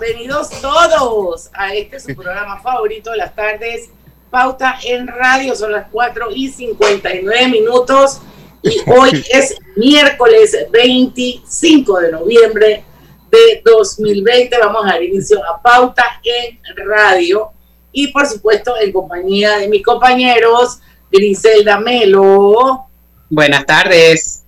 Bienvenidos 0.00 0.48
todos 0.62 1.50
a 1.52 1.74
este 1.74 2.00
su 2.00 2.14
programa 2.14 2.58
favorito 2.62 3.10
de 3.10 3.18
las 3.18 3.34
tardes. 3.34 3.90
Pauta 4.30 4.78
en 4.82 5.06
radio. 5.06 5.54
Son 5.54 5.72
las 5.72 5.88
4 5.90 6.28
y 6.34 6.48
59 6.48 7.48
minutos. 7.48 8.20
Y 8.62 8.80
hoy 8.86 9.22
es 9.30 9.58
miércoles 9.76 10.56
25 10.70 12.00
de 12.00 12.12
noviembre 12.12 12.84
de 13.30 13.62
2020. 13.62 14.58
Vamos 14.58 14.86
a 14.86 14.92
dar 14.92 15.02
inicio 15.02 15.38
a 15.44 15.60
Pauta 15.60 16.04
en 16.24 16.58
radio. 16.88 17.50
Y 17.92 18.06
por 18.06 18.26
supuesto, 18.26 18.74
en 18.80 18.92
compañía 18.92 19.58
de 19.58 19.68
mis 19.68 19.84
compañeros, 19.84 20.78
Griselda 21.12 21.78
Melo. 21.78 22.86
Buenas 23.28 23.66
tardes. 23.66 24.44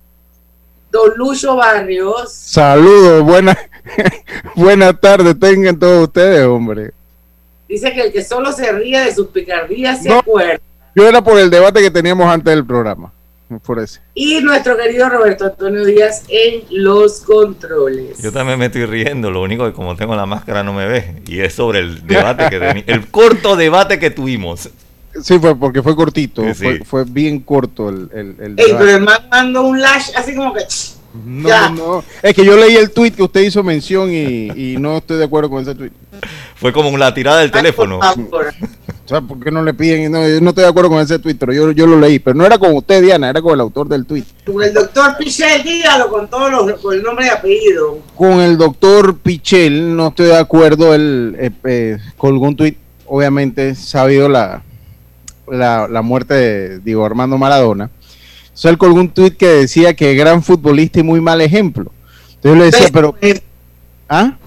Don 0.89 1.11
Lucho 1.15 1.55
Barrios. 1.55 2.33
Saludos, 2.33 3.21
buenas 3.23 3.57
buena 4.55 4.93
tardes 4.93 5.39
tengan 5.39 5.77
todos 5.77 6.07
ustedes, 6.07 6.45
hombre. 6.45 6.91
Dice 7.67 7.91
que 7.93 8.01
el 8.01 8.11
que 8.11 8.23
solo 8.23 8.51
se 8.51 8.71
ríe 8.71 8.99
de 8.99 9.13
sus 9.13 9.27
picardías 9.27 10.03
se 10.03 10.13
acuerda. 10.13 10.59
Yo 10.95 11.07
era 11.07 11.23
por 11.23 11.39
el 11.39 11.49
debate 11.49 11.81
que 11.81 11.89
teníamos 11.89 12.27
antes 12.27 12.53
del 12.53 12.65
programa. 12.65 13.11
Por 13.65 13.79
eso. 13.79 13.99
Y 14.15 14.39
nuestro 14.41 14.77
querido 14.77 15.09
Roberto 15.09 15.45
Antonio 15.45 15.85
Díaz 15.85 16.23
en 16.27 16.63
los 16.71 17.21
controles. 17.21 18.17
Yo 18.21 18.31
también 18.31 18.57
me 18.57 18.67
estoy 18.67 18.85
riendo, 18.85 19.29
lo 19.29 19.41
único 19.41 19.65
que 19.65 19.73
como 19.73 19.95
tengo 19.95 20.15
la 20.15 20.25
máscara 20.25 20.63
no 20.63 20.73
me 20.73 20.87
ve. 20.87 21.21
Y 21.27 21.39
es 21.39 21.53
sobre 21.53 21.79
el 21.79 22.07
debate 22.07 22.49
que 22.49 22.83
el 22.87 23.07
corto 23.07 23.55
debate 23.55 23.99
que 23.99 24.09
tuvimos. 24.09 24.69
Sí, 25.21 25.37
fue 25.37 25.55
porque 25.55 25.83
fue 25.83 25.95
cortito, 25.95 26.43
Fue, 26.85 27.03
bien 27.05 27.39
corto 27.41 27.89
el, 27.89 28.09
el, 28.13 28.35
el 28.39 28.59
Ey, 28.59 28.73
pero 28.77 28.89
el 28.89 29.01
man 29.01 29.27
mandó 29.29 29.63
un 29.63 29.79
lash 29.79 30.09
así 30.15 30.35
como 30.35 30.53
que... 30.53 30.63
No, 31.13 31.69
no, 31.69 32.03
es 32.21 32.33
que 32.33 32.43
yo 32.43 32.57
leí 32.57 32.75
el 32.75 32.91
tweet 32.91 33.11
que 33.11 33.23
usted 33.23 33.41
hizo 33.41 33.61
mención 33.61 34.11
y, 34.11 34.49
y 34.49 34.77
no 34.77 34.97
estoy 34.97 35.17
de 35.17 35.25
acuerdo 35.25 35.49
con 35.49 35.61
ese 35.61 35.75
tweet. 35.75 35.91
Fue 36.55 36.73
como 36.73 36.97
la 36.97 37.13
tirada 37.13 37.41
del 37.41 37.51
teléfono. 37.51 37.99
O 37.99 39.07
sea, 39.07 39.19
¿por 39.19 39.37
qué 39.37 39.51
no 39.51 39.61
le 39.61 39.73
piden? 39.73 40.11
No, 40.11 40.25
yo 40.25 40.39
no 40.39 40.49
estoy 40.49 40.63
de 40.63 40.69
acuerdo 40.69 40.89
con 40.89 41.01
ese 41.01 41.19
tweet, 41.19 41.35
pero 41.35 41.51
yo, 41.51 41.71
yo 41.71 41.85
lo 41.85 41.99
leí. 41.99 42.19
Pero 42.19 42.35
no 42.35 42.45
era 42.45 42.57
con 42.57 42.73
usted, 42.73 43.01
Diana, 43.01 43.29
era 43.29 43.41
con 43.41 43.53
el 43.53 43.59
autor 43.59 43.89
del 43.89 44.05
tweet. 44.05 44.23
Con 44.45 44.63
el 44.63 44.73
doctor 44.73 45.17
Pichel, 45.17 45.61
dígalo 45.61 46.07
con 46.09 46.29
todos 46.29 46.49
los, 46.49 46.79
con 46.79 46.95
el 46.95 47.03
nombre 47.03 47.25
y 47.25 47.29
apellido. 47.29 47.99
Con 48.15 48.39
el 48.39 48.57
doctor 48.57 49.17
Pichel 49.17 49.93
no 49.95 50.07
estoy 50.07 50.27
de 50.27 50.37
acuerdo. 50.37 50.93
Él 50.93 51.35
eh, 51.37 51.51
eh, 51.65 51.97
colgó 52.15 52.47
un 52.47 52.55
tweet, 52.55 52.77
obviamente, 53.05 53.75
sabido 53.75 54.29
la, 54.29 54.63
la, 55.47 56.01
muerte 56.01 56.33
de 56.33 56.79
Diego 56.79 57.05
Armando 57.05 57.37
Maradona. 57.37 57.89
Entonces 58.53 58.69
él 58.69 58.77
colgó 58.77 58.99
un 58.99 59.09
tuit 59.09 59.35
que 59.35 59.47
decía 59.47 59.95
que 59.95 60.13
gran 60.13 60.43
futbolista 60.43 60.99
y 60.99 61.03
muy 61.03 61.19
mal 61.19 61.41
ejemplo. 61.41 61.91
Entonces 62.35 62.43
yo 62.43 62.55
le 62.55 62.65
decía, 62.65 62.87
pero... 62.93 63.15
¿Ah? 64.07 64.37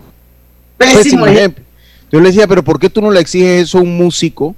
Pésimo, 0.78 1.26
ejemplo. 1.26 1.64
Yo 2.12 2.20
le 2.20 2.28
decía, 2.28 2.46
pero 2.46 2.62
¿por 2.62 2.78
qué 2.78 2.88
tú 2.88 3.02
no 3.02 3.10
le 3.10 3.18
exiges 3.18 3.64
eso 3.64 3.78
a 3.78 3.80
un 3.80 3.96
músico? 3.96 4.54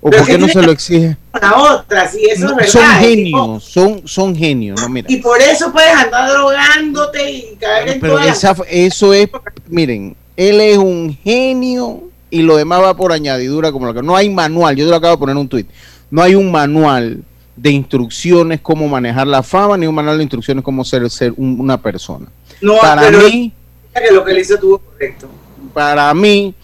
¿O 0.00 0.10
por 0.10 0.26
qué 0.26 0.36
no 0.36 0.48
se 0.48 0.60
lo 0.60 0.72
exiges? 0.72 1.16
A 1.32 1.62
otra, 1.62 2.10
si 2.10 2.24
eso 2.24 2.46
es 2.46 2.56
verdad. 2.56 2.72
Son 2.72 2.90
genios, 2.98 3.64
son, 3.64 4.02
son 4.08 4.36
genios, 4.36 4.80
no, 4.80 4.88
mira. 4.88 5.06
Y 5.08 5.18
por 5.18 5.40
eso 5.40 5.72
puedes 5.72 5.94
andar 5.94 6.28
drogándote 6.30 7.30
y 7.30 7.56
caer 7.60 7.90
en 7.90 8.00
Pero 8.00 8.18
eso 8.18 9.14
es, 9.14 9.28
miren, 9.68 10.16
él 10.36 10.60
es 10.60 10.78
un 10.78 11.16
genio 11.22 12.02
y 12.28 12.42
lo 12.42 12.56
demás 12.56 12.82
va 12.82 12.96
por 12.96 13.12
añadidura 13.12 13.70
como 13.70 13.86
lo 13.86 13.94
que 13.94 14.02
no 14.02 14.16
hay 14.16 14.28
manual, 14.28 14.74
yo 14.74 14.84
te 14.84 14.90
lo 14.90 14.96
acabo 14.96 15.14
de 15.14 15.20
poner 15.20 15.36
un 15.36 15.48
tweet, 15.48 15.66
no 16.10 16.20
hay 16.22 16.34
un 16.34 16.50
manual 16.50 17.22
de 17.56 17.70
instrucciones 17.70 18.60
cómo 18.60 18.88
manejar 18.88 19.26
la 19.26 19.42
fama 19.42 19.76
ni 19.76 19.86
un 19.86 19.94
manual 19.94 20.16
de 20.16 20.24
instrucciones 20.24 20.64
cómo 20.64 20.84
ser, 20.84 21.08
ser 21.10 21.32
una 21.36 21.80
persona. 21.80 22.26
No, 22.60 22.76
para 22.78 23.10
mí 23.10 23.52
que 23.94 24.12
lo 24.12 24.24
que 24.24 24.32
él 24.32 24.38
hizo 24.38 24.58
tuvo 24.58 24.78
correcto. 24.78 25.28
Para 25.72 26.12
mí, 26.14 26.54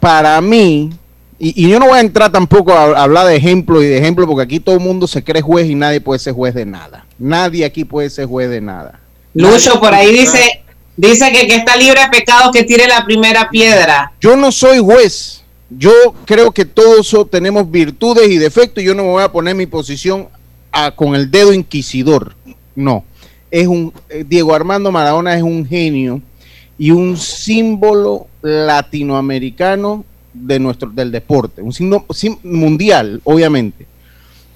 para 0.00 0.40
mí, 0.40 0.90
y, 1.38 1.68
yo 1.68 1.78
no 1.78 1.86
voy 1.86 1.98
a 1.98 2.00
entrar 2.00 2.30
tampoco 2.30 2.72
a, 2.72 3.02
hablar 3.02 3.26
de 3.26 3.36
ejemplo 3.36 3.82
y 3.82 3.86
de 3.86 3.98
ejemplo, 3.98 4.26
porque 4.26 4.42
aquí 4.42 4.60
todo 4.60 4.74
el 4.74 4.80
mundo 4.80 5.06
se 5.06 5.22
cree 5.22 5.42
juez 5.42 5.68
y 5.68 5.74
nadie 5.74 6.00
puede 6.00 6.18
ser 6.18 6.34
juez 6.34 6.54
de 6.54 6.66
nada. 6.66 7.06
Nadie 7.18 7.64
aquí 7.64 7.84
puede 7.84 8.10
ser 8.10 8.26
juez 8.26 8.50
de 8.50 8.60
nada. 8.60 9.00
Lucho, 9.34 9.80
por 9.80 9.92
ahí 9.92 10.12
dice, 10.12 10.64
Dice 10.96 11.32
que 11.32 11.48
que 11.48 11.56
está 11.56 11.76
libre 11.76 12.00
de 12.00 12.08
pecado 12.08 12.52
que 12.52 12.62
tire 12.62 12.86
la 12.86 13.04
primera 13.04 13.50
piedra. 13.50 14.12
Yo 14.20 14.36
no 14.36 14.52
soy 14.52 14.78
juez. 14.78 15.42
Yo 15.70 15.92
creo 16.24 16.52
que 16.52 16.64
todos 16.64 17.14
tenemos 17.30 17.70
virtudes 17.70 18.28
y 18.28 18.38
defectos 18.38 18.84
yo 18.84 18.94
no 18.94 19.02
me 19.02 19.08
voy 19.10 19.22
a 19.22 19.32
poner 19.32 19.54
mi 19.54 19.66
posición 19.66 20.28
con 20.96 21.14
el 21.14 21.30
dedo 21.30 21.52
inquisidor. 21.52 22.34
No. 22.74 23.04
Es 23.50 23.66
un 23.66 23.92
eh, 24.08 24.24
Diego 24.26 24.54
Armando 24.54 24.90
Maradona 24.90 25.36
es 25.36 25.42
un 25.42 25.64
genio 25.64 26.20
y 26.76 26.90
un 26.90 27.16
símbolo 27.16 28.26
latinoamericano 28.42 30.04
de 30.32 30.58
nuestro 30.58 30.90
del 30.90 31.12
deporte, 31.12 31.62
un 31.62 31.72
signo 31.72 32.04
mundial, 32.42 33.20
obviamente. 33.22 33.86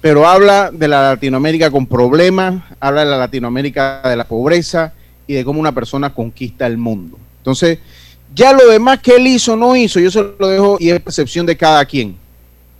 Pero 0.01 0.27
habla 0.27 0.69
de 0.71 0.87
la 0.87 1.01
Latinoamérica 1.03 1.71
con 1.71 1.85
problemas, 1.85 2.63
habla 2.79 3.05
de 3.05 3.11
la 3.11 3.17
Latinoamérica 3.17 4.01
de 4.03 4.15
la 4.17 4.25
pobreza, 4.25 4.93
y 5.29 5.35
de 5.35 5.45
cómo 5.45 5.59
una 5.59 5.73
persona 5.73 6.11
conquista 6.11 6.65
el 6.65 6.79
mundo. 6.79 7.19
Entonces, 7.37 7.77
ya 8.33 8.53
lo 8.53 8.67
demás 8.67 8.99
que 8.99 9.15
él 9.15 9.27
hizo 9.27 9.55
no 9.55 9.75
hizo, 9.75 9.99
yo 9.99 10.11
se 10.11 10.21
lo 10.37 10.47
dejo 10.47 10.77
y 10.79 10.89
es 10.89 11.01
percepción 11.01 11.45
de 11.45 11.57
cada 11.57 11.83
quien. 11.85 12.17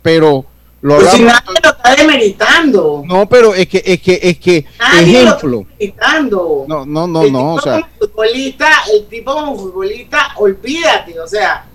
Pero 0.02 0.44
lo 0.80 0.96
pues 0.96 1.10
si 1.10 1.22
nadie 1.22 1.60
lo 1.62 1.70
está 1.70 1.94
demeritando. 1.94 3.02
No, 3.04 3.28
pero 3.28 3.54
es 3.54 3.68
que 3.68 3.82
es 3.84 4.00
que 4.00 4.18
es 4.22 4.38
que 4.38 4.64
nadie 4.78 5.22
ejemplo. 5.22 5.66
Lo 5.78 6.66
no, 6.66 6.86
no, 6.86 7.06
no, 7.06 7.22
el 7.22 7.32
no, 7.32 7.54
o 7.54 7.60
sea, 7.60 7.88
futbolista, 7.98 8.68
el 8.94 9.06
tipo 9.06 9.34
como 9.34 9.56
futbolista, 9.56 10.32
olvídate, 10.36 11.18
o 11.20 11.26
sea. 11.26 11.66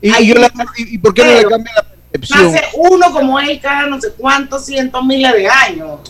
Y, 0.00 0.26
yo 0.26 0.34
y, 0.76 0.98
por 0.98 1.14
qué 1.14 1.24
no 1.24 1.32
le 1.32 1.44
cambia 1.44 1.72
la 1.76 1.82
percepción? 2.10 2.48
Hace 2.48 2.64
uno 2.74 3.12
como 3.12 3.38
él 3.38 3.60
cada 3.62 3.86
no 3.86 4.00
sé 4.00 4.12
cuántos 4.12 4.66
cientos 4.66 5.04
miles 5.04 5.32
de 5.32 5.48
años. 5.48 6.00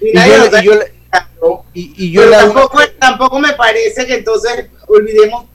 Y, 0.00 0.10
y 0.10 0.62
yo, 0.62 1.64
y, 1.72 2.12
yo 2.12 2.30
tampoco, 2.30 2.80
tampoco 2.98 3.40
me 3.40 3.54
parece 3.54 4.06
que 4.06 4.16
entonces 4.16 4.66
olvidemos 4.86 5.46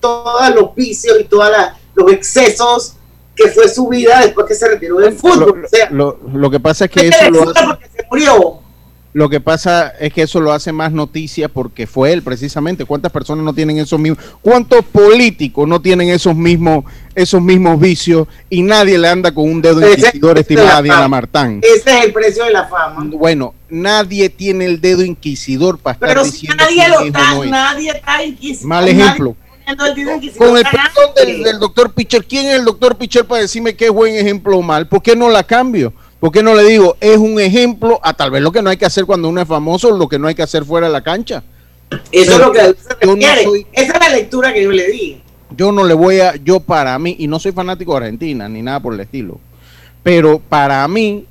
todos 0.00 0.54
los 0.54 0.74
vicios 0.74 1.16
y 1.20 1.24
todos 1.24 1.50
los 1.94 2.12
excesos 2.12 2.96
que 3.34 3.48
fue 3.48 3.68
su 3.68 3.88
vida 3.88 4.20
después 4.22 4.46
que 4.46 4.54
se 4.54 4.68
retiró 4.68 4.98
del 4.98 5.14
fútbol. 5.14 5.66
Lo, 5.90 6.50
que 6.50 6.58
pasa 6.58 6.86
es 6.86 6.90
que 6.90 7.08
eso 7.08 7.30
lo 7.30 7.52
se 7.52 8.06
murió. 8.10 8.66
Lo 9.16 9.30
que 9.30 9.40
pasa 9.40 9.94
es 9.98 10.12
que 10.12 10.20
eso 10.20 10.40
lo 10.40 10.52
hace 10.52 10.72
más 10.72 10.92
noticia 10.92 11.48
porque 11.48 11.86
fue 11.86 12.12
él 12.12 12.22
precisamente. 12.22 12.84
¿Cuántas 12.84 13.10
personas 13.10 13.46
no 13.46 13.54
tienen 13.54 13.78
esos 13.78 13.98
mismos? 13.98 14.22
¿Cuántos 14.42 14.84
políticos 14.84 15.66
no 15.66 15.80
tienen 15.80 16.10
esos 16.10 16.36
mismos 16.36 16.84
esos 17.14 17.40
mismos 17.40 17.80
vicios 17.80 18.28
y 18.50 18.60
nadie 18.60 18.98
le 18.98 19.08
anda 19.08 19.32
con 19.32 19.50
un 19.50 19.62
dedo 19.62 19.80
inquisidor, 19.90 20.38
estimada 20.38 20.82
Diana 20.82 21.08
Martán? 21.08 21.62
Ese 21.62 21.98
es 21.98 22.04
el 22.04 22.12
precio 22.12 22.44
de 22.44 22.50
la 22.50 22.68
fama. 22.68 23.06
Bueno, 23.10 23.54
nadie 23.70 24.28
tiene 24.28 24.66
el 24.66 24.82
dedo 24.82 25.02
inquisidor 25.02 25.78
para 25.78 25.94
estar 25.94 26.08
Pero 26.10 26.22
diciendo 26.22 26.62
si 26.68 26.76
nadie 26.76 26.88
lo 26.90 27.00
está, 27.00 27.44
nadie 27.46 27.90
está 27.92 28.22
inquisidor. 28.22 28.68
Mal 28.68 28.86
ejemplo. 28.86 29.34
Con 30.38 30.56
el 30.56 30.62
perdón 30.64 31.14
del, 31.16 31.42
del 31.42 31.58
doctor 31.58 31.92
Pichel, 31.92 32.24
¿quién 32.24 32.46
es 32.46 32.54
el 32.54 32.64
doctor 32.64 32.96
Pichel 32.96 33.24
para 33.24 33.42
decirme 33.42 33.74
qué 33.74 33.86
es 33.86 33.90
buen 33.90 34.14
ejemplo 34.14 34.56
o 34.56 34.62
mal? 34.62 34.86
¿Por 34.86 35.02
qué 35.02 35.16
no 35.16 35.28
la 35.28 35.42
cambio? 35.42 35.92
¿Por 36.20 36.30
qué 36.30 36.42
no 36.42 36.54
le 36.54 36.62
digo? 36.64 36.96
Es 37.00 37.18
un 37.18 37.40
ejemplo 37.40 38.00
a 38.02 38.14
tal 38.14 38.30
vez 38.30 38.42
lo 38.42 38.52
que 38.52 38.62
no 38.62 38.70
hay 38.70 38.76
que 38.76 38.86
hacer 38.86 39.04
cuando 39.04 39.28
uno 39.28 39.40
es 39.40 39.48
famoso, 39.48 39.90
lo 39.90 40.08
que 40.08 40.18
no 40.18 40.28
hay 40.28 40.34
que 40.34 40.42
hacer 40.42 40.64
fuera 40.64 40.86
de 40.86 40.92
la 40.92 41.02
cancha. 41.02 41.42
Eso 42.12 42.32
es 42.32 42.38
lo 42.38 42.52
que 42.52 42.60
Esa 43.72 43.92
es 43.92 44.00
la 44.00 44.08
lectura 44.08 44.52
que 44.52 44.62
yo 44.62 44.70
le 44.70 44.88
di. 44.88 45.22
Yo 45.56 45.72
no 45.72 45.84
le 45.84 45.94
voy 45.94 46.20
a, 46.20 46.34
yo 46.36 46.60
para 46.60 46.98
mí, 46.98 47.16
y 47.18 47.26
no 47.26 47.38
soy 47.38 47.52
fanático 47.52 47.92
de 47.92 47.98
Argentina, 47.98 48.48
ni 48.48 48.62
nada 48.62 48.80
por 48.80 48.94
el 48.94 49.00
estilo, 49.00 49.38
pero 50.02 50.40
para 50.40 50.86
mí, 50.88 51.24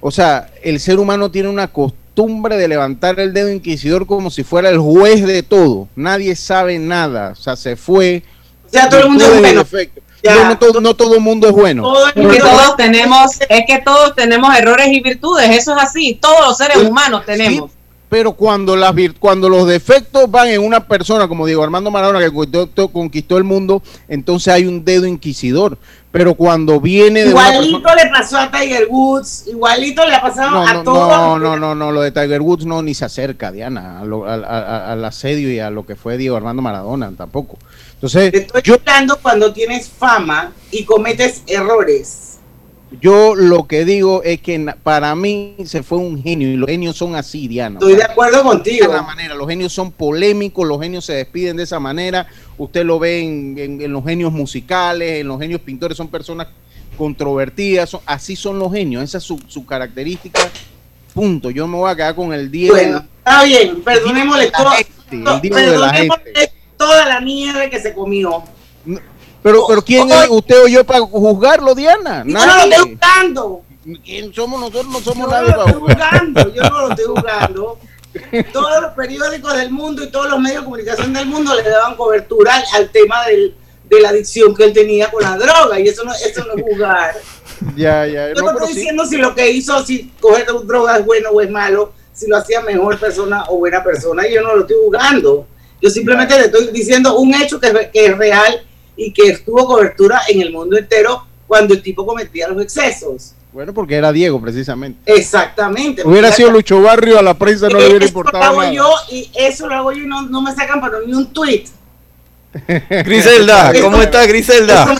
o 0.00 0.10
sea, 0.10 0.50
el 0.62 0.80
ser 0.80 0.98
humano 0.98 1.30
tiene 1.30 1.48
una 1.48 1.68
costumbre 1.68 2.07
de 2.26 2.68
levantar 2.68 3.20
el 3.20 3.32
dedo 3.32 3.50
inquisidor 3.50 4.06
como 4.06 4.30
si 4.30 4.42
fuera 4.42 4.70
el 4.70 4.78
juez 4.78 5.24
de 5.24 5.42
todo. 5.42 5.88
Nadie 5.94 6.34
sabe 6.34 6.78
nada, 6.78 7.30
o 7.32 7.36
sea, 7.36 7.54
se 7.54 7.76
fue. 7.76 8.22
O 8.66 8.70
sea, 8.70 8.88
todo 8.88 9.00
el 9.00 9.08
mundo 9.10 9.24
es 9.24 9.88
no, 10.24 10.58
todo, 10.58 10.80
no 10.80 10.94
todo 10.94 11.14
el 11.14 11.20
mundo 11.20 11.46
es 11.46 11.52
bueno. 11.52 11.82
todos 11.82 12.76
tenemos, 12.76 13.38
es 13.48 13.64
que 13.66 13.80
todos 13.84 14.14
tenemos 14.16 14.56
errores 14.56 14.88
y 14.88 15.00
virtudes, 15.00 15.48
eso 15.50 15.76
es 15.76 15.82
así, 15.82 16.18
todos 16.20 16.40
los 16.48 16.56
seres 16.56 16.78
humanos 16.78 17.24
tenemos. 17.24 17.70
Pero 18.08 18.32
cuando, 18.32 18.74
las, 18.74 18.94
cuando 19.18 19.48
los 19.48 19.66
defectos 19.66 20.30
van 20.30 20.48
en 20.48 20.62
una 20.62 20.86
persona 20.86 21.28
como 21.28 21.46
Diego 21.46 21.62
Armando 21.62 21.90
Maradona 21.90 22.20
que 22.20 22.32
conquistó, 22.32 22.88
conquistó 22.88 23.36
el 23.36 23.44
mundo, 23.44 23.82
entonces 24.08 24.52
hay 24.52 24.64
un 24.64 24.84
dedo 24.84 25.06
inquisidor. 25.06 25.78
Pero 26.10 26.34
cuando 26.34 26.80
viene 26.80 27.22
de 27.22 27.30
Igualito 27.30 27.94
le 27.94 28.06
pasó 28.10 28.38
a 28.38 28.50
Tiger 28.50 28.86
Woods, 28.88 29.44
igualito 29.48 30.06
le 30.06 30.14
ha 30.14 30.22
pasado 30.22 30.66
a 30.66 30.82
todos. 30.82 31.08
No, 31.08 31.38
no, 31.38 31.56
no, 31.58 31.74
no, 31.74 31.92
lo 31.92 32.00
de 32.00 32.10
Tiger 32.10 32.40
Woods 32.40 32.64
no 32.64 32.82
ni 32.82 32.94
se 32.94 33.04
acerca, 33.04 33.52
Diana, 33.52 34.00
al 34.00 35.04
asedio 35.04 35.52
y 35.52 35.58
a 35.58 35.68
lo 35.68 35.84
que 35.84 35.96
fue 35.96 36.16
Diego 36.16 36.36
Armando 36.36 36.62
Maradona, 36.62 37.12
tampoco. 37.14 37.58
Entonces, 37.92 38.32
estoy 38.32 38.62
yo, 38.62 38.76
hablando 38.76 39.18
cuando 39.20 39.52
tienes 39.52 39.90
fama 39.90 40.52
y 40.70 40.84
cometes 40.84 41.42
errores 41.46 42.27
yo 43.00 43.34
lo 43.34 43.66
que 43.66 43.84
digo 43.84 44.22
es 44.22 44.40
que 44.40 44.74
para 44.82 45.14
mí 45.14 45.56
se 45.64 45.82
fue 45.82 45.98
un 45.98 46.22
genio 46.22 46.48
y 46.48 46.56
los 46.56 46.68
genios 46.68 46.96
son 46.96 47.14
así, 47.16 47.46
Diana. 47.46 47.78
Estoy 47.78 47.96
de 47.96 48.04
acuerdo 48.04 48.42
contigo. 48.42 48.92
De 48.92 49.02
manera, 49.02 49.34
los 49.34 49.46
genios 49.46 49.72
son 49.72 49.92
polémicos, 49.92 50.66
los 50.66 50.80
genios 50.80 51.04
se 51.04 51.12
despiden 51.14 51.56
de 51.56 51.64
esa 51.64 51.78
manera. 51.78 52.26
Usted 52.56 52.84
lo 52.84 52.98
ve 52.98 53.20
en, 53.20 53.92
los 53.92 54.04
genios 54.04 54.32
musicales, 54.32 55.20
en 55.20 55.28
los 55.28 55.38
genios 55.38 55.60
pintores, 55.60 55.96
son 55.96 56.08
personas 56.08 56.48
controvertidas, 56.96 57.96
así 58.06 58.34
son 58.34 58.58
los 58.58 58.72
genios, 58.72 59.04
esa 59.04 59.18
es 59.18 59.24
su, 59.24 59.66
característica. 59.66 60.40
Punto. 61.14 61.50
Yo 61.50 61.66
me 61.68 61.76
voy 61.76 61.90
a 61.90 61.96
quedar 61.96 62.14
con 62.14 62.32
el 62.32 62.50
día. 62.50 62.70
Bueno, 62.70 63.04
está 63.18 63.44
bien, 63.44 63.82
perdonémosle, 63.82 64.50
toda 66.76 67.06
la 67.06 67.20
mierda 67.20 67.68
que 67.68 67.80
se 67.80 67.92
comió. 67.92 68.44
Pero, 69.42 69.64
pero 69.68 69.82
¿quién 69.82 70.10
es 70.10 70.28
usted 70.28 70.64
o 70.64 70.68
yo 70.68 70.84
para 70.84 71.00
juzgarlo, 71.00 71.74
Diana? 71.74 72.24
Yo 72.26 72.32
no 72.32 72.46
lo 72.46 72.62
estoy 72.62 72.90
juzgando. 72.90 73.62
¿Quién 74.04 74.34
somos 74.34 74.60
nosotros? 74.60 74.86
No 74.86 75.00
somos 75.00 75.26
yo 75.26 75.30
nadie 75.30 75.50
no 75.50 75.56
lo 75.56 75.66
estoy 75.66 75.80
juzgando. 75.80 76.54
Yo 76.54 76.62
no 76.62 76.80
lo 76.80 76.90
estoy 76.90 77.04
juzgando. 77.06 77.78
Todos 78.52 78.82
los 78.82 78.92
periódicos 78.92 79.56
del 79.56 79.70
mundo 79.70 80.02
y 80.02 80.10
todos 80.10 80.28
los 80.28 80.40
medios 80.40 80.60
de 80.60 80.64
comunicación 80.64 81.12
del 81.12 81.26
mundo 81.26 81.54
le 81.54 81.62
daban 81.62 81.96
cobertura 81.96 82.62
al 82.74 82.90
tema 82.90 83.26
del, 83.26 83.54
de 83.88 84.00
la 84.00 84.10
adicción 84.10 84.54
que 84.54 84.64
él 84.64 84.72
tenía 84.72 85.10
con 85.10 85.22
la 85.22 85.36
droga. 85.36 85.78
Y 85.78 85.88
eso 85.88 86.04
no, 86.04 86.12
eso 86.12 86.44
no 86.44 86.54
es 86.54 86.62
juzgar. 86.62 87.16
Ya, 87.76 88.06
ya. 88.06 88.34
Yo 88.34 88.42
no, 88.42 88.50
estoy 88.52 88.74
diciendo 88.74 89.06
si 89.06 89.16
lo 89.16 89.34
que 89.34 89.50
hizo, 89.50 89.84
si 89.84 90.10
coger 90.20 90.46
droga 90.64 90.98
es 90.98 91.06
bueno 91.06 91.30
o 91.30 91.40
es 91.40 91.50
malo, 91.50 91.92
si 92.12 92.26
lo 92.26 92.36
hacía 92.36 92.60
mejor 92.60 92.98
persona 92.98 93.44
o 93.48 93.58
buena 93.58 93.82
persona. 93.82 94.26
Y 94.26 94.34
yo 94.34 94.42
no 94.42 94.56
lo 94.56 94.62
estoy 94.62 94.76
juzgando. 94.84 95.46
Yo 95.80 95.90
simplemente 95.90 96.36
le 96.36 96.46
estoy 96.46 96.66
diciendo 96.72 97.18
un 97.18 97.32
hecho 97.34 97.60
que, 97.60 97.90
que 97.92 98.06
es 98.06 98.18
real 98.18 98.66
y 98.98 99.12
que 99.12 99.28
estuvo 99.28 99.64
cobertura 99.64 100.20
en 100.28 100.42
el 100.42 100.52
mundo 100.52 100.76
entero 100.76 101.24
cuando 101.46 101.72
el 101.72 101.82
tipo 101.82 102.04
cometía 102.04 102.48
los 102.48 102.60
excesos. 102.62 103.32
Bueno, 103.52 103.72
porque 103.72 103.94
era 103.94 104.12
Diego, 104.12 104.40
precisamente. 104.40 105.00
Exactamente. 105.06 106.02
Hubiera 106.04 106.30
sido 106.32 106.50
Lucho 106.50 106.82
Barrio, 106.82 107.18
a 107.18 107.22
la 107.22 107.34
prensa 107.34 107.68
no 107.68 107.78
le 107.78 107.88
hubiera 107.88 108.04
importado 108.04 108.52
lo 108.52 108.60
hago 108.60 108.72
yo 108.72 108.90
y 109.10 109.30
eso 109.34 109.66
lo 109.66 109.74
hago 109.74 109.92
yo 109.92 110.02
y 110.02 110.06
no, 110.06 110.42
me 110.42 110.54
sacan 110.54 110.80
para 110.80 110.98
ni 111.06 111.14
un 111.14 111.32
tweet. 111.32 111.64
Griselda, 113.04 113.72
¿cómo 113.80 114.02
está 114.02 114.26
Griselda? 114.26 114.94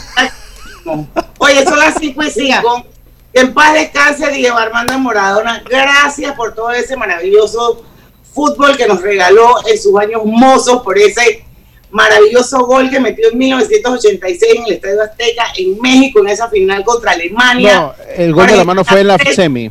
Oye, 1.38 1.64
son 1.64 1.78
las 1.78 1.96
5 1.98 2.22
y 2.22 2.30
5. 2.30 2.86
En 3.34 3.52
paz 3.52 3.74
descanse 3.74 4.30
Diego 4.30 4.56
Armando 4.56 4.98
Moradona. 4.98 5.62
Gracias 5.68 6.34
por 6.34 6.54
todo 6.54 6.70
ese 6.70 6.96
maravilloso 6.96 7.84
fútbol 8.32 8.76
que 8.76 8.86
nos 8.86 9.02
regaló 9.02 9.56
en 9.66 9.78
sus 9.80 9.98
años 9.98 10.22
mozos, 10.24 10.82
por 10.82 10.96
ese 10.96 11.44
maravilloso 11.90 12.66
gol 12.66 12.90
que 12.90 13.00
metió 13.00 13.30
en 13.30 13.38
1986 13.38 14.54
en 14.56 14.64
el 14.66 14.72
Estadio 14.74 15.02
Azteca 15.02 15.44
en 15.56 15.80
México 15.80 16.20
en 16.20 16.28
esa 16.28 16.48
final 16.48 16.84
contra 16.84 17.12
Alemania. 17.12 17.74
No, 17.74 17.94
el 18.16 18.32
gol 18.32 18.46
de 18.46 18.56
la 18.56 18.64
mano 18.64 18.84
fue 18.84 19.00
en 19.00 19.08
la 19.08 19.18
semi. 19.18 19.68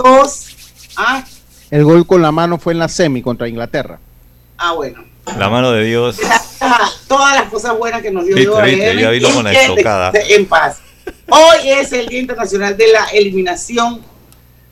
¿Ah? 0.95 1.23
El 1.69 1.83
gol 1.83 2.07
con 2.07 2.21
la 2.21 2.31
mano 2.31 2.57
fue 2.57 2.73
en 2.73 2.79
la 2.79 2.87
semi 2.87 3.21
contra 3.21 3.47
Inglaterra. 3.47 3.99
Ah, 4.57 4.73
bueno. 4.73 5.03
La 5.37 5.49
mano 5.49 5.71
de 5.71 5.83
Dios. 5.83 6.17
Todas 7.07 7.35
las 7.35 7.49
cosas 7.49 7.77
buenas 7.77 8.01
que 8.01 8.11
nos 8.11 8.25
dio 8.25 8.35
Dios. 8.35 9.33
con 9.33 9.43
la 9.43 9.51
estocada. 9.51 10.11
En 10.29 10.45
paz. 10.45 10.77
Hoy 11.29 11.69
es 11.69 11.91
el 11.93 12.07
Día 12.07 12.19
Internacional 12.19 12.75
de 12.77 12.87
la 12.87 13.05
Eliminación 13.05 14.01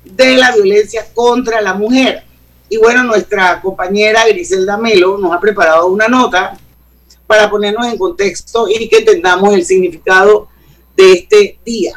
de 0.03 0.35
la 0.37 0.55
Violencia 0.55 1.05
contra 1.13 1.61
la 1.61 1.73
Mujer. 1.73 2.23
Y 2.69 2.77
bueno, 2.77 3.03
nuestra 3.03 3.61
compañera 3.61 4.25
Griselda 4.27 4.77
Melo 4.77 5.17
nos 5.17 5.33
ha 5.33 5.39
preparado 5.39 5.87
una 5.87 6.07
nota 6.07 6.57
para 7.27 7.49
ponernos 7.49 7.85
en 7.87 7.97
contexto 7.97 8.67
y 8.67 8.87
que 8.87 8.97
entendamos 8.97 9.53
el 9.53 9.65
significado 9.65 10.47
de 10.95 11.13
este 11.13 11.59
día. 11.65 11.93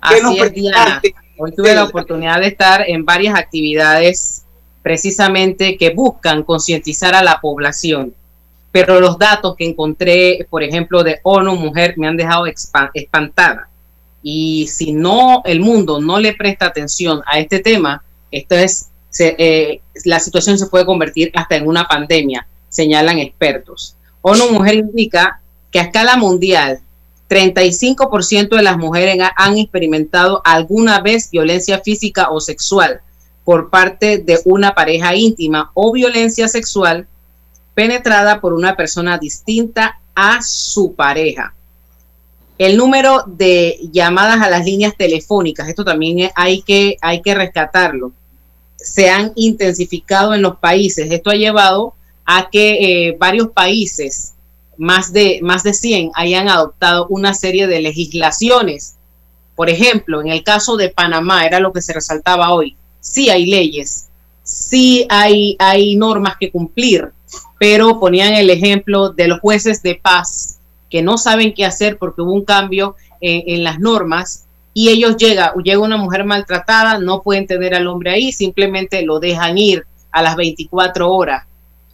Así 0.00 0.38
es, 0.38 0.52
Diana. 0.52 1.02
Hoy 1.40 1.52
tuve 1.54 1.74
la 1.74 1.84
oportunidad 1.84 2.40
de 2.40 2.48
estar 2.48 2.82
en 2.88 3.04
varias 3.04 3.36
actividades 3.36 4.44
precisamente 4.82 5.76
que 5.76 5.90
buscan 5.90 6.42
concientizar 6.42 7.14
a 7.14 7.22
la 7.22 7.40
población. 7.40 8.14
Pero 8.72 9.00
los 9.00 9.18
datos 9.18 9.54
que 9.56 9.64
encontré, 9.64 10.46
por 10.50 10.62
ejemplo, 10.62 11.02
de 11.02 11.20
ONU 11.22 11.56
Mujer, 11.56 11.94
me 11.96 12.08
han 12.08 12.16
dejado 12.16 12.46
espantada. 12.94 13.68
Y 14.22 14.66
si 14.66 14.92
no, 14.92 15.42
el 15.44 15.60
mundo 15.60 16.00
no 16.00 16.18
le 16.18 16.34
presta 16.34 16.66
atención 16.66 17.22
a 17.26 17.38
este 17.38 17.60
tema, 17.60 18.02
esto 18.30 18.56
es, 18.56 18.90
eh, 19.20 19.80
la 20.04 20.20
situación 20.20 20.58
se 20.58 20.66
puede 20.66 20.84
convertir 20.84 21.30
hasta 21.34 21.56
en 21.56 21.66
una 21.66 21.86
pandemia, 21.86 22.46
señalan 22.68 23.18
expertos. 23.18 23.94
ONU 24.28 24.52
Mujer 24.52 24.74
indica 24.74 25.40
que 25.70 25.80
a 25.80 25.84
escala 25.84 26.16
mundial, 26.16 26.80
35% 27.28 28.56
de 28.56 28.62
las 28.62 28.78
mujeres 28.78 29.18
han 29.36 29.58
experimentado 29.58 30.40
alguna 30.44 31.00
vez 31.00 31.30
violencia 31.30 31.80
física 31.80 32.30
o 32.30 32.40
sexual 32.40 33.00
por 33.44 33.70
parte 33.70 34.18
de 34.18 34.40
una 34.44 34.74
pareja 34.74 35.14
íntima 35.14 35.70
o 35.74 35.92
violencia 35.92 36.48
sexual 36.48 37.06
penetrada 37.74 38.40
por 38.40 38.52
una 38.52 38.76
persona 38.76 39.18
distinta 39.18 40.00
a 40.14 40.42
su 40.42 40.94
pareja. 40.94 41.54
El 42.58 42.76
número 42.76 43.22
de 43.26 43.78
llamadas 43.92 44.40
a 44.42 44.50
las 44.50 44.64
líneas 44.64 44.94
telefónicas, 44.96 45.68
esto 45.68 45.84
también 45.84 46.30
hay 46.34 46.62
que, 46.62 46.96
hay 47.00 47.22
que 47.22 47.34
rescatarlo, 47.34 48.12
se 48.76 49.10
han 49.10 49.32
intensificado 49.36 50.34
en 50.34 50.42
los 50.42 50.56
países. 50.56 51.10
Esto 51.10 51.30
ha 51.30 51.34
llevado 51.34 51.94
a 52.30 52.50
que 52.50 53.08
eh, 53.08 53.16
varios 53.18 53.48
países, 53.52 54.34
más 54.76 55.14
de, 55.14 55.40
más 55.42 55.62
de 55.62 55.72
100, 55.72 56.10
hayan 56.14 56.50
adoptado 56.50 57.06
una 57.08 57.32
serie 57.32 57.66
de 57.66 57.80
legislaciones. 57.80 58.96
Por 59.56 59.70
ejemplo, 59.70 60.20
en 60.20 60.28
el 60.28 60.44
caso 60.44 60.76
de 60.76 60.90
Panamá, 60.90 61.46
era 61.46 61.58
lo 61.58 61.72
que 61.72 61.80
se 61.80 61.94
resaltaba 61.94 62.52
hoy, 62.52 62.76
sí 63.00 63.30
hay 63.30 63.46
leyes, 63.46 64.08
sí 64.42 65.06
hay, 65.08 65.56
hay 65.58 65.96
normas 65.96 66.36
que 66.38 66.50
cumplir, 66.52 67.12
pero 67.58 67.98
ponían 67.98 68.34
el 68.34 68.50
ejemplo 68.50 69.08
de 69.08 69.26
los 69.26 69.40
jueces 69.40 69.82
de 69.82 69.94
paz 69.94 70.58
que 70.90 71.00
no 71.00 71.16
saben 71.16 71.54
qué 71.54 71.64
hacer 71.64 71.96
porque 71.96 72.20
hubo 72.20 72.34
un 72.34 72.44
cambio 72.44 72.94
en, 73.22 73.42
en 73.46 73.64
las 73.64 73.80
normas 73.80 74.44
y 74.74 74.90
ellos 74.90 75.16
llega, 75.16 75.54
llega 75.64 75.78
una 75.78 75.96
mujer 75.96 76.26
maltratada, 76.26 76.98
no 76.98 77.22
pueden 77.22 77.46
tener 77.46 77.74
al 77.74 77.86
hombre 77.86 78.10
ahí, 78.10 78.32
simplemente 78.32 79.00
lo 79.00 79.18
dejan 79.18 79.56
ir 79.56 79.86
a 80.12 80.20
las 80.20 80.36
24 80.36 81.10
horas 81.10 81.47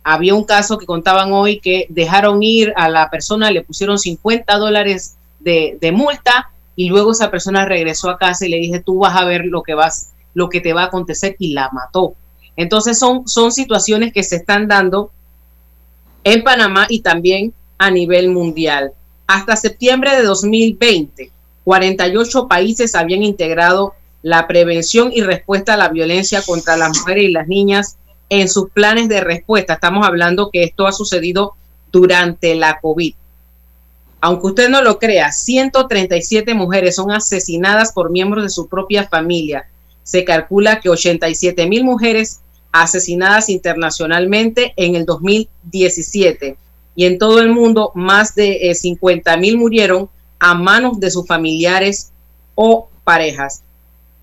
había 0.05 0.35
un 0.35 0.45
caso 0.45 0.77
que 0.77 0.85
contaban 0.85 1.33
hoy 1.33 1.59
que 1.61 1.87
dejaron 1.89 2.43
ir 2.43 2.75
a 2.77 2.91
la 2.91 3.09
persona, 3.09 3.51
le 3.51 3.63
pusieron 3.63 3.99
50 3.99 4.57
dólares 4.59 5.17
de, 5.41 5.93
multa 5.93 6.51
y 6.77 6.89
luego 6.89 7.13
esa 7.13 7.31
persona 7.31 7.65
regresó 7.65 8.11
a 8.11 8.19
casa 8.19 8.47
y 8.47 8.51
le 8.51 8.59
dije, 8.59 8.81
tú 8.81 8.99
vas 8.99 9.17
a 9.17 9.25
ver 9.25 9.47
lo 9.47 9.63
que 9.63 9.75
vas, 9.75 10.13
lo 10.35 10.51
que 10.51 10.61
te 10.61 10.75
va 10.75 10.83
a 10.83 10.87
acontecer 10.87 11.37
y 11.39 11.55
la 11.55 11.71
mató. 11.73 12.15
Entonces 12.57 12.99
son, 12.99 13.27
son 13.27 13.51
situaciones 13.51 14.13
que 14.13 14.23
se 14.23 14.37
están 14.37 14.69
dando 14.69 15.11
en 16.23 16.45
Panamá 16.45 16.87
y 16.89 17.01
también 17.01 17.55
a 17.79 17.91
nivel 17.91 18.29
mundial. 18.31 18.93
Hasta 19.27 19.57
septiembre 19.57 20.15
de 20.17 20.23
2020, 20.23 21.31
48 21.65 22.47
países 22.47 22.95
habían 22.95 23.23
integrado 23.23 23.95
la 24.23 24.47
prevención 24.47 25.11
y 25.13 25.23
respuesta 25.23 25.75
a 25.75 25.79
la 25.79 25.89
violencia 25.89 26.43
contra 26.43 26.77
las 26.77 26.99
mujeres 26.99 27.25
y 27.25 27.31
las 27.31 27.49
niñas 27.49 27.97
en 28.29 28.49
sus 28.49 28.71
planes 28.71 29.09
de 29.09 29.21
respuesta. 29.21 29.75
Estamos 29.75 30.07
hablando 30.07 30.51
que 30.51 30.65
esto 30.65 30.87
ha 30.87 30.93
sucedido 30.93 31.55
durante 31.93 32.55
la 32.55 32.81
COVID. 32.81 33.15
Aunque 34.21 34.47
usted 34.47 34.69
no 34.69 34.83
lo 34.83 34.99
crea, 34.99 35.33
137 35.33 36.55
mujeres 36.55 36.97
son 36.97 37.11
asesinadas 37.11 37.93
por 37.93 38.11
miembros 38.11 38.45
de 38.45 38.51
su 38.51 38.69
propia 38.69 39.07
familia. 39.07 39.69
Se 40.03 40.25
calcula 40.25 40.81
que 40.81 40.89
87 40.89 41.67
mil 41.67 41.85
mujeres 41.85 42.41
asesinadas 42.73 43.49
internacionalmente 43.49 44.73
en 44.77 44.97
el 44.97 45.05
2017 45.05 46.57
y 46.97 47.07
en 47.07 47.19
todo 47.19 47.41
el 47.41 47.51
mundo 47.51 47.93
más 47.95 48.35
de 48.35 48.75
50 48.75 49.33
eh, 49.33 49.37
mil 49.37 49.59
murieron 49.59 50.09
a 50.39 50.55
manos 50.55 50.99
de 51.01 51.11
sus 51.11 51.27
familiares 51.27 52.11
o 52.55 52.89
parejas. 53.05 53.63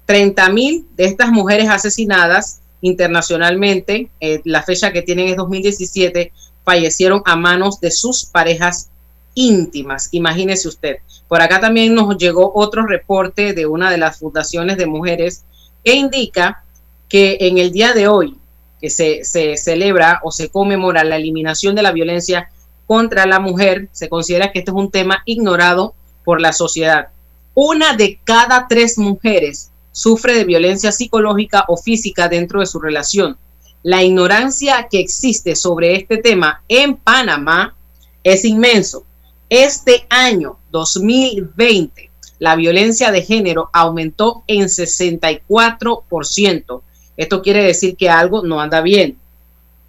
30 0.06 0.50
mil 0.50 0.88
de 0.96 1.06
estas 1.06 1.32
mujeres 1.32 1.70
asesinadas 1.70 2.61
internacionalmente, 2.82 4.10
eh, 4.20 4.42
la 4.44 4.64
fecha 4.64 4.92
que 4.92 5.02
tienen 5.02 5.28
es 5.28 5.38
2017, 5.38 6.32
fallecieron 6.64 7.22
a 7.26 7.36
manos 7.36 7.80
de 7.80 7.92
sus 7.92 8.26
parejas 8.26 8.90
íntimas. 9.34 10.10
Imagínese 10.12 10.68
usted. 10.68 10.98
Por 11.28 11.42
acá 11.42 11.60
también 11.60 11.96
nos 11.96 12.18
llegó 12.18 12.52
otro 12.54 12.86
reporte 12.86 13.54
de 13.54 13.66
una 13.66 13.90
de 13.90 13.98
las 13.98 14.20
fundaciones 14.20 14.78
de 14.78 14.86
mujeres 14.86 15.44
que 15.84 15.94
indica 15.96 16.64
que 17.08 17.38
en 17.42 17.58
el 17.58 17.72
día 17.72 17.94
de 17.94 18.08
hoy 18.08 18.38
que 18.80 18.90
se, 18.90 19.24
se 19.24 19.58
celebra 19.58 20.20
o 20.24 20.32
se 20.32 20.50
conmemora 20.50 21.04
la 21.04 21.16
eliminación 21.16 21.76
de 21.76 21.84
la 21.84 21.92
violencia 21.92 22.50
contra 22.88 23.26
la 23.26 23.40
mujer, 23.40 23.90
se 23.92 24.10
considera 24.10 24.52
que 24.52 24.60
este 24.60 24.72
es 24.72 24.76
un 24.76 24.92
tema 24.92 25.22
ignorado 25.26 25.94
por 26.26 26.42
la 26.42 26.52
sociedad. 26.52 27.10
Una 27.54 27.96
de 27.96 28.20
cada 28.24 28.68
tres 28.68 28.98
mujeres 28.98 29.71
sufre 29.92 30.36
de 30.36 30.46
violencia 30.46 30.92
psicológica 30.92 31.66
o 31.68 31.78
física 31.78 32.28
dentro 32.28 32.60
de 32.60 32.66
su 32.66 32.80
relación. 32.80 33.38
La 33.84 34.04
ignorancia 34.04 34.88
que 34.90 35.00
existe 35.00 35.56
sobre 35.56 35.96
este 35.96 36.18
tema 36.18 36.64
en 36.68 36.98
Panamá 36.98 37.76
es 38.24 38.46
inmenso. 38.46 39.04
Este 39.50 40.06
año 40.10 40.58
2020, 40.72 42.10
la 42.40 42.56
violencia 42.56 43.12
de 43.12 43.22
género 43.24 43.70
aumentó 43.74 44.44
en 44.48 44.66
64%. 44.66 46.82
Esto 47.18 47.42
quiere 47.42 47.64
decir 47.64 47.96
que 47.96 48.10
algo 48.10 48.44
no 48.44 48.62
anda 48.62 48.82
bien. 48.82 49.18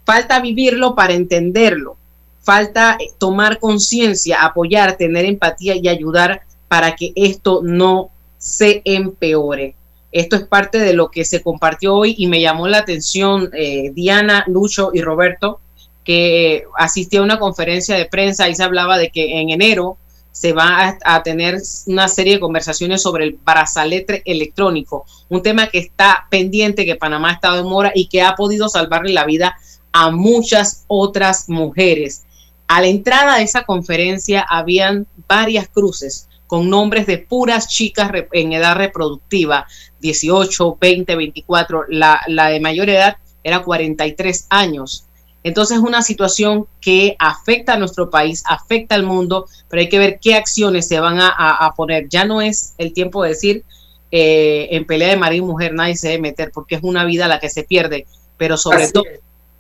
Falta 0.05 0.41
vivirlo 0.41 0.95
para 0.95 1.13
entenderlo. 1.13 1.97
Falta 2.41 2.97
eh, 2.99 3.13
tomar 3.19 3.61
conciencia, 3.61 4.43
apoyar, 4.43 4.97
tener 4.97 5.25
empatía 5.25 5.77
y 5.77 5.89
ayudar 5.89 6.43
para 6.67 6.97
que 6.97 7.13
esto 7.15 7.61
no 7.63 8.11
se 8.37 8.83
empeore. 8.85 9.77
Esto 10.13 10.37
es 10.37 10.43
parte 10.43 10.79
de 10.79 10.93
lo 10.93 11.11
que 11.11 11.25
se 11.25 11.43
compartió 11.43 11.95
hoy 11.95 12.15
y 12.19 12.27
me 12.27 12.41
llamó 12.41 12.69
la 12.69 12.79
atención 12.79 13.51
eh, 13.55 13.91
Diana, 13.95 14.45
Lucho 14.47 14.91
y 14.93 15.01
Roberto, 15.01 15.61
que 16.05 16.65
asistió 16.77 17.21
a 17.21 17.25
una 17.25 17.39
conferencia 17.39 17.97
de 17.97 18.05
prensa 18.05 18.49
y 18.49 18.55
se 18.55 18.63
hablaba 18.63 18.99
de 18.99 19.11
que 19.11 19.41
en 19.41 19.51
enero 19.51 19.97
se 20.33 20.53
va 20.53 20.99
a, 21.05 21.23
tener 21.23 21.59
una 21.87 22.09
serie 22.09 22.35
de 22.35 22.41
conversaciones 22.41 23.03
sobre 23.03 23.25
el 23.25 23.39
brazalete 23.45 24.23
electrónico, 24.25 25.05
un 25.29 25.43
tema 25.43 25.69
que 25.69 25.79
está 25.79 26.27
pendiente, 26.31 26.87
que 26.87 26.97
Panamá 26.97 27.31
ha 27.31 27.35
estado 27.35 27.61
en 27.61 27.67
mora 27.67 27.93
y 27.95 28.09
que 28.09 28.23
ha 28.23 28.35
podido 28.35 28.69
salvarle 28.69 29.13
la 29.13 29.27
vida 29.27 29.57
a 29.93 30.11
muchas 30.11 30.85
otras 30.89 31.49
mujeres. 31.49 32.25
A 32.67 32.81
la 32.81 32.87
entrada 32.87 33.37
de 33.37 33.45
esa 33.45 33.65
conferencia 33.65 34.41
habían 34.49 35.07
varias 35.29 35.69
cruces 35.69 36.29
con 36.53 36.69
nombres 36.69 37.07
de 37.07 37.17
puras 37.17 37.67
chicas 37.67 38.11
en 38.31 38.53
edad 38.53 38.77
reproductiva, 38.77 39.67
18, 40.01 40.77
20, 40.79 41.17
24, 41.17 41.85
la, 41.89 42.21
la 42.27 42.49
de 42.49 42.61
mayor 42.61 42.91
edad 42.91 43.17
era 43.43 43.63
43 43.63 44.49
años. 44.51 45.07
Entonces 45.45 45.79
es 45.79 45.83
una 45.83 46.03
situación 46.03 46.67
que 46.83 47.17
afecta 47.19 47.73
a 47.73 47.79
nuestro 47.79 48.11
país, 48.11 48.43
afecta 48.47 48.95
al 48.95 49.03
mundo, 49.03 49.47
pero 49.71 49.81
hay 49.81 49.89
que 49.89 49.99
ver 49.99 50.19
qué 50.21 50.35
acciones 50.35 50.87
se 50.87 51.01
van 51.01 51.21
a, 51.23 51.73
poner. 51.75 52.11
Ya 52.11 52.27
no 52.27 52.43
es 52.43 52.75
el 52.77 52.93
tiempo 52.93 53.23
de 53.23 53.31
decir 53.31 53.65
eh, 54.11 54.69
en 54.73 54.85
pelea 54.85 55.09
de 55.09 55.17
marido 55.17 55.47
y 55.47 55.49
mujer 55.49 55.73
nadie 55.73 55.97
se 55.97 56.09
debe 56.09 56.21
meter, 56.21 56.51
porque 56.53 56.75
es 56.75 56.83
una 56.83 57.07
vida 57.07 57.29
la 57.29 57.41
que 57.41 57.49
se 57.49 57.65
pierde, 57.65 58.07
pero 58.37 58.59
sobre 58.59 58.91
todo, 58.91 59.05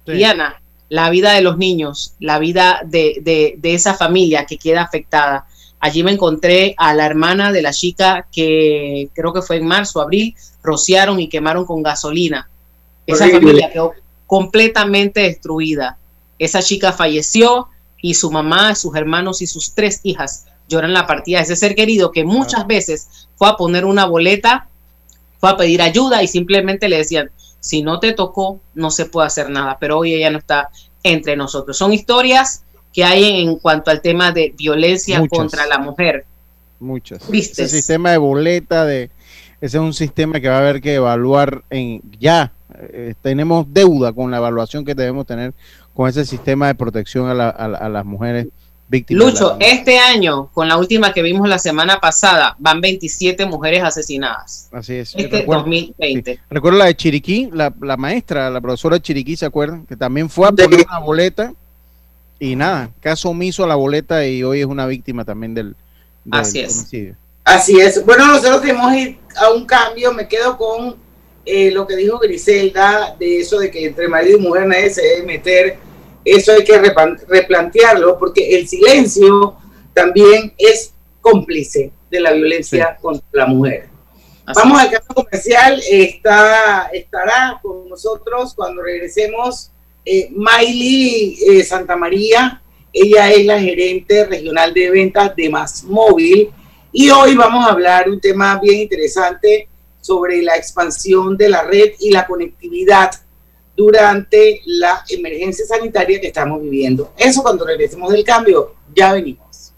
Diana, 0.04 0.60
la 0.90 1.08
vida 1.08 1.32
de 1.32 1.40
los 1.40 1.56
niños, 1.56 2.16
la 2.20 2.38
vida 2.38 2.82
de, 2.84 3.54
de 3.56 3.74
esa 3.74 3.94
familia 3.94 4.44
que 4.44 4.58
queda 4.58 4.82
afectada. 4.82 5.46
Allí 5.82 6.04
me 6.04 6.12
encontré 6.12 6.76
a 6.78 6.94
la 6.94 7.04
hermana 7.04 7.50
de 7.50 7.60
la 7.60 7.72
chica 7.72 8.28
que 8.30 9.08
creo 9.14 9.32
que 9.32 9.42
fue 9.42 9.56
en 9.56 9.66
marzo, 9.66 10.00
abril, 10.00 10.36
rociaron 10.62 11.18
y 11.18 11.28
quemaron 11.28 11.64
con 11.66 11.82
gasolina. 11.82 12.48
Esa 13.04 13.28
familia 13.28 13.68
quedó 13.68 13.92
completamente 14.28 15.22
destruida. 15.22 15.98
Esa 16.38 16.62
chica 16.62 16.92
falleció 16.92 17.66
y 18.00 18.14
su 18.14 18.30
mamá, 18.30 18.76
sus 18.76 18.94
hermanos 18.94 19.42
y 19.42 19.48
sus 19.48 19.74
tres 19.74 19.98
hijas 20.04 20.46
lloran 20.68 20.92
la 20.92 21.08
partida 21.08 21.38
de 21.38 21.44
ese 21.46 21.56
ser 21.56 21.74
querido 21.74 22.12
que 22.12 22.22
muchas 22.22 22.64
veces 22.68 23.26
fue 23.34 23.48
a 23.48 23.56
poner 23.56 23.84
una 23.84 24.06
boleta, 24.06 24.68
fue 25.40 25.50
a 25.50 25.56
pedir 25.56 25.82
ayuda 25.82 26.22
y 26.22 26.28
simplemente 26.28 26.88
le 26.88 26.98
decían, 26.98 27.32
si 27.58 27.82
no 27.82 27.98
te 27.98 28.12
tocó, 28.12 28.60
no 28.74 28.92
se 28.92 29.06
puede 29.06 29.26
hacer 29.26 29.50
nada, 29.50 29.78
pero 29.80 29.98
hoy 29.98 30.14
ella 30.14 30.30
no 30.30 30.38
está 30.38 30.70
entre 31.02 31.34
nosotros. 31.34 31.76
Son 31.76 31.92
historias 31.92 32.62
que 32.92 33.04
hay 33.04 33.42
en 33.42 33.56
cuanto 33.56 33.90
al 33.90 34.00
tema 34.00 34.32
de 34.32 34.54
violencia 34.56 35.26
contra 35.28 35.66
la 35.66 35.78
mujer. 35.78 36.26
Muchas. 36.78 37.30
¿Viste? 37.30 37.62
Ese 37.64 37.76
sistema 37.76 38.10
de 38.10 38.18
boleta, 38.18 38.84
de, 38.84 39.10
ese 39.60 39.76
es 39.76 39.82
un 39.82 39.94
sistema 39.94 40.40
que 40.40 40.48
va 40.48 40.56
a 40.56 40.58
haber 40.58 40.80
que 40.80 40.94
evaluar 40.94 41.62
en 41.70 42.02
ya 42.18 42.52
eh, 42.80 43.14
tenemos 43.22 43.66
deuda 43.72 44.12
con 44.12 44.30
la 44.30 44.38
evaluación 44.38 44.84
que 44.84 44.94
debemos 44.94 45.26
tener 45.26 45.54
con 45.94 46.08
ese 46.08 46.24
sistema 46.24 46.66
de 46.66 46.74
protección 46.74 47.28
a, 47.28 47.88
las 47.88 48.04
mujeres 48.04 48.48
víctimas. 48.88 49.24
Lucho, 49.24 49.56
este 49.60 49.98
año, 49.98 50.48
con 50.52 50.68
la 50.68 50.76
última 50.78 51.12
que 51.12 51.22
vimos 51.22 51.48
la 51.48 51.58
semana 51.58 52.00
pasada, 52.00 52.56
van 52.58 52.80
27 52.80 53.46
mujeres 53.46 53.82
asesinadas. 53.84 54.68
Así 54.72 54.94
es. 54.94 55.14
Este 55.14 55.40
recuerdo, 55.40 55.64
2020. 55.64 56.40
Recuerdo 56.50 56.78
la 56.78 56.86
de 56.86 56.96
Chiriquí, 56.96 57.50
la, 57.52 57.70
maestra, 57.96 58.50
la 58.50 58.60
profesora 58.60 59.00
Chiriquí, 59.00 59.36
¿se 59.36 59.46
acuerdan? 59.46 59.86
Que 59.86 59.96
también 59.96 60.30
fue 60.30 60.48
a 60.48 60.52
poner 60.52 60.86
una 60.88 60.98
boleta 60.98 61.52
y 62.42 62.56
nada, 62.56 62.90
caso 62.98 63.28
omiso 63.28 63.62
a 63.62 63.68
la 63.68 63.76
boleta 63.76 64.26
y 64.26 64.42
hoy 64.42 64.58
es 64.58 64.66
una 64.66 64.84
víctima 64.86 65.24
también 65.24 65.54
del, 65.54 65.76
Así 66.32 66.58
es. 66.58 66.88
Así 67.44 67.80
es. 67.80 68.04
Bueno, 68.04 68.26
nosotros 68.26 68.62
tenemos 68.62 68.92
a 69.36 69.50
un 69.50 69.64
cambio, 69.64 70.12
me 70.12 70.26
quedo 70.26 70.56
con 70.56 70.96
eh, 71.44 71.70
lo 71.70 71.86
que 71.86 71.94
dijo 71.94 72.18
Griselda, 72.18 73.14
de 73.16 73.38
eso 73.38 73.60
de 73.60 73.70
que 73.70 73.86
entre 73.86 74.08
marido 74.08 74.38
y 74.38 74.40
mujer 74.40 74.66
nadie 74.66 74.90
se 74.90 75.02
debe 75.02 75.22
meter, 75.22 75.78
eso 76.24 76.50
hay 76.50 76.64
que 76.64 76.80
replantearlo, 77.28 78.18
porque 78.18 78.58
el 78.58 78.66
silencio 78.66 79.54
también 79.94 80.52
es 80.58 80.92
cómplice 81.20 81.92
de 82.10 82.20
la 82.20 82.32
violencia 82.32 82.98
contra 83.00 83.28
la 83.32 83.46
mujer. 83.46 83.88
Vamos 84.52 84.80
al 84.80 84.90
caso 84.90 85.14
comercial, 85.14 85.80
está, 85.88 86.90
estará 86.92 87.60
con 87.62 87.88
nosotros 87.88 88.52
cuando 88.56 88.82
regresemos 88.82 89.70
eh, 90.04 90.30
Miley 90.30 91.38
eh, 91.46 91.64
Santa 91.64 91.96
María, 91.96 92.62
ella 92.92 93.30
es 93.30 93.46
la 93.46 93.60
gerente 93.60 94.24
regional 94.26 94.74
de 94.74 94.90
ventas 94.90 95.34
de 95.34 95.48
Más 95.48 95.84
Móvil 95.84 96.50
y 96.92 97.10
hoy 97.10 97.34
vamos 97.34 97.64
a 97.66 97.72
hablar 97.72 98.10
un 98.10 98.20
tema 98.20 98.58
bien 98.60 98.80
interesante 98.80 99.68
sobre 100.00 100.42
la 100.42 100.56
expansión 100.56 101.36
de 101.36 101.48
la 101.48 101.62
red 101.62 101.92
y 102.00 102.10
la 102.10 102.26
conectividad 102.26 103.12
durante 103.76 104.60
la 104.66 105.02
emergencia 105.08 105.64
sanitaria 105.64 106.20
que 106.20 106.26
estamos 106.26 106.60
viviendo. 106.60 107.12
Eso 107.16 107.42
cuando 107.42 107.64
regresemos 107.64 108.12
del 108.12 108.24
cambio, 108.24 108.74
ya 108.94 109.12
venimos. 109.12 109.72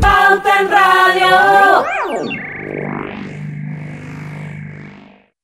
Pauta 0.00 0.60
en 0.60 0.70
Radio. 0.70 2.49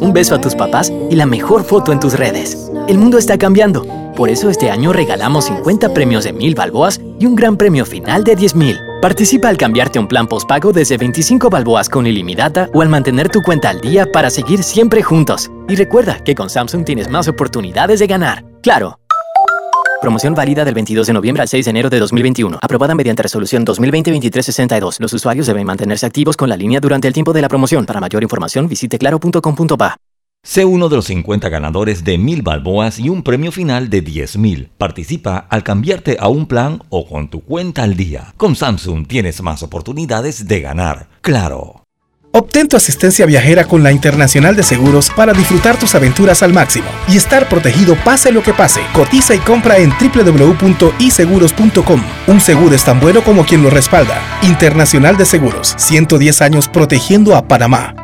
un 0.00 0.12
beso 0.12 0.34
a 0.34 0.40
tus 0.40 0.54
papás 0.54 0.92
y 1.10 1.16
la 1.16 1.26
mejor 1.26 1.64
foto 1.64 1.92
en 1.92 2.00
tus 2.00 2.14
redes. 2.14 2.70
El 2.88 2.98
mundo 2.98 3.18
está 3.18 3.38
cambiando. 3.38 3.86
Por 4.16 4.28
eso 4.28 4.48
este 4.48 4.70
año 4.70 4.92
regalamos 4.92 5.46
50 5.46 5.92
premios 5.92 6.24
de 6.24 6.32
mil 6.32 6.54
balboas 6.54 7.00
y 7.18 7.26
un 7.26 7.34
gran 7.34 7.56
premio 7.56 7.84
final 7.84 8.22
de 8.22 8.36
10 8.36 8.54
mil. 8.54 8.78
Participa 9.02 9.48
al 9.48 9.56
cambiarte 9.56 9.98
un 9.98 10.08
plan 10.08 10.26
postpago 10.26 10.72
desde 10.72 10.96
25 10.96 11.50
balboas 11.50 11.88
con 11.88 12.06
ilimitada 12.06 12.70
o 12.72 12.80
al 12.80 12.88
mantener 12.88 13.28
tu 13.28 13.42
cuenta 13.42 13.70
al 13.70 13.80
día 13.80 14.06
para 14.10 14.30
seguir 14.30 14.62
siempre 14.62 15.02
juntos. 15.02 15.50
Y 15.68 15.76
recuerda 15.76 16.20
que 16.22 16.34
con 16.34 16.48
Samsung 16.48 16.84
tienes 16.84 17.10
más 17.10 17.28
oportunidades 17.28 17.98
de 17.98 18.06
ganar. 18.06 18.44
¡Claro! 18.62 18.98
Promoción 20.04 20.34
válida 20.34 20.66
del 20.66 20.74
22 20.74 21.06
de 21.06 21.12
noviembre 21.14 21.40
al 21.40 21.48
6 21.48 21.64
de 21.64 21.70
enero 21.70 21.88
de 21.88 21.98
2021. 21.98 22.58
Aprobada 22.60 22.94
mediante 22.94 23.22
resolución 23.22 23.64
2020-2362. 23.64 25.00
Los 25.00 25.14
usuarios 25.14 25.46
deben 25.46 25.66
mantenerse 25.66 26.04
activos 26.04 26.36
con 26.36 26.50
la 26.50 26.58
línea 26.58 26.78
durante 26.78 27.08
el 27.08 27.14
tiempo 27.14 27.32
de 27.32 27.40
la 27.40 27.48
promoción. 27.48 27.86
Para 27.86 28.00
mayor 28.00 28.22
información 28.22 28.68
visite 28.68 28.98
claro.com.pa. 28.98 29.96
Sé 30.42 30.66
uno 30.66 30.90
de 30.90 30.96
los 30.96 31.06
50 31.06 31.48
ganadores 31.48 32.04
de 32.04 32.18
mil 32.18 32.42
balboas 32.42 32.98
y 32.98 33.08
un 33.08 33.22
premio 33.22 33.50
final 33.50 33.88
de 33.88 34.02
10 34.02 34.36
mil. 34.36 34.70
Participa 34.76 35.38
al 35.38 35.62
cambiarte 35.62 36.18
a 36.20 36.28
un 36.28 36.44
plan 36.48 36.82
o 36.90 37.08
con 37.08 37.30
tu 37.30 37.40
cuenta 37.40 37.82
al 37.82 37.96
día. 37.96 38.34
Con 38.36 38.56
Samsung 38.56 39.06
tienes 39.06 39.40
más 39.40 39.62
oportunidades 39.62 40.46
de 40.46 40.60
ganar. 40.60 41.08
Claro. 41.22 41.83
Obtén 42.36 42.66
tu 42.66 42.76
asistencia 42.76 43.26
viajera 43.26 43.64
con 43.64 43.84
la 43.84 43.92
Internacional 43.92 44.56
de 44.56 44.64
Seguros 44.64 45.08
para 45.08 45.32
disfrutar 45.32 45.78
tus 45.78 45.94
aventuras 45.94 46.42
al 46.42 46.52
máximo 46.52 46.88
y 47.06 47.16
estar 47.16 47.48
protegido 47.48 47.94
pase 48.04 48.32
lo 48.32 48.42
que 48.42 48.52
pase. 48.52 48.80
Cotiza 48.92 49.36
y 49.36 49.38
compra 49.38 49.78
en 49.78 49.90
www.iseguros.com. 49.90 52.02
Un 52.26 52.40
seguro 52.40 52.74
es 52.74 52.84
tan 52.84 52.98
bueno 52.98 53.22
como 53.22 53.46
quien 53.46 53.62
lo 53.62 53.70
respalda. 53.70 54.20
Internacional 54.42 55.16
de 55.16 55.26
Seguros, 55.26 55.74
110 55.76 56.42
años 56.42 56.66
protegiendo 56.66 57.36
a 57.36 57.46
Panamá. 57.46 58.03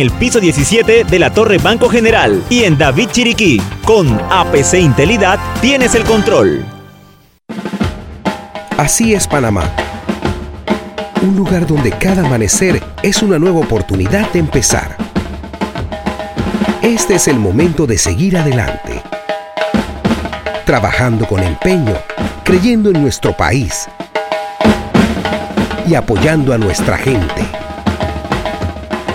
el 0.00 0.10
piso 0.10 0.40
17 0.40 1.04
de 1.04 1.18
la 1.18 1.32
Torre 1.32 1.58
Banco 1.58 1.88
General 1.88 2.42
y 2.50 2.64
en 2.64 2.76
David 2.76 3.08
Chiriquí. 3.10 3.60
Con 3.84 4.20
APC 4.30 4.74
Intelidad 4.74 5.38
tienes 5.60 5.94
el 5.94 6.04
control. 6.04 6.64
Así 8.76 9.14
es 9.14 9.26
Panamá. 9.26 9.70
Un 11.22 11.36
lugar 11.36 11.66
donde 11.66 11.90
cada 11.92 12.26
amanecer 12.26 12.82
es 13.02 13.22
una 13.22 13.38
nueva 13.38 13.60
oportunidad 13.60 14.30
de 14.32 14.40
empezar. 14.40 14.96
Este 16.82 17.14
es 17.14 17.26
el 17.26 17.38
momento 17.38 17.86
de 17.86 17.96
seguir 17.96 18.36
adelante. 18.36 19.02
Trabajando 20.64 21.26
con 21.26 21.42
empeño, 21.42 21.94
creyendo 22.44 22.90
en 22.90 23.00
nuestro 23.00 23.36
país 23.36 23.88
y 25.88 25.94
apoyando 25.94 26.52
a 26.52 26.58
nuestra 26.58 26.98
gente. 26.98 27.55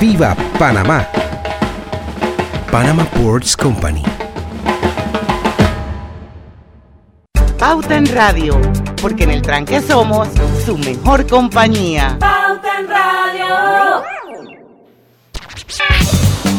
¡Viva 0.02 0.36
Panamá! 0.58 1.08
Panama 2.72 3.06
Ports 3.06 3.56
Company. 3.56 4.02
Pauta 7.60 7.98
en 7.98 8.08
Radio, 8.08 8.60
porque 9.00 9.26
en 9.26 9.30
el 9.30 9.44
tranque 9.44 9.80
somos 9.80 10.28
su 10.66 10.76
mejor 10.80 11.28
compañía. 11.28 12.18
Pauta 12.20 12.80
en 12.80 12.88
Radio. 12.90 14.04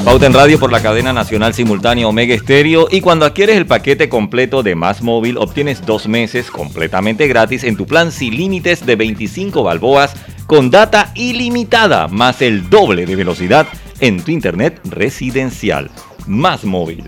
Pauta 0.04 0.26
en 0.26 0.34
Radio 0.34 0.60
por 0.60 0.70
la 0.70 0.80
cadena 0.80 1.12
nacional 1.12 1.52
simultánea 1.52 2.06
Omega 2.06 2.34
Estéreo 2.36 2.86
y 2.90 3.00
cuando 3.00 3.26
adquieres 3.26 3.56
el 3.56 3.66
paquete 3.66 4.08
completo 4.08 4.62
de 4.62 4.76
Más 4.76 5.02
Móvil 5.02 5.36
obtienes 5.36 5.84
dos 5.84 6.06
meses 6.06 6.48
completamente 6.48 7.26
gratis 7.26 7.64
en 7.64 7.76
tu 7.76 7.86
plan 7.86 8.12
sin 8.12 8.36
límites 8.36 8.86
de 8.86 8.94
25 8.94 9.64
balboas 9.64 10.14
con 10.52 10.70
data 10.70 11.12
ilimitada 11.14 12.08
más 12.08 12.42
el 12.42 12.68
doble 12.68 13.06
de 13.06 13.16
velocidad 13.16 13.66
en 14.00 14.22
tu 14.22 14.32
internet 14.32 14.78
residencial. 14.84 15.90
Más 16.26 16.62
Móvil. 16.64 17.06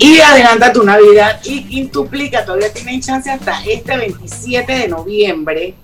Y 0.00 0.18
adelanta 0.18 0.72
tu 0.72 0.82
Navidad 0.82 1.40
y 1.44 1.62
quintuplica, 1.68 2.44
todavía 2.44 2.72
tienen 2.72 3.00
chance 3.00 3.30
hasta 3.30 3.62
este 3.64 3.96
27 3.96 4.72
de 4.72 4.88
noviembre 4.88 5.74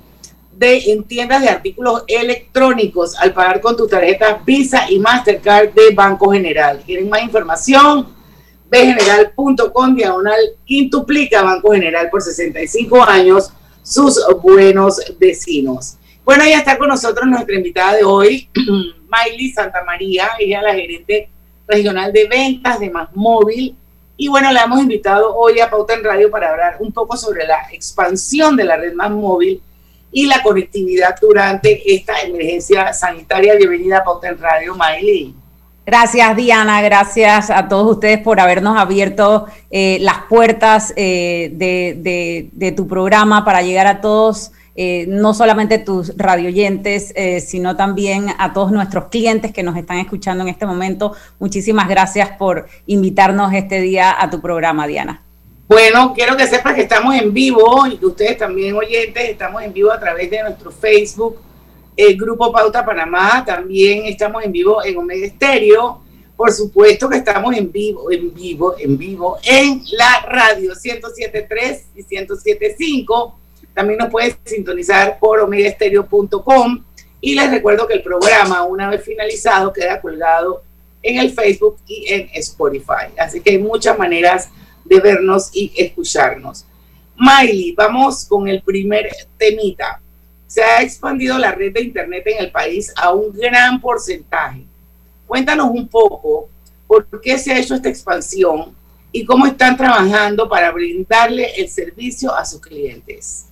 de 0.50 0.78
en 0.90 1.04
tiendas 1.04 1.42
de 1.42 1.50
artículos 1.50 2.02
electrónicos 2.08 3.16
al 3.20 3.32
pagar 3.32 3.60
con 3.60 3.76
tu 3.76 3.86
tarjeta 3.86 4.42
Visa 4.44 4.90
y 4.90 4.98
Mastercard 4.98 5.74
de 5.74 5.94
Banco 5.94 6.32
General. 6.32 6.82
¿Quieren 6.84 7.08
más 7.08 7.22
información? 7.22 8.08
bgeneral.com 8.68 9.94
diagonal 9.94 10.40
quintuplica 10.64 11.42
Banco 11.42 11.70
General 11.70 12.10
por 12.10 12.20
65 12.20 13.00
años 13.04 13.52
sus 13.82 14.20
buenos 14.42 15.00
vecinos. 15.18 15.96
Bueno, 16.24 16.44
ya 16.44 16.58
está 16.58 16.78
con 16.78 16.88
nosotros 16.88 17.26
nuestra 17.26 17.56
invitada 17.56 17.96
de 17.96 18.04
hoy, 18.04 18.48
Miley 18.54 19.50
Santa 19.50 19.82
María, 19.84 20.30
ella 20.38 20.58
es 20.58 20.62
la 20.62 20.74
gerente 20.74 21.28
regional 21.66 22.12
de 22.12 22.26
ventas 22.26 22.78
de 22.80 22.90
Más 22.90 23.08
Móvil. 23.14 23.76
Y 24.16 24.28
bueno, 24.28 24.52
la 24.52 24.62
hemos 24.64 24.80
invitado 24.80 25.34
hoy 25.34 25.58
a 25.58 25.68
Pauta 25.68 25.94
en 25.94 26.04
Radio 26.04 26.30
para 26.30 26.50
hablar 26.50 26.76
un 26.78 26.92
poco 26.92 27.16
sobre 27.16 27.46
la 27.46 27.66
expansión 27.72 28.56
de 28.56 28.64
la 28.64 28.76
red 28.76 28.94
Más 28.94 29.10
Móvil 29.10 29.60
y 30.12 30.26
la 30.26 30.42
conectividad 30.42 31.16
durante 31.20 31.92
esta 31.92 32.20
emergencia 32.20 32.92
sanitaria. 32.92 33.56
Bienvenida 33.56 33.98
a 33.98 34.04
Pauta 34.04 34.28
en 34.28 34.38
Radio, 34.38 34.74
Miley. 34.74 35.34
Gracias 35.84 36.36
Diana, 36.36 36.80
gracias 36.80 37.50
a 37.50 37.66
todos 37.66 37.90
ustedes 37.90 38.20
por 38.20 38.38
habernos 38.38 38.78
abierto 38.78 39.46
eh, 39.68 39.98
las 40.00 40.18
puertas 40.28 40.94
eh, 40.94 41.50
de, 41.54 42.72
tu 42.76 42.86
programa 42.86 43.44
para 43.44 43.62
llegar 43.62 43.88
a 43.88 44.00
todos, 44.00 44.52
eh, 44.76 45.06
no 45.08 45.34
solamente 45.34 45.78
tus 45.78 46.16
radioyentes, 46.16 47.12
sino 47.44 47.74
también 47.74 48.28
a 48.38 48.52
todos 48.52 48.70
nuestros 48.70 49.06
clientes 49.06 49.52
que 49.52 49.64
nos 49.64 49.76
están 49.76 49.98
escuchando 49.98 50.44
en 50.44 50.50
este 50.50 50.66
momento. 50.66 51.16
Muchísimas 51.40 51.88
gracias 51.88 52.30
por 52.38 52.68
invitarnos 52.86 53.52
este 53.52 53.80
día 53.80 54.14
a 54.16 54.30
tu 54.30 54.40
programa, 54.40 54.86
Diana. 54.86 55.20
Bueno, 55.66 56.12
quiero 56.14 56.36
que 56.36 56.46
sepas 56.46 56.74
que 56.74 56.82
estamos 56.82 57.14
en 57.16 57.34
vivo 57.34 57.88
y 57.88 57.96
que 57.96 58.06
ustedes 58.06 58.38
también 58.38 58.76
oyentes, 58.76 59.28
estamos 59.28 59.62
en 59.62 59.72
vivo 59.72 59.90
a 59.90 59.98
través 59.98 60.30
de 60.30 60.42
nuestro 60.42 60.70
Facebook 60.70 61.38
el 61.96 62.16
Grupo 62.16 62.50
Pauta 62.50 62.84
Panamá, 62.84 63.44
también 63.44 64.06
estamos 64.06 64.42
en 64.44 64.52
vivo 64.52 64.82
en 64.84 64.96
Omega 64.96 65.26
Estéreo. 65.26 66.02
Por 66.36 66.50
supuesto 66.52 67.08
que 67.08 67.18
estamos 67.18 67.54
en 67.54 67.70
vivo, 67.70 68.10
en 68.10 68.32
vivo, 68.34 68.74
en 68.78 68.96
vivo 68.98 69.38
en 69.44 69.82
la 69.92 70.22
radio 70.26 70.72
107.3 70.72 71.82
y 71.94 72.02
107.5. 72.02 73.34
También 73.74 73.98
nos 73.98 74.10
puedes 74.10 74.36
sintonizar 74.44 75.18
por 75.18 75.40
omegaestereo.com. 75.40 76.84
Y 77.20 77.34
les 77.34 77.50
recuerdo 77.50 77.86
que 77.86 77.94
el 77.94 78.02
programa, 78.02 78.64
una 78.64 78.90
vez 78.90 79.04
finalizado, 79.04 79.72
queda 79.72 80.00
colgado 80.00 80.62
en 81.02 81.18
el 81.18 81.32
Facebook 81.32 81.76
y 81.86 82.12
en 82.12 82.28
Spotify. 82.34 83.12
Así 83.18 83.40
que 83.40 83.50
hay 83.50 83.58
muchas 83.58 83.96
maneras 83.98 84.48
de 84.84 84.98
vernos 84.98 85.50
y 85.52 85.72
escucharnos. 85.76 86.64
Miley, 87.16 87.72
vamos 87.76 88.24
con 88.24 88.48
el 88.48 88.62
primer 88.62 89.08
temita 89.38 90.01
se 90.52 90.62
ha 90.62 90.82
expandido 90.82 91.38
la 91.38 91.52
red 91.52 91.72
de 91.72 91.80
Internet 91.80 92.24
en 92.26 92.44
el 92.44 92.50
país 92.50 92.92
a 92.94 93.10
un 93.10 93.32
gran 93.32 93.80
porcentaje. 93.80 94.66
Cuéntanos 95.26 95.70
un 95.70 95.88
poco 95.88 96.50
por 96.86 97.06
qué 97.22 97.38
se 97.38 97.52
ha 97.52 97.58
hecho 97.58 97.74
esta 97.74 97.88
expansión 97.88 98.74
y 99.10 99.24
cómo 99.24 99.46
están 99.46 99.78
trabajando 99.78 100.50
para 100.50 100.70
brindarle 100.70 101.54
el 101.56 101.70
servicio 101.70 102.34
a 102.34 102.44
sus 102.44 102.60
clientes. 102.60 103.46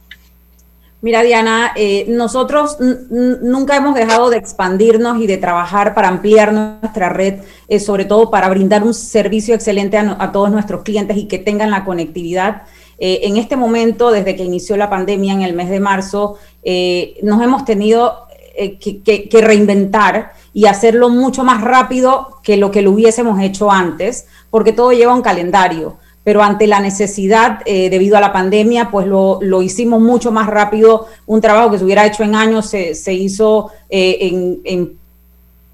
Mira, 1.01 1.23
Diana, 1.23 1.73
eh, 1.75 2.05
nosotros 2.07 2.77
nunca 2.79 3.77
hemos 3.77 3.95
dejado 3.95 4.29
de 4.29 4.37
expandirnos 4.37 5.23
y 5.23 5.27
de 5.27 5.39
trabajar 5.39 5.95
para 5.95 6.09
ampliar 6.09 6.53
nuestra 6.53 7.09
red, 7.09 7.41
eh, 7.69 7.81
sobre 7.81 8.05
todo 8.05 8.31
para 8.31 8.51
brindar 8.51 8.83
un 8.83 8.93
servicio 8.93 9.55
excelente 9.55 9.97
a, 9.97 10.19
a 10.21 10.33
todos 10.33 10.51
nuestros 10.51 10.83
clientes 10.83 11.17
y 11.17 11.29
que 11.29 11.39
tengan 11.39 11.71
la 11.71 11.87
conectividad 11.87 12.65
eh, 13.03 13.21
en 13.23 13.39
este 13.39 13.57
momento, 13.57 14.11
desde 14.11 14.37
que 14.37 14.45
inició 14.45 14.77
la 14.77 14.91
pandemia 14.91 15.33
en 15.33 15.41
el 15.41 15.55
mes 15.55 15.71
de 15.71 15.81
marzo, 15.81 16.37
eh, 16.63 17.19
nos 17.23 17.43
hemos 17.43 17.65
tenido 17.65 18.27
eh, 18.55 18.79
que, 18.79 19.41
reinventar 19.41 20.33
y 20.53 20.67
hacerlo 20.67 21.09
mucho 21.09 21.43
más 21.43 21.63
rápido 21.63 22.37
que 22.43 22.59
lo 22.59 22.71
que 22.71 22.83
lo 22.83 22.91
hubiésemos 22.91 23.41
hecho 23.41 23.71
antes, 23.71 24.27
porque 24.51 24.75
todo 24.75 24.93
lleva 24.93 25.15
un 25.15 25.23
calendario. 25.23 25.97
Pero 26.23 26.43
ante 26.43 26.67
la 26.67 26.81
necesidad, 26.81 27.65
debido 27.65 28.19
a 28.19 28.21
la 28.21 28.31
pandemia, 28.31 28.91
pues 28.91 29.07
lo, 29.07 29.63
hicimos 29.63 30.03
mucho 30.03 30.31
más 30.31 30.49
rápido. 30.49 31.07
Un 31.25 31.41
trabajo 31.41 31.71
que 31.71 31.79
se 31.79 31.85
hubiera 31.85 32.05
hecho 32.05 32.23
en 32.23 32.35
años 32.35 32.67
se, 32.67 33.15
hizo 33.15 33.71
en, 33.89 34.61
en 34.65 35.00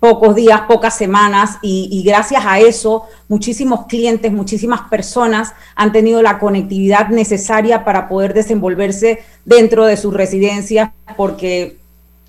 pocos 0.09 0.37
días, 0.37 0.61
pocas 0.69 0.97
semanas 0.97 1.59
y, 1.63 2.05
gracias 2.07 2.45
a 2.47 2.61
eso 2.61 3.07
muchísimos 3.29 3.87
clientes, 3.87 4.31
muchísimas 4.31 4.83
personas 4.83 5.53
han 5.75 5.91
tenido 5.91 6.23
la 6.23 6.39
conectividad 6.39 7.09
necesaria 7.09 7.85
para 7.85 8.09
poder 8.09 8.33
desenvolverse 8.33 9.25
dentro 9.45 9.85
de 9.85 9.97
sus 9.97 10.15
residencias 10.15 10.91
porque 11.17 11.79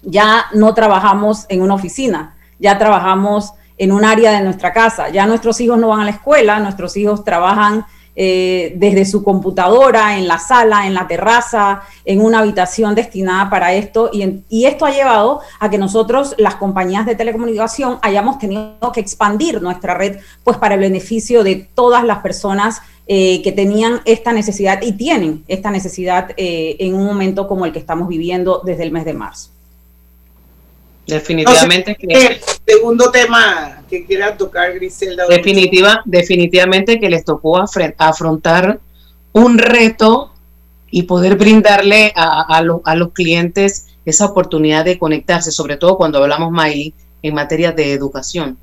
ya 0.01 0.47
no 0.55 0.73
trabajamos 0.73 1.45
en 1.49 1.61
una 1.61 1.75
oficina, 1.75 2.35
ya 2.57 2.79
trabajamos 2.79 3.53
en 3.77 3.91
un 3.91 4.03
área 4.03 4.31
de 4.31 4.41
nuestra 4.41 4.73
casa, 4.73 5.09
ya 5.09 5.27
nuestros 5.27 5.61
hijos 5.61 5.77
no 5.77 5.89
van 5.89 5.99
a 5.99 6.05
la 6.05 6.11
escuela, 6.11 6.59
nuestros 6.59 6.97
hijos 6.97 7.23
trabajan 7.23 7.85
eh, 8.19 8.73
desde 8.77 9.05
su 9.05 9.23
computadora, 9.23 10.17
en 10.17 10.27
la 10.27 10.39
sala, 10.39 10.87
en 10.87 10.95
la 10.95 11.07
terraza, 11.07 11.83
en 12.03 12.19
una 12.19 12.39
habitación 12.39 12.95
destinada 12.95 13.47
para 13.49 13.73
esto. 13.73 14.09
Y, 14.11 14.41
y, 14.49 14.65
esto 14.65 14.87
ha 14.87 14.91
llevado 14.91 15.41
a 15.59 15.69
que 15.69 15.77
nosotros, 15.77 16.33
las 16.39 16.55
compañías 16.55 17.05
de 17.05 17.13
telecomunicación, 17.13 17.99
hayamos 18.01 18.39
tenido 18.39 18.91
que 18.91 19.01
expandir 19.01 19.61
nuestra 19.61 19.93
red, 19.93 20.17
pues 20.43 20.57
para 20.57 20.73
el 20.73 20.81
beneficio 20.81 21.43
de 21.43 21.69
todas 21.75 22.03
las 22.03 22.17
personas 22.19 22.81
eh, 23.09 23.41
que 23.43 23.53
tenían 23.53 24.01
esta 24.03 24.33
necesidad 24.33 24.81
y 24.81 24.93
tienen 24.93 25.45
esta 25.47 25.71
necesidad 25.71 26.31
eh, 26.35 26.75
en 26.79 26.93
un 26.93 27.05
momento 27.05 27.47
como 27.47 27.65
el 27.65 27.71
que 27.71 27.79
estamos 27.79 28.09
viviendo 28.09 28.61
desde 28.65 28.83
el 28.83 28.91
mes 28.91 29.05
de 29.05 29.13
marzo. 29.13 29.51
Definitivamente 31.07 31.95
que 31.95 32.07
el 32.07 32.37
segundo 32.65 33.09
tema 33.11 33.81
que 33.89 34.05
quiera 34.05 34.35
tocar 34.35 34.73
Griselda. 34.73 35.25
Definitiva, 35.27 36.01
definitivamente 36.03 36.99
que 36.99 37.09
les 37.09 37.23
tocó 37.23 37.57
afrontar 37.57 38.79
un 39.31 39.57
reto 39.57 40.33
y 40.91 41.03
poder 41.03 41.37
brindarle 41.37 42.11
a, 42.15 42.57
a, 42.57 42.95
los 42.95 43.11
clientes 43.13 43.87
esa 44.05 44.25
oportunidad 44.25 44.83
de 44.83 44.99
conectarse, 44.99 45.51
sobre 45.51 45.77
todo 45.77 45.97
cuando 45.97 46.21
hablamos, 46.21 46.51
Miley, 46.51 46.93
en 47.21 47.33
materia 47.33 47.71
de 47.71 47.93
educación. 47.93 48.57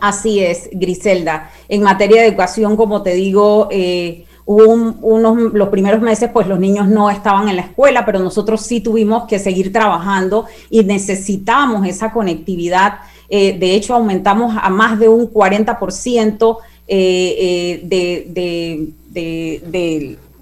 Así 0.00 0.40
es, 0.40 0.68
Griselda. 0.72 1.50
En 1.68 1.82
materia 1.82 2.22
de 2.22 2.28
educación, 2.28 2.76
como 2.76 3.02
te 3.02 3.14
digo, 3.14 3.68
eh, 3.70 4.24
hubo 4.52 4.64
unos, 4.64 5.52
los 5.52 5.68
primeros 5.68 6.02
meses, 6.02 6.28
pues 6.32 6.48
los 6.48 6.58
niños 6.58 6.88
no 6.88 7.08
estaban 7.08 7.48
en 7.48 7.54
la 7.54 7.62
escuela, 7.62 8.04
pero 8.04 8.18
nosotros 8.18 8.62
sí 8.62 8.80
tuvimos 8.80 9.28
que 9.28 9.38
seguir 9.38 9.72
trabajando 9.72 10.46
y 10.70 10.82
necesitamos 10.82 11.86
esa 11.86 12.12
conectividad. 12.12 12.94
Eh, 13.28 13.56
de 13.56 13.76
hecho, 13.76 13.94
aumentamos 13.94 14.56
a 14.60 14.68
más 14.68 14.98
de 14.98 15.08
un 15.08 15.32
40% 15.32 16.58
eh, 16.88 17.80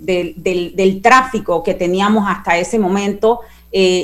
del, 0.01 1.03
tráfico 1.03 1.63
que 1.63 1.75
teníamos 1.75 2.25
hasta 2.27 2.57
ese 2.57 2.79
momento, 2.79 3.41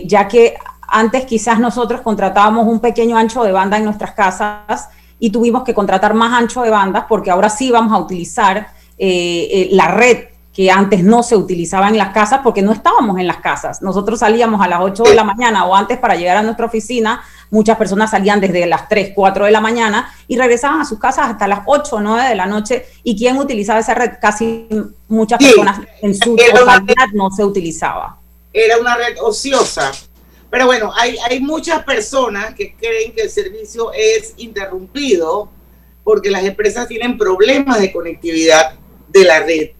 ya 0.04 0.28
que 0.28 0.54
antes 0.86 1.24
quizás 1.24 1.58
nosotros 1.58 2.02
contratábamos 2.02 2.66
un 2.66 2.80
pequeño 2.80 3.16
ancho 3.16 3.42
de 3.42 3.52
banda 3.52 3.78
en 3.78 3.84
nuestras 3.84 4.12
casas 4.12 4.90
y 5.18 5.30
tuvimos 5.30 5.64
que 5.64 5.72
contratar 5.72 6.12
más 6.12 6.38
ancho 6.38 6.60
de 6.60 6.68
bandas 6.68 7.06
porque 7.08 7.30
ahora 7.30 7.48
sí 7.48 7.70
vamos 7.70 7.94
a 7.94 7.98
utilizar 7.98 8.73
eh, 8.98 9.48
eh, 9.50 9.68
la 9.72 9.88
red 9.88 10.28
que 10.54 10.70
antes 10.70 11.02
no 11.02 11.24
se 11.24 11.36
utilizaba 11.36 11.88
en 11.88 11.98
las 11.98 12.10
casas 12.10 12.40
porque 12.44 12.62
no 12.62 12.72
estábamos 12.72 13.18
en 13.18 13.26
las 13.26 13.38
casas. 13.38 13.82
Nosotros 13.82 14.20
salíamos 14.20 14.60
a 14.60 14.68
las 14.68 14.80
8 14.80 15.02
de 15.02 15.14
la 15.16 15.24
mañana 15.24 15.64
o 15.66 15.74
antes 15.74 15.98
para 15.98 16.14
llegar 16.14 16.36
a 16.36 16.42
nuestra 16.44 16.66
oficina. 16.66 17.24
Muchas 17.50 17.76
personas 17.76 18.12
salían 18.12 18.40
desde 18.40 18.64
las 18.66 18.88
3, 18.88 19.12
4 19.16 19.46
de 19.46 19.50
la 19.50 19.60
mañana 19.60 20.14
y 20.28 20.36
regresaban 20.38 20.80
a 20.80 20.84
sus 20.84 21.00
casas 21.00 21.28
hasta 21.28 21.48
las 21.48 21.60
8 21.66 21.96
o 21.96 22.00
9 22.00 22.28
de 22.28 22.34
la 22.36 22.46
noche. 22.46 22.86
¿Y 23.02 23.18
quién 23.18 23.36
utilizaba 23.36 23.80
esa 23.80 23.94
red? 23.94 24.12
Casi 24.20 24.68
muchas 25.08 25.40
personas 25.40 25.80
en 26.00 26.14
su 26.14 26.36
totalidad 26.36 27.08
no 27.14 27.32
se 27.32 27.44
utilizaba. 27.44 28.16
Era 28.52 28.78
una 28.78 28.96
red 28.96 29.16
ociosa. 29.20 29.90
Pero 30.50 30.66
bueno, 30.66 30.92
hay, 30.94 31.16
hay 31.28 31.40
muchas 31.40 31.82
personas 31.82 32.54
que 32.54 32.76
creen 32.76 33.12
que 33.12 33.22
el 33.22 33.30
servicio 33.30 33.90
es 33.92 34.34
interrumpido 34.36 35.48
porque 36.04 36.30
las 36.30 36.44
empresas 36.44 36.86
tienen 36.86 37.18
problemas 37.18 37.80
de 37.80 37.90
conectividad 37.90 38.76
de 39.14 39.24
la 39.24 39.40
red, 39.40 39.70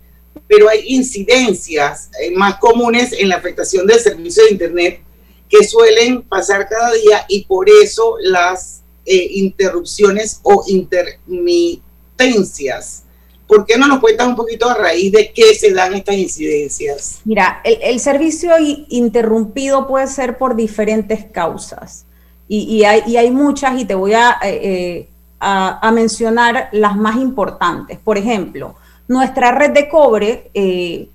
pero 0.49 0.71
hay 0.71 0.85
incidencias 0.87 2.09
eh, 2.21 2.31
más 2.31 2.57
comunes 2.57 3.13
en 3.13 3.29
la 3.29 3.37
afectación 3.37 3.87
del 3.87 4.01
servicio 4.01 4.43
de 4.45 4.53
Internet 4.53 5.03
que 5.51 5.63
suelen 5.65 6.23
pasar 6.23 6.67
cada 6.69 6.93
día 6.93 7.27
y 7.29 7.45
por 7.45 7.69
eso 7.69 8.17
las 8.21 8.81
eh, 9.05 9.29
interrupciones 9.33 10.41
o 10.43 10.65
intermitencias 10.67 13.05
¿Por 13.47 13.67
qué 13.67 13.77
no 13.77 13.87
nos 13.87 14.01
cuentas 14.01 14.27
un 14.27 14.37
poquito 14.37 14.69
a 14.69 14.75
raíz 14.75 15.13
de 15.13 15.33
qué 15.33 15.55
se 15.55 15.73
dan 15.73 15.95
estas 15.95 16.17
incidencias? 16.17 17.21
Mira, 17.25 17.61
el, 17.63 18.01
servicio 18.01 18.53
interrumpido 18.89 19.87
puede 19.87 20.07
ser 20.07 20.39
por 20.39 20.57
diferentes 20.57 21.27
causas 21.27 22.07
y, 22.49 22.85
hay, 22.85 23.31
muchas 23.31 23.79
y 23.79 23.85
te 23.85 23.95
voy 23.95 24.13
eh, 24.43 25.09
a, 25.41 25.91
mencionar 25.93 26.71
las 26.73 26.97
más 26.97 27.17
importantes. 27.17 27.99
Por 28.03 28.17
ejemplo, 28.17 28.77
nuestra 29.09 29.53
red 29.53 29.73
de 29.73 29.89
cobre 29.89 30.51
eh, 30.55 31.09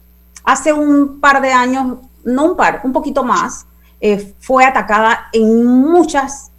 hace 0.44 0.74
un 0.74 1.20
par 1.20 1.42
de 1.42 1.52
años, 1.52 1.98
no 2.24 2.52
un 2.52 2.58
par, 2.58 2.82
un 2.84 2.94
poquito 2.94 3.24
más, 3.24 3.66
eh, 4.02 4.34
fue 4.40 4.64
atacada 4.64 5.28
en 5.34 5.66
muchas, 5.66 6.52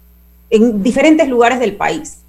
en 0.49 0.83
diferentes 0.83 1.27
lugares 1.27 1.59
del 1.59 1.75
país. 1.75 2.19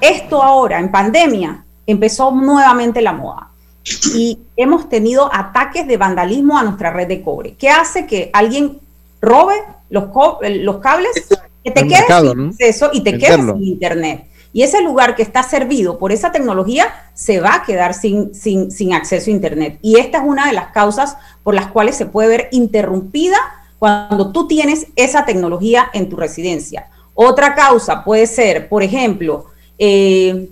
Esto 0.00 0.42
ahora, 0.42 0.78
en 0.78 0.90
pandemia, 0.90 1.64
empezó 1.86 2.30
nuevamente 2.30 3.02
la 3.02 3.12
moda 3.12 3.50
y 4.14 4.38
hemos 4.56 4.88
tenido 4.88 5.28
ataques 5.32 5.86
de 5.86 5.96
vandalismo 5.96 6.58
a 6.58 6.62
nuestra 6.62 6.90
red 6.90 7.08
de 7.08 7.22
cobre, 7.22 7.54
que 7.54 7.68
hace 7.68 8.06
que 8.06 8.30
alguien 8.32 8.78
robe 9.20 9.54
los, 9.90 10.04
los 10.40 10.78
cables, 10.78 11.28
que 11.62 11.70
te 11.70 11.86
quedes 11.86 12.06
sin 12.06 12.46
acceso 12.48 12.90
y 12.92 13.02
te 13.02 13.18
quedes 13.18 13.36
sin 13.36 13.64
internet. 13.64 14.29
Y 14.52 14.62
ese 14.62 14.82
lugar 14.82 15.14
que 15.14 15.22
está 15.22 15.42
servido 15.42 15.98
por 15.98 16.10
esa 16.10 16.32
tecnología 16.32 16.92
se 17.14 17.40
va 17.40 17.54
a 17.54 17.62
quedar 17.62 17.94
sin, 17.94 18.34
sin, 18.34 18.92
acceso 18.92 19.30
a 19.30 19.34
internet. 19.34 19.78
Y 19.80 19.96
esta 19.96 20.18
es 20.18 20.24
una 20.24 20.46
de 20.46 20.52
las 20.52 20.72
causas 20.72 21.16
por 21.44 21.54
las 21.54 21.68
cuales 21.68 21.96
se 21.96 22.06
puede 22.06 22.28
ver 22.28 22.48
interrumpida 22.50 23.36
cuando 23.78 24.32
tú 24.32 24.48
tienes 24.48 24.88
esa 24.96 25.24
tecnología 25.24 25.88
en 25.92 26.08
tu 26.08 26.16
residencia. 26.16 26.88
Otra 27.14 27.54
causa 27.54 28.02
puede 28.02 28.26
ser, 28.26 28.68
por 28.68 28.82
ejemplo, 28.82 29.46
eh, 29.78 30.48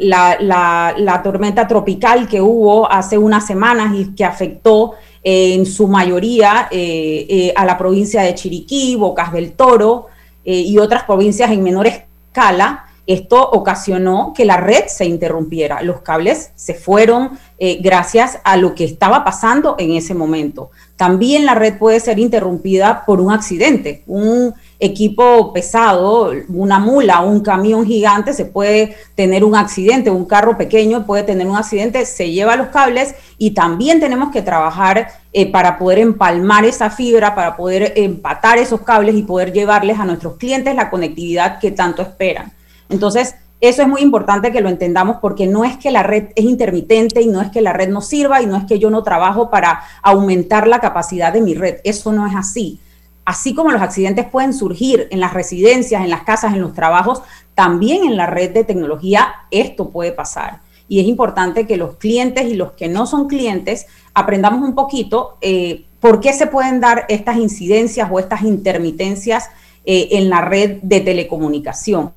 la, 0.00 1.20
tormenta 1.24 1.66
tropical 1.66 2.28
que 2.28 2.40
hubo 2.40 2.90
hace 2.90 3.18
unas 3.18 3.44
semanas 3.44 3.92
y 3.94 4.14
que 4.14 4.24
afectó 4.24 4.92
eh, 5.24 5.54
en 5.54 5.66
su 5.66 5.88
mayoría 5.88 6.68
eh, 6.70 7.52
a 7.56 7.64
la 7.64 7.76
provincia 7.76 8.22
de 8.22 8.34
Chiriquí, 8.34 8.94
Bocas 8.94 9.32
del 9.32 9.52
Toro 9.52 10.06
y 10.44 10.76
otras 10.78 11.04
provincias 11.04 11.52
en 11.52 11.62
menor 11.62 11.86
escala, 12.32 12.86
esto 13.06 13.50
ocasionó 13.50 14.32
que 14.34 14.46
la 14.46 14.56
red 14.56 14.84
se 14.86 15.04
interrumpiera. 15.04 15.82
Los 15.82 16.00
cables 16.00 16.52
se 16.54 16.72
fueron 16.74 17.38
gracias 17.80 18.38
a 18.44 18.56
lo 18.56 18.74
que 18.74 18.84
estaba 18.84 19.22
pasando 19.22 19.76
en 19.78 19.92
ese 19.92 20.14
momento. 20.14 20.70
También 20.96 21.44
la 21.44 21.54
red 21.54 21.78
puede 21.78 22.00
ser 22.00 22.18
interrumpida 22.18 23.04
por 23.04 23.20
un 23.20 23.30
accidente, 23.32 24.02
un 24.06 24.54
equipo 24.82 25.52
pesado, 25.52 26.32
una 26.48 26.80
mula, 26.80 27.20
un 27.20 27.38
camión 27.38 27.86
gigante, 27.86 28.34
se 28.34 28.46
puede 28.46 28.96
tener 29.14 29.44
un 29.44 29.54
accidente, 29.54 30.10
un 30.10 30.24
carro 30.24 30.58
pequeño 30.58 31.06
puede 31.06 31.22
tener 31.22 31.46
un 31.46 31.54
accidente, 31.54 32.04
se 32.04 32.32
lleva 32.32 32.56
los 32.56 32.66
cables 32.66 33.14
y 33.38 33.52
también 33.52 34.00
tenemos 34.00 34.32
que 34.32 34.42
trabajar 34.42 35.06
eh, 35.32 35.52
para 35.52 35.78
poder 35.78 36.00
empalmar 36.00 36.64
esa 36.64 36.90
fibra, 36.90 37.36
para 37.36 37.56
poder 37.56 37.92
empatar 37.94 38.58
esos 38.58 38.80
cables 38.80 39.14
y 39.14 39.22
poder 39.22 39.52
llevarles 39.52 40.00
a 40.00 40.04
nuestros 40.04 40.36
clientes 40.36 40.74
la 40.74 40.90
conectividad 40.90 41.60
que 41.60 41.70
tanto 41.70 42.02
esperan. 42.02 42.52
Entonces, 42.88 43.36
eso 43.60 43.82
es 43.82 43.88
muy 43.88 44.02
importante 44.02 44.50
que 44.50 44.60
lo 44.60 44.68
entendamos 44.68 45.18
porque 45.22 45.46
no 45.46 45.64
es 45.64 45.76
que 45.76 45.92
la 45.92 46.02
red 46.02 46.30
es 46.34 46.44
intermitente 46.44 47.22
y 47.22 47.28
no 47.28 47.40
es 47.40 47.52
que 47.52 47.60
la 47.60 47.72
red 47.72 47.88
no 47.88 48.00
sirva 48.00 48.42
y 48.42 48.46
no 48.46 48.56
es 48.56 48.64
que 48.64 48.80
yo 48.80 48.90
no 48.90 49.04
trabajo 49.04 49.48
para 49.48 49.84
aumentar 50.02 50.66
la 50.66 50.80
capacidad 50.80 51.32
de 51.32 51.40
mi 51.40 51.54
red. 51.54 51.76
Eso 51.84 52.10
no 52.10 52.26
es 52.26 52.34
así 52.34 52.80
así 53.24 53.54
como 53.54 53.70
los 53.70 53.82
accidentes 53.82 54.26
pueden 54.26 54.52
surgir 54.52 55.08
en 55.10 55.20
las 55.20 55.34
residencias, 55.34 56.02
en 56.02 56.10
las 56.10 56.22
casas, 56.22 56.54
en 56.54 56.60
los 56.60 56.74
trabajos, 56.74 57.22
también 57.54 58.04
en 58.04 58.16
la 58.16 58.26
red 58.26 58.52
de 58.52 58.64
tecnología 58.64 59.34
esto 59.50 59.90
puede 59.90 60.12
pasar. 60.12 60.60
Y 60.88 61.00
es 61.00 61.06
importante 61.06 61.66
que 61.66 61.76
los 61.76 61.96
clientes 61.96 62.44
y 62.46 62.54
los 62.54 62.72
que 62.72 62.88
no 62.88 63.06
son 63.06 63.28
clientes 63.28 63.86
aprendamos 64.14 64.66
un 64.66 64.74
poquito 64.74 65.38
eh, 65.40 65.84
por 66.00 66.20
qué 66.20 66.32
se 66.32 66.46
pueden 66.46 66.80
dar 66.80 67.06
estas 67.08 67.36
incidencias 67.36 68.08
o 68.10 68.18
estas 68.18 68.42
intermitencias 68.42 69.48
eh, 69.84 70.08
en 70.12 70.28
la 70.28 70.40
red 70.40 70.78
de 70.82 71.00
telecomunicación. 71.00 72.12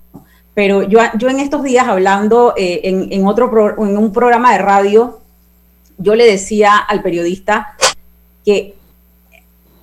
Pero 0.54 0.84
yo, 0.84 1.00
yo 1.18 1.30
en 1.30 1.40
estos 1.40 1.64
días 1.64 1.88
hablando 1.88 2.54
eh, 2.58 2.82
en, 2.84 3.28
otro 3.28 3.76
en 3.86 3.98
un 3.98 4.12
programa 4.12 4.54
de 4.54 4.58
radio, 4.60 5.20
yo 5.98 6.16
le 6.16 6.26
decía 6.26 6.78
al 6.78 7.02
periodista 7.02 7.76
que 8.46 8.76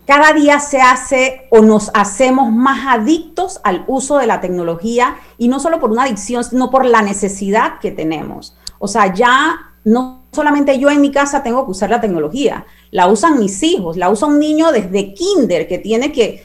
cada 0.06 0.32
día 0.32 0.58
se 0.58 0.80
hace 0.80 1.46
o 1.50 1.60
nos 1.60 1.90
hacemos 1.94 2.50
más 2.50 2.86
adictos 2.88 3.60
al 3.62 3.84
uso 3.86 4.18
de 4.18 4.26
la 4.26 4.40
tecnología 4.40 5.16
y 5.38 5.48
no 5.48 5.60
solo 5.60 5.78
por 5.78 5.90
una 5.90 6.04
adicción, 6.04 6.42
sino 6.42 6.70
por 6.70 6.84
la 6.84 7.02
necesidad 7.02 7.78
que 7.80 7.92
tenemos. 7.92 8.56
O 8.78 8.88
sea, 8.88 9.14
ya 9.14 9.72
no 9.84 10.24
solamente 10.32 10.78
yo 10.78 10.90
en 10.90 11.00
mi 11.00 11.12
casa 11.12 11.42
tengo 11.42 11.64
que 11.64 11.70
usar 11.70 11.90
la 11.90 12.00
tecnología, 12.00 12.66
la 12.90 13.06
usan 13.06 13.38
mis 13.38 13.62
hijos, 13.62 13.96
la 13.96 14.10
usa 14.10 14.28
un 14.28 14.38
niño 14.38 14.72
desde 14.72 15.14
kinder 15.14 15.68
que 15.68 15.78
tiene 15.78 16.12
que 16.12 16.44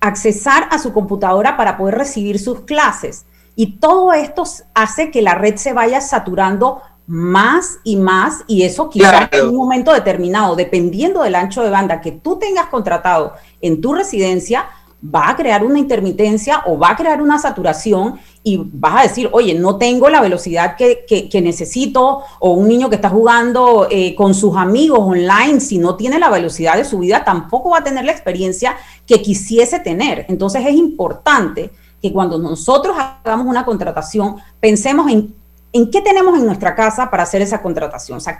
accesar 0.00 0.68
a 0.70 0.78
su 0.78 0.92
computadora 0.92 1.56
para 1.56 1.76
poder 1.76 1.96
recibir 1.96 2.38
sus 2.38 2.60
clases. 2.60 3.26
Y 3.54 3.78
todo 3.78 4.12
esto 4.12 4.44
hace 4.74 5.10
que 5.10 5.22
la 5.22 5.34
red 5.34 5.56
se 5.56 5.72
vaya 5.72 6.00
saturando 6.00 6.82
más 7.06 7.78
y 7.84 7.96
más 7.96 8.44
y 8.46 8.62
eso 8.62 8.88
quizás 8.88 9.28
en 9.32 9.48
un 9.48 9.56
momento 9.56 9.92
determinado, 9.92 10.56
dependiendo 10.56 11.22
del 11.22 11.34
ancho 11.34 11.62
de 11.62 11.70
banda 11.70 12.00
que 12.00 12.12
tú 12.12 12.38
tengas 12.38 12.66
contratado 12.66 13.34
en 13.60 13.80
tu 13.80 13.92
residencia, 13.94 14.66
va 15.02 15.30
a 15.30 15.36
crear 15.36 15.64
una 15.64 15.78
intermitencia 15.78 16.62
o 16.66 16.78
va 16.78 16.90
a 16.90 16.96
crear 16.96 17.20
una 17.20 17.38
saturación 17.38 18.20
y 18.44 18.56
vas 18.56 19.00
a 19.00 19.02
decir, 19.02 19.28
oye, 19.32 19.54
no 19.54 19.76
tengo 19.76 20.08
la 20.08 20.20
velocidad 20.20 20.76
que, 20.76 21.28
necesito 21.42 22.22
o 22.38 22.52
un 22.52 22.68
niño 22.68 22.88
que 22.88 22.96
está 22.96 23.08
jugando 23.08 23.88
eh, 23.90 24.14
con 24.14 24.32
sus 24.34 24.56
amigos 24.56 25.00
online, 25.00 25.60
si 25.60 25.78
no 25.78 25.96
tiene 25.96 26.20
la 26.20 26.30
velocidad 26.30 26.76
de 26.76 26.84
su 26.84 27.00
vida, 27.00 27.24
tampoco 27.24 27.70
va 27.70 27.78
a 27.78 27.84
tener 27.84 28.04
la 28.04 28.12
experiencia 28.12 28.76
que 29.06 29.20
quisiese 29.20 29.80
tener. 29.80 30.24
Entonces 30.28 30.64
es 30.64 30.74
importante 30.74 31.72
que 32.00 32.12
cuando 32.12 32.38
nosotros 32.38 32.96
hagamos 32.98 33.46
una 33.46 33.64
contratación, 33.64 34.36
pensemos 34.60 35.10
en 35.10 35.34
¿En 35.74 35.90
qué 35.90 36.02
tenemos 36.02 36.38
en 36.38 36.44
nuestra 36.44 36.74
casa 36.74 37.10
para 37.10 37.22
hacer 37.22 37.40
esa 37.40 37.62
contratación? 37.62 38.18
O 38.18 38.20
sea, 38.20 38.38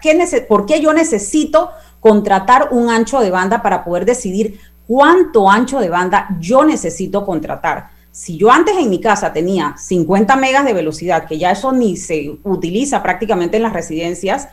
¿por 0.49 0.67
qué 0.67 0.81
yo 0.81 0.93
necesito 0.93 1.71
contratar 1.99 2.69
un 2.73 2.91
ancho 2.91 3.21
de 3.21 3.31
banda 3.31 3.63
para 3.63 3.85
poder 3.85 4.05
decidir 4.05 4.61
cuánto 4.87 5.49
ancho 5.49 5.81
de 5.81 5.89
banda 5.89 6.29
yo 6.39 6.65
necesito 6.65 7.25
contratar? 7.25 7.89
Si 8.11 8.37
yo 8.37 8.51
antes 8.51 8.77
en 8.77 8.91
mi 8.91 9.01
casa 9.01 9.33
tenía 9.33 9.75
50 9.79 10.37
megas 10.37 10.67
de 10.67 10.75
velocidad, 10.75 11.27
que 11.27 11.39
ya 11.39 11.53
eso 11.53 11.73
ni 11.73 11.97
se 11.97 12.39
utiliza 12.45 13.03
prácticamente 13.03 13.57
en 13.57 13.63
las 13.63 13.73
residencias, 13.73 14.49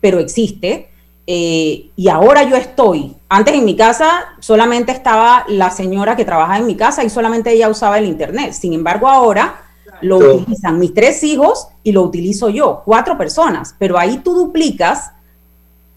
pero 0.00 0.18
existe, 0.18 0.90
eh, 1.26 1.90
y 1.94 2.08
ahora 2.08 2.42
yo 2.42 2.56
estoy. 2.56 3.14
Antes 3.28 3.54
en 3.54 3.64
mi 3.64 3.76
casa 3.76 4.34
solamente 4.40 4.90
estaba 4.90 5.44
la 5.48 5.70
señora 5.70 6.16
que 6.16 6.24
trabajaba 6.24 6.58
en 6.58 6.66
mi 6.66 6.74
casa 6.74 7.04
y 7.04 7.10
solamente 7.10 7.52
ella 7.52 7.68
usaba 7.68 7.98
el 7.98 8.06
Internet. 8.06 8.52
Sin 8.52 8.72
embargo, 8.72 9.08
ahora 9.08 9.63
lo 10.02 10.18
utilizan 10.18 10.78
mis 10.78 10.94
tres 10.94 11.22
hijos 11.24 11.68
y 11.82 11.92
lo 11.92 12.02
utilizo 12.02 12.48
yo, 12.48 12.82
cuatro 12.84 13.16
personas. 13.16 13.74
Pero 13.78 13.98
ahí 13.98 14.18
tú 14.18 14.34
duplicas 14.34 15.12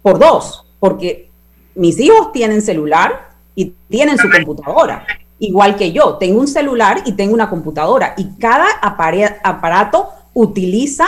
por 0.02 0.20
dos, 0.20 0.66
porque 0.80 1.30
mis 1.76 2.00
hijos 2.00 2.32
tienen 2.32 2.62
celular 2.62 3.30
y 3.56 3.74
tienen 3.90 4.18
su 4.18 4.30
computadora. 4.30 5.06
Igual 5.40 5.76
que 5.76 5.92
yo, 5.92 6.16
tengo 6.16 6.40
un 6.40 6.48
celular 6.48 7.04
y 7.06 7.14
tengo 7.14 7.34
una 7.34 7.50
computadora 7.50 8.16
y 8.18 8.36
cada 8.40 8.68
aparato 8.82 10.10
utiliza 10.34 11.06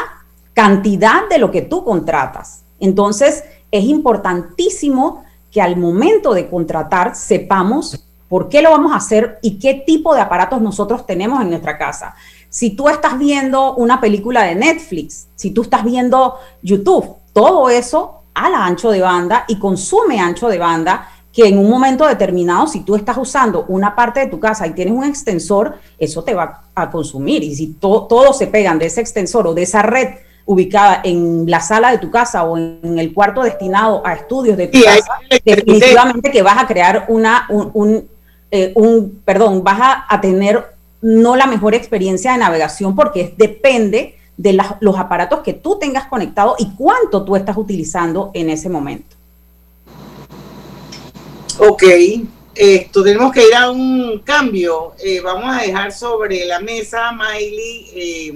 cantidad 0.54 1.28
de 1.30 1.40
lo 1.40 1.52
que 1.52 1.62
tú 1.62 1.84
contratas. 1.84 2.64
Entonces, 2.80 3.44
es 3.72 3.84
importantísimo 3.86 5.24
que 5.52 5.62
al 5.62 5.78
momento 5.78 6.34
de 6.34 6.50
contratar 6.50 7.16
sepamos 7.16 8.06
por 8.28 8.50
qué 8.50 8.62
lo 8.62 8.70
vamos 8.70 8.92
a 8.92 8.98
hacer 8.98 9.40
y 9.42 9.58
qué 9.58 9.74
tipo 9.74 10.14
de 10.14 10.22
aparatos 10.22 10.62
nosotros 10.62 11.06
tenemos 11.06 11.42
en 11.42 11.50
nuestra 11.50 11.78
casa. 11.78 12.16
Si 12.50 12.72
tú 12.72 12.90
estás 12.90 13.18
viendo 13.18 13.76
una 13.76 14.02
película 14.02 14.44
de 14.44 14.56
Netflix, 14.56 15.28
si 15.36 15.52
tú 15.52 15.62
estás 15.62 15.84
viendo 15.84 16.36
YouTube, 16.62 17.16
todo 17.34 17.70
eso 17.70 18.24
a 18.34 18.50
la 18.50 18.66
ancho 18.66 18.92
de 18.92 19.02
banda 19.02 19.46
y 19.48 19.60
consume 19.60 20.20
ancho 20.20 20.48
de 20.48 20.58
banda 20.58 21.08
que 21.32 21.48
en 21.48 21.60
un 21.60 21.70
momento 21.70 22.08
determinado, 22.08 22.68
si 22.68 22.82
tú 22.82 22.96
estás 22.96 23.18
usando 23.18 23.66
una 23.68 23.96
parte 23.96 24.22
de 24.22 24.28
tu 24.28 24.40
casa 24.40 24.66
y 24.66 24.72
tienes 24.72 24.94
un 24.94 25.04
extensor, 25.04 25.78
eso 25.98 26.24
te 26.24 26.34
va 26.34 26.64
a 26.74 26.90
consumir. 26.90 27.44
Y 27.44 27.56
si 27.56 27.68
todos 27.80 28.38
se 28.38 28.48
pegan 28.48 28.80
de 28.80 28.88
ese 28.88 29.02
extensor 29.02 29.46
o 29.46 29.54
de 29.54 29.64
esa 29.64 29.84
red 29.84 30.16
ubicada 30.46 31.02
en 31.04 31.50
la 31.50 31.62
sala 31.62 31.92
de 31.92 32.00
tu 32.00 32.10
casa 32.10 32.44
o 32.44 32.58
en 32.58 32.98
el 32.98 33.14
cuarto 33.14 33.44
destinado 33.44 34.02
a 34.04 34.14
estudios 34.14 34.58
de 34.58 34.68
tu 34.68 34.82
casa, 34.84 35.14
definitivamente 35.46 36.32
que 36.32 36.42
vas 36.42 36.64
a 36.64 36.66
crear 36.66 37.06
una, 37.08 37.46
un, 37.50 38.10
eh, 38.50 38.74
perdón, 39.24 39.64
vas 39.64 40.06
a, 40.10 40.20
tener 40.20 40.66
no 41.02 41.36
la 41.36 41.48
mejor 41.48 41.76
experiencia 41.76 42.34
de 42.34 42.40
navegación 42.40 42.96
porque 42.96 43.34
depende 43.38 44.18
de 44.38 44.58
los 44.80 44.98
aparatos 44.98 45.42
que 45.42 45.54
tú 45.54 45.78
tengas 45.80 46.08
conectado 46.08 46.56
y 46.58 46.72
cuánto 46.76 47.26
tú 47.26 47.36
estás 47.36 47.58
utilizando 47.58 48.32
en 48.34 48.50
ese 48.50 48.70
momento. 48.70 49.18
Ok, 51.58 51.84
esto 52.56 53.04
tenemos 53.04 53.34
que 53.34 53.46
ir 53.46 53.54
a 53.54 53.70
un 53.70 54.20
cambio. 54.20 54.94
Eh, 55.04 55.20
vamos 55.20 55.58
a 55.58 55.62
dejar 55.62 55.92
sobre 55.92 56.46
la 56.46 56.60
mesa, 56.60 57.12
Miley. 57.12 57.86
Eh, 57.94 58.34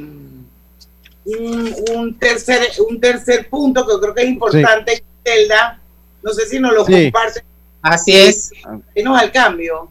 un, 1.25 2.17
tercer, 2.19 2.67
un 2.89 2.99
tercer 2.99 3.49
punto 3.49 3.87
que 3.87 3.93
creo 4.01 4.13
que 4.13 4.23
es 4.23 4.29
importante, 4.29 5.03
Zelda. 5.23 5.79
No 6.21 6.33
sé 6.33 6.47
si 6.47 6.59
nos 6.59 6.73
lo 6.73 6.85
comparte. 6.85 7.43
Así 7.81 8.11
es. 8.11 8.51
Irnos 8.93 9.17
al 9.17 9.31
cambio. 9.31 9.89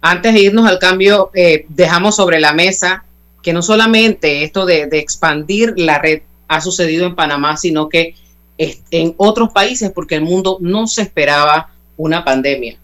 Antes 0.00 0.34
de 0.34 0.40
irnos 0.40 0.66
al 0.66 0.78
cambio, 0.78 1.30
eh, 1.34 1.66
dejamos 1.68 2.16
sobre 2.16 2.40
la 2.40 2.52
mesa 2.52 3.04
que 3.42 3.52
no 3.52 3.62
solamente 3.62 4.44
esto 4.44 4.66
de, 4.66 4.86
de, 4.86 4.98
expandir 4.98 5.74
la 5.76 5.98
red 5.98 6.22
ha 6.48 6.60
sucedido 6.60 7.06
en 7.06 7.14
Panamá, 7.14 7.56
sino 7.56 7.88
que 7.88 8.14
en 8.58 9.14
otros 9.16 9.50
países, 9.50 9.90
porque 9.92 10.16
el 10.16 10.22
mundo 10.22 10.58
no 10.60 10.86
se 10.86 11.02
esperaba 11.02 11.70
una 11.96 12.24
pandemia. 12.24 12.76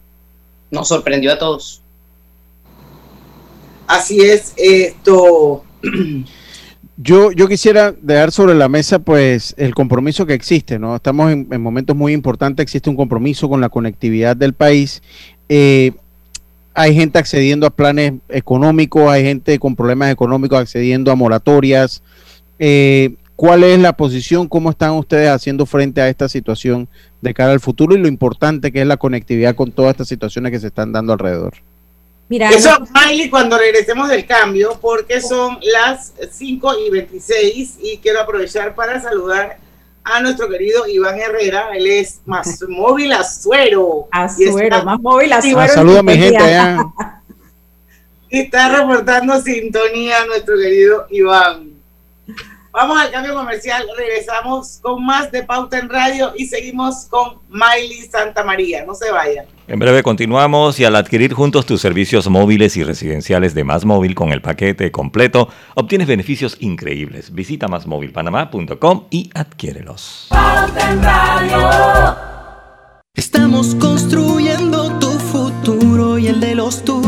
Nos 0.71 0.87
sorprendió 0.87 1.33
a 1.33 1.37
todos. 1.37 1.81
Así 3.87 4.21
es, 4.21 4.53
esto 4.57 5.63
Yo, 6.97 7.33
yo 7.33 7.49
quisiera 7.49 7.91
dejar 7.91 8.31
sobre 8.31 8.55
la 8.55 8.69
mesa 8.69 8.99
pues 8.99 9.53
el 9.57 9.75
compromiso 9.75 10.25
que 10.25 10.33
existe, 10.33 10.79
¿no? 10.79 10.95
Estamos 10.95 11.29
en, 11.29 11.61
momentos 11.61 11.93
muy 11.93 12.13
importantes, 12.13 12.63
existe 12.63 12.89
un 12.89 12.95
compromiso 12.95 13.49
con 13.49 13.59
la 13.59 13.67
conectividad 13.67 14.37
del 14.37 14.53
país. 14.53 15.01
Eh, 15.49 15.91
hay 16.75 16.93
gente 16.93 17.17
accediendo 17.17 17.65
a 17.65 17.69
planes 17.69 18.13
económicos, 18.27 19.09
hay 19.09 19.23
gente 19.23 19.57
con 19.59 19.75
problemas 19.75 20.11
económicos 20.11 20.59
accediendo 20.59 21.09
a 21.09 21.15
moratorias. 21.15 22.03
Eh, 22.59 23.15
¿Cuál 23.37 23.63
es 23.63 23.79
la 23.79 23.93
posición? 23.93 24.47
¿Cómo 24.47 24.69
están 24.69 24.91
ustedes 24.91 25.29
haciendo 25.29 25.65
frente 25.65 26.01
a 26.01 26.09
esta 26.09 26.29
situación 26.29 26.87
de 27.21 27.33
cara 27.33 27.53
al 27.53 27.59
futuro 27.59 27.95
y 27.95 27.97
lo 27.97 28.07
importante 28.07 28.71
que 28.71 28.81
es 28.81 28.87
la 28.87 28.97
conectividad 28.97 29.55
con 29.55 29.71
todas 29.71 29.91
estas 29.91 30.09
situaciones 30.09 30.51
que 30.51 30.59
se 30.59 30.67
están 30.67 30.91
dando 30.91 31.13
alrededor? 31.13 31.53
Mira, 32.27 32.49
Eso, 32.49 32.69
Miley, 32.93 33.29
cuando 33.29 33.57
regresemos 33.57 34.09
del 34.09 34.25
cambio, 34.25 34.77
porque 34.81 35.21
son 35.21 35.59
las 35.61 36.13
5 36.31 36.79
y 36.87 36.89
26 36.89 37.77
y 37.81 37.97
quiero 37.97 38.21
aprovechar 38.21 38.73
para 38.75 38.99
saludar 38.99 39.59
a 40.05 40.21
nuestro 40.21 40.47
querido 40.47 40.87
Iván 40.87 41.19
Herrera. 41.19 41.69
Él 41.75 41.87
es 41.87 42.21
más 42.25 42.63
móvil 42.69 43.11
Azuero. 43.11 44.07
Azuero, 44.11 44.83
más 44.85 45.01
móvil 45.01 45.33
Azuero. 45.33 45.59
Ah, 45.59 45.67
saludos 45.67 45.99
a 45.99 46.03
mi 46.03 46.17
gente 46.17 46.37
allá. 46.37 46.85
y 48.29 48.39
está 48.39 48.69
reportando 48.77 49.41
sintonía 49.41 50.21
a 50.21 50.25
nuestro 50.27 50.55
querido 50.57 51.07
Iván. 51.09 51.74
Vamos 52.75 52.99
al 52.99 53.09
cambio 53.09 53.33
comercial, 53.33 53.87
regresamos 53.97 54.79
con 54.81 55.05
más 55.05 55.31
de 55.31 55.43
Pauta 55.43 55.79
en 55.79 55.87
Radio 55.87 56.33
y 56.35 56.45
seguimos 56.45 57.05
con 57.05 57.39
Miley 57.47 58.01
Santa 58.01 58.43
María. 58.43 58.83
No 58.85 58.93
se 58.93 59.09
vayan. 59.11 59.45
En 59.69 59.79
breve 59.79 60.03
continuamos 60.03 60.77
y 60.77 60.83
al 60.83 60.97
adquirir 60.97 61.33
juntos 61.33 61.65
tus 61.65 61.79
servicios 61.79 62.27
móviles 62.29 62.75
y 62.75 62.83
residenciales 62.83 63.53
de 63.53 63.63
Más 63.63 63.85
Móvil 63.85 64.13
con 64.13 64.33
el 64.33 64.41
paquete 64.41 64.91
completo, 64.91 65.47
obtienes 65.75 66.07
beneficios 66.07 66.57
increíbles. 66.59 67.33
Visita 67.33 67.69
másmóvilpanamá.com 67.69 69.05
y 69.09 69.29
adquiérelos. 69.33 70.27
Pauta 70.29 70.91
en 70.91 71.01
Radio. 71.01 72.17
Estamos 73.15 73.73
construyendo 73.75 74.99
tu 74.99 75.11
futuro 75.11 76.17
y 76.17 76.27
el 76.27 76.41
de 76.41 76.55
los 76.55 76.83
tuyos. 76.83 77.04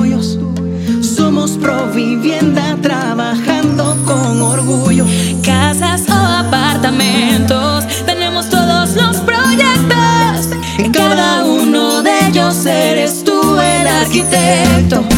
Somos 1.48 1.64
Provivienda 1.64 2.76
trabajando 2.82 3.96
con 4.06 4.42
orgullo 4.42 5.06
casas 5.46 6.04
o 6.10 6.14
apartamentos. 6.14 7.86
Tenemos 8.06 8.50
todos 8.50 8.96
los 8.96 9.18
proyectos. 9.18 10.50
En 10.78 10.92
cada 10.92 11.46
uno 11.46 12.04
de 12.04 12.28
ellos 12.28 12.66
eres 12.66 13.24
tú 13.24 13.58
el 13.60 13.88
arquitecto. 13.88 15.17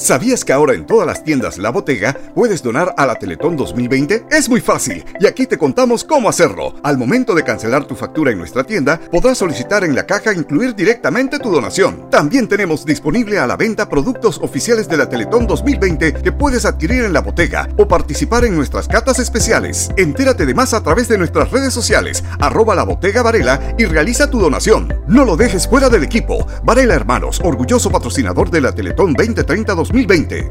¿Sabías 0.00 0.46
que 0.46 0.54
ahora 0.54 0.72
en 0.72 0.86
todas 0.86 1.06
las 1.06 1.22
tiendas 1.24 1.58
La 1.58 1.68
Botega 1.68 2.16
puedes 2.34 2.62
donar 2.62 2.94
a 2.96 3.04
la 3.04 3.16
Teletón 3.16 3.54
2020? 3.54 4.28
Es 4.30 4.48
muy 4.48 4.62
fácil 4.62 5.04
y 5.20 5.26
aquí 5.26 5.46
te 5.46 5.58
contamos 5.58 6.04
cómo 6.04 6.30
hacerlo. 6.30 6.74
Al 6.82 6.96
momento 6.96 7.34
de 7.34 7.44
cancelar 7.44 7.84
tu 7.84 7.94
factura 7.94 8.30
en 8.30 8.38
nuestra 8.38 8.64
tienda, 8.64 8.98
podrás 8.98 9.36
solicitar 9.36 9.84
en 9.84 9.94
la 9.94 10.06
caja 10.06 10.32
incluir 10.32 10.74
directamente 10.74 11.38
tu 11.38 11.50
donación. 11.50 12.08
También 12.08 12.48
tenemos 12.48 12.86
disponible 12.86 13.38
a 13.38 13.46
la 13.46 13.58
venta 13.58 13.90
productos 13.90 14.38
oficiales 14.42 14.88
de 14.88 14.96
la 14.96 15.06
Teletón 15.06 15.46
2020 15.46 16.14
que 16.14 16.32
puedes 16.32 16.64
adquirir 16.64 17.04
en 17.04 17.12
La 17.12 17.20
Botega 17.20 17.68
o 17.76 17.86
participar 17.86 18.46
en 18.46 18.56
nuestras 18.56 18.88
catas 18.88 19.18
especiales. 19.18 19.90
Entérate 19.98 20.46
de 20.46 20.54
más 20.54 20.72
a 20.72 20.82
través 20.82 21.08
de 21.08 21.18
nuestras 21.18 21.50
redes 21.50 21.74
sociales, 21.74 22.24
arroba 22.38 22.74
la 22.74 22.84
Botega 22.84 23.22
Varela 23.22 23.74
y 23.76 23.84
realiza 23.84 24.30
tu 24.30 24.40
donación. 24.40 24.94
No 25.08 25.26
lo 25.26 25.36
dejes 25.36 25.68
fuera 25.68 25.90
del 25.90 26.04
equipo. 26.04 26.46
Varela 26.64 26.94
Hermanos, 26.94 27.38
orgulloso 27.44 27.90
patrocinador 27.90 28.50
de 28.50 28.62
la 28.62 28.72
Teletón 28.72 29.12
2030 29.12 29.74
2020 29.74 29.89
2020. 29.92 30.48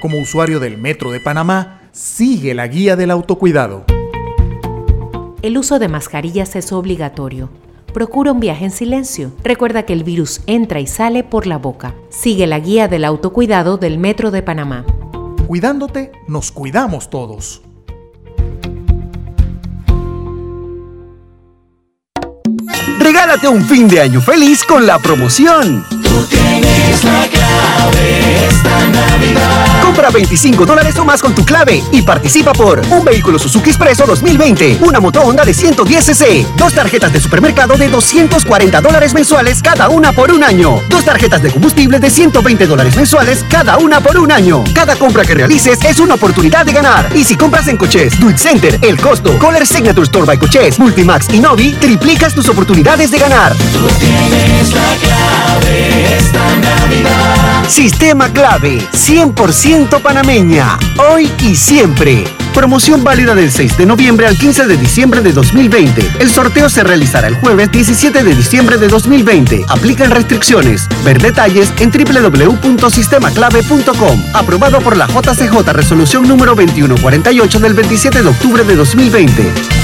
Como 0.00 0.18
usuario 0.18 0.58
del 0.58 0.76
Metro 0.76 1.12
de 1.12 1.20
Panamá, 1.20 1.82
sigue 1.92 2.52
la 2.52 2.66
guía 2.66 2.96
del 2.96 3.12
autocuidado. 3.12 3.84
El 5.42 5.56
uso 5.56 5.78
de 5.78 5.86
mascarillas 5.86 6.56
es 6.56 6.72
obligatorio. 6.72 7.48
Procura 7.92 8.32
un 8.32 8.40
viaje 8.40 8.64
en 8.64 8.72
silencio. 8.72 9.30
Recuerda 9.44 9.84
que 9.84 9.92
el 9.92 10.02
virus 10.02 10.40
entra 10.48 10.80
y 10.80 10.88
sale 10.88 11.22
por 11.22 11.46
la 11.46 11.58
boca. 11.58 11.94
Sigue 12.08 12.48
la 12.48 12.58
guía 12.58 12.88
del 12.88 13.04
autocuidado 13.04 13.78
del 13.78 13.98
Metro 13.98 14.32
de 14.32 14.42
Panamá. 14.42 14.84
Cuidándote, 15.46 16.10
nos 16.26 16.50
cuidamos 16.50 17.10
todos. 17.10 17.62
Regálate 22.98 23.46
un 23.46 23.62
fin 23.62 23.86
de 23.86 24.00
año 24.00 24.20
feliz 24.20 24.64
con 24.64 24.86
la 24.86 24.98
promoción. 24.98 25.84
tienes 26.28 27.04
la 27.04 27.28
Compra 29.82 30.10
25 30.10 30.66
dólares 30.66 30.98
o 30.98 31.04
más 31.04 31.20
con 31.20 31.34
tu 31.34 31.44
clave 31.44 31.82
y 31.92 32.02
participa 32.02 32.52
por 32.52 32.82
un 32.90 33.04
vehículo 33.04 33.38
Suzuki 33.38 33.70
Expreso 33.70 34.04
2020, 34.06 34.78
una 34.80 34.98
moto 34.98 35.20
Honda 35.20 35.44
de 35.44 35.54
110 35.54 36.04
cc, 36.04 36.46
dos 36.56 36.74
tarjetas 36.74 37.12
de 37.12 37.20
supermercado 37.20 37.76
de 37.76 37.88
240 37.88 38.80
dólares 38.80 39.14
mensuales 39.14 39.62
cada 39.62 39.88
una 39.88 40.12
por 40.12 40.32
un 40.32 40.42
año, 40.42 40.80
dos 40.88 41.04
tarjetas 41.04 41.42
de 41.42 41.50
combustible 41.50 42.00
de 42.00 42.10
120 42.10 42.66
dólares 42.66 42.96
mensuales 42.96 43.44
cada 43.48 43.78
una 43.78 44.00
por 44.00 44.18
un 44.18 44.32
año. 44.32 44.64
Cada 44.74 44.96
compra 44.96 45.24
que 45.24 45.34
realices 45.34 45.78
es 45.84 46.00
una 46.00 46.14
oportunidad 46.14 46.66
de 46.66 46.72
ganar. 46.72 47.08
Y 47.14 47.24
si 47.24 47.36
compras 47.36 47.68
en 47.68 47.76
Coches, 47.76 48.18
Duit 48.18 48.36
Center, 48.36 48.78
El 48.82 49.00
Costo, 49.00 49.38
Color 49.38 49.66
Signature 49.66 50.04
Store 50.04 50.26
by 50.26 50.38
Coches, 50.38 50.78
Multimax 50.78 51.28
y 51.32 51.40
Novi, 51.40 51.72
triplicas 51.74 52.34
tus 52.34 52.48
oportunidades 52.48 53.10
de 53.10 53.18
ganar. 53.18 53.54
Tú 53.54 53.86
tienes 54.00 54.72
la 54.72 54.96
clave 55.00 56.18
Navidad. 56.60 57.53
Sistema 57.68 58.32
clave, 58.32 58.78
100% 58.92 60.00
panameña, 60.00 60.78
hoy 60.98 61.30
y 61.42 61.56
siempre. 61.56 62.24
Promoción 62.52 63.02
válida 63.02 63.34
del 63.34 63.50
6 63.50 63.78
de 63.78 63.86
noviembre 63.86 64.26
al 64.26 64.36
15 64.38 64.66
de 64.66 64.76
diciembre 64.76 65.22
de 65.22 65.32
2020. 65.32 66.12
El 66.20 66.30
sorteo 66.30 66.68
se 66.68 66.84
realizará 66.84 67.26
el 67.26 67.34
jueves 67.34 67.72
17 67.72 68.22
de 68.22 68.34
diciembre 68.34 68.76
de 68.76 68.88
2020. 68.88 69.64
Aplican 69.68 70.10
restricciones. 70.12 70.88
Ver 71.04 71.20
detalles 71.20 71.72
en 71.78 71.90
www.sistemaclave.com. 71.90 74.22
Aprobado 74.34 74.80
por 74.80 74.96
la 74.96 75.08
JCJ 75.08 75.72
Resolución 75.72 76.28
número 76.28 76.54
2148 76.54 77.58
del 77.58 77.74
27 77.74 78.22
de 78.22 78.28
octubre 78.28 78.62
de 78.62 78.76
2020. 78.76 79.83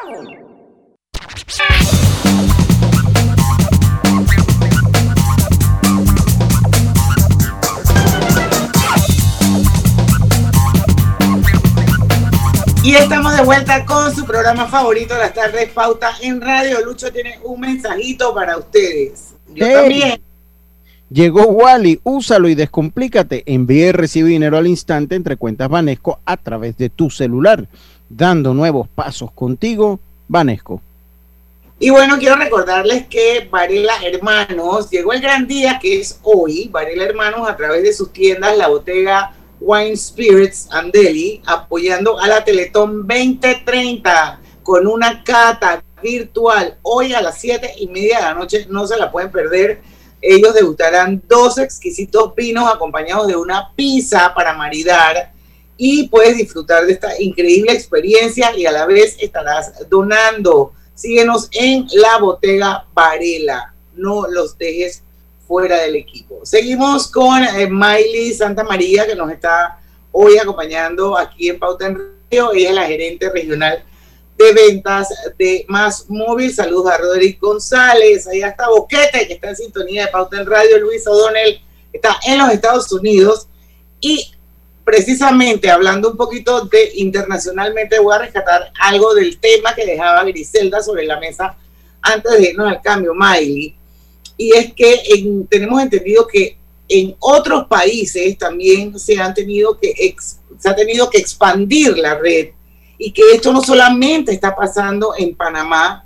Y 12.83 12.95
estamos 12.95 13.37
de 13.37 13.43
vuelta 13.43 13.85
con 13.85 14.13
su 14.15 14.25
programa 14.25 14.65
favorito, 14.65 15.15
las 15.15 15.35
tardes 15.35 15.69
Pauta 15.69 16.13
en 16.21 16.41
Radio. 16.41 16.83
Lucho 16.83 17.11
tiene 17.11 17.39
un 17.43 17.59
mensajito 17.59 18.33
para 18.33 18.57
ustedes. 18.57 19.35
Yo 19.53 19.65
Hey. 19.67 19.73
también. 19.73 20.21
Llegó 21.11 21.43
Wally, 21.43 21.99
úsalo 22.03 22.49
y 22.49 22.55
descomplícate. 22.55 23.43
Envía 23.45 23.89
y 23.89 23.91
recibe 23.91 24.29
dinero 24.29 24.57
al 24.57 24.65
instante 24.65 25.13
entre 25.13 25.35
cuentas 25.35 25.69
Banesco 25.69 26.19
a 26.25 26.37
través 26.37 26.75
de 26.77 26.89
tu 26.89 27.11
celular, 27.11 27.67
dando 28.09 28.53
nuevos 28.55 28.87
pasos 28.87 29.29
contigo, 29.31 29.99
Banesco. 30.27 30.81
Y 31.79 31.89
bueno, 31.91 32.17
quiero 32.17 32.35
recordarles 32.35 33.05
que 33.07 33.47
Varela 33.51 33.93
Hermanos, 34.03 34.89
llegó 34.89 35.13
el 35.13 35.21
gran 35.21 35.45
día 35.47 35.77
que 35.79 35.99
es 35.99 36.19
hoy. 36.23 36.69
Varela 36.71 37.03
Hermanos 37.03 37.47
a 37.47 37.55
través 37.55 37.83
de 37.83 37.93
sus 37.93 38.11
tiendas, 38.11 38.57
la 38.57 38.67
botega 38.69 39.33
Wine 39.61 39.95
Spirits 39.95 40.67
and 40.71 40.91
Deli, 40.91 41.41
apoyando 41.45 42.19
a 42.19 42.27
la 42.27 42.43
Teletón 42.43 43.07
2030 43.07 44.41
con 44.63 44.87
una 44.87 45.23
cata 45.23 45.83
virtual 46.01 46.79
hoy 46.81 47.13
a 47.13 47.21
las 47.21 47.39
7 47.39 47.75
y 47.77 47.87
media 47.87 48.17
de 48.17 48.23
la 48.23 48.33
noche. 48.33 48.65
No 48.69 48.87
se 48.87 48.97
la 48.97 49.11
pueden 49.11 49.31
perder. 49.31 49.81
Ellos 50.19 50.55
degustarán 50.55 51.21
dos 51.27 51.59
exquisitos 51.59 52.33
vinos 52.35 52.71
acompañados 52.73 53.27
de 53.27 53.35
una 53.35 53.71
pizza 53.75 54.33
para 54.33 54.53
maridar 54.53 55.31
y 55.77 56.07
puedes 56.09 56.37
disfrutar 56.37 56.85
de 56.85 56.93
esta 56.93 57.21
increíble 57.21 57.71
experiencia 57.71 58.55
y 58.55 58.65
a 58.65 58.71
la 58.71 58.85
vez 58.85 59.15
estarás 59.19 59.87
donando. 59.89 60.73
Síguenos 60.95 61.49
en 61.53 61.87
la 61.93 62.17
botega 62.17 62.87
Varela. 62.93 63.73
No 63.95 64.27
los 64.27 64.57
dejes 64.57 65.03
fuera 65.51 65.81
del 65.81 65.97
equipo. 65.97 66.39
Seguimos 66.45 67.11
con 67.11 67.43
eh, 67.43 67.67
Miley 67.69 68.33
Santa 68.33 68.63
María, 68.63 69.05
que 69.05 69.15
nos 69.15 69.29
está 69.29 69.81
hoy 70.13 70.37
acompañando 70.37 71.17
aquí 71.17 71.49
en 71.49 71.59
Pauta 71.59 71.87
en 71.87 71.97
Radio. 71.97 72.53
Ella 72.53 72.69
es 72.69 72.75
la 72.75 72.87
gerente 72.87 73.29
regional 73.29 73.83
de 74.37 74.53
ventas 74.53 75.09
de 75.37 75.65
Más 75.67 76.05
Móvil. 76.07 76.53
Saludos 76.53 76.93
a 76.93 76.97
Roderick 76.99 77.41
González. 77.41 78.29
Allá 78.29 78.47
está 78.47 78.69
Boquete, 78.69 79.27
que 79.27 79.33
está 79.33 79.49
en 79.49 79.57
sintonía 79.57 80.05
de 80.05 80.11
Pauta 80.13 80.39
en 80.39 80.45
Radio. 80.45 80.79
Luis 80.79 81.05
O'Donnell 81.05 81.59
está 81.91 82.17
en 82.25 82.37
los 82.37 82.49
Estados 82.49 82.89
Unidos. 82.93 83.49
Y 83.99 84.31
precisamente 84.85 85.69
hablando 85.69 86.11
un 86.11 86.15
poquito 86.15 86.61
de 86.61 86.91
internacionalmente, 86.95 87.99
voy 87.99 88.15
a 88.15 88.19
rescatar 88.19 88.71
algo 88.79 89.13
del 89.13 89.37
tema 89.37 89.75
que 89.75 89.85
dejaba 89.85 90.23
Griselda 90.23 90.81
sobre 90.81 91.05
la 91.05 91.19
mesa 91.19 91.57
antes 92.01 92.31
de 92.31 92.51
irnos 92.51 92.69
al 92.69 92.81
cambio, 92.81 93.13
Miley 93.13 93.80
y 94.37 94.53
es 94.55 94.73
que 94.73 94.99
en- 95.15 95.47
tenemos 95.47 95.81
entendido 95.81 96.27
que 96.27 96.57
en 96.87 97.15
otros 97.19 97.67
países 97.67 98.37
también 98.37 98.97
se 98.99 99.17
han 99.19 99.33
tenido 99.33 99.77
que 99.79 100.15
se 100.59 100.69
ha 100.69 100.75
tenido 100.75 101.09
que 101.09 101.17
expandir 101.19 101.97
la 101.97 102.15
red 102.15 102.49
y 102.97 103.11
que 103.11 103.21
esto 103.33 103.51
no 103.53 103.63
solamente 103.63 104.31
está 104.31 104.55
pasando 104.55 105.13
en 105.17 105.33
Panamá, 105.35 106.05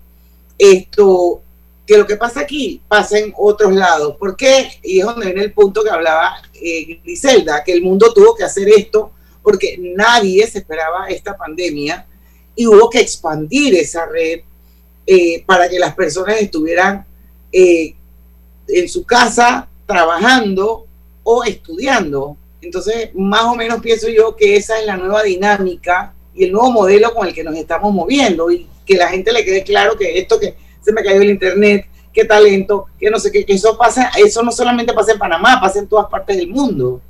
esto 0.58 1.42
que 1.86 1.98
lo 1.98 2.08
que 2.08 2.16
pasa 2.16 2.40
aquí 2.42 2.82
pasa 2.88 3.20
en 3.20 3.34
otros 3.38 3.74
lados. 3.74 4.16
¿Por 4.18 4.36
qué? 4.36 4.70
Y 4.84 5.00
es 5.00 5.06
donde 5.06 5.28
viene 5.28 5.44
el 5.44 5.54
punto 5.54 5.84
que 5.84 5.90
hablaba 5.90 6.38
eh, 6.54 7.00
Griselda, 7.04 7.64
que 7.64 7.74
el 7.74 7.82
mundo 7.84 8.14
tuvo 8.14 8.36
que 8.36 8.44
hacer 8.44 8.68
esto 8.70 9.12
porque 9.44 9.78
nadie 9.80 10.48
se 10.48 10.60
esperaba 10.60 11.08
esta 11.10 11.38
pandemia 11.38 12.08
y 12.56 12.66
hubo 12.66 12.90
que 12.90 13.02
expandir 13.02 13.76
esa 13.76 14.06
red 14.08 14.42
eh, 15.06 15.44
para 15.46 15.70
que 15.70 15.78
las 15.78 15.94
personas 15.94 16.42
estuvieran 16.42 17.06
eh, 17.52 17.94
en 18.68 18.90
su 18.90 19.06
casa 19.06 19.68
trabajando 19.86 20.86
o 21.24 21.44
estudiando. 21.44 22.38
Entonces, 22.62 23.10
más 23.14 23.44
o 23.44 23.56
menos 23.56 23.80
pienso 23.82 24.08
yo 24.10 24.36
que 24.36 24.56
esa 24.56 24.80
es 24.80 24.86
la 24.86 24.98
nueva 24.98 25.24
dinámica 25.24 26.14
y 26.34 26.46
el 26.46 26.52
nuevo 26.52 26.72
modelo 26.72 27.14
con 27.14 27.28
el 27.28 27.34
que 27.34 27.44
nos 27.44 27.56
estamos 27.56 27.94
moviendo 27.94 28.50
y 28.52 28.68
que 28.86 28.96
la 28.96 29.08
gente 29.08 29.32
le 29.32 29.46
quede 29.46 29.64
claro 29.64 29.96
que 29.98 30.18
esto 30.18 30.40
que 30.40 30.56
se 30.82 30.92
me 30.92 31.04
cayó 31.04 31.22
el 31.22 31.30
internet, 31.30 31.88
qué 32.14 32.26
talento, 32.26 32.88
que 33.00 33.10
no 33.10 33.20
sé 33.20 33.32
qué, 33.32 33.46
que 33.46 33.54
eso 33.54 33.78
pasa, 33.78 34.12
eso 34.18 34.42
no 34.44 34.52
solamente 34.52 34.94
pasa 34.94 35.12
en 35.12 35.20
Panamá, 35.20 35.60
pasa 35.62 35.80
en 35.80 35.88
todas 35.88 36.08
partes 36.08 36.38
del 36.38 36.50
mundo. 36.50 37.02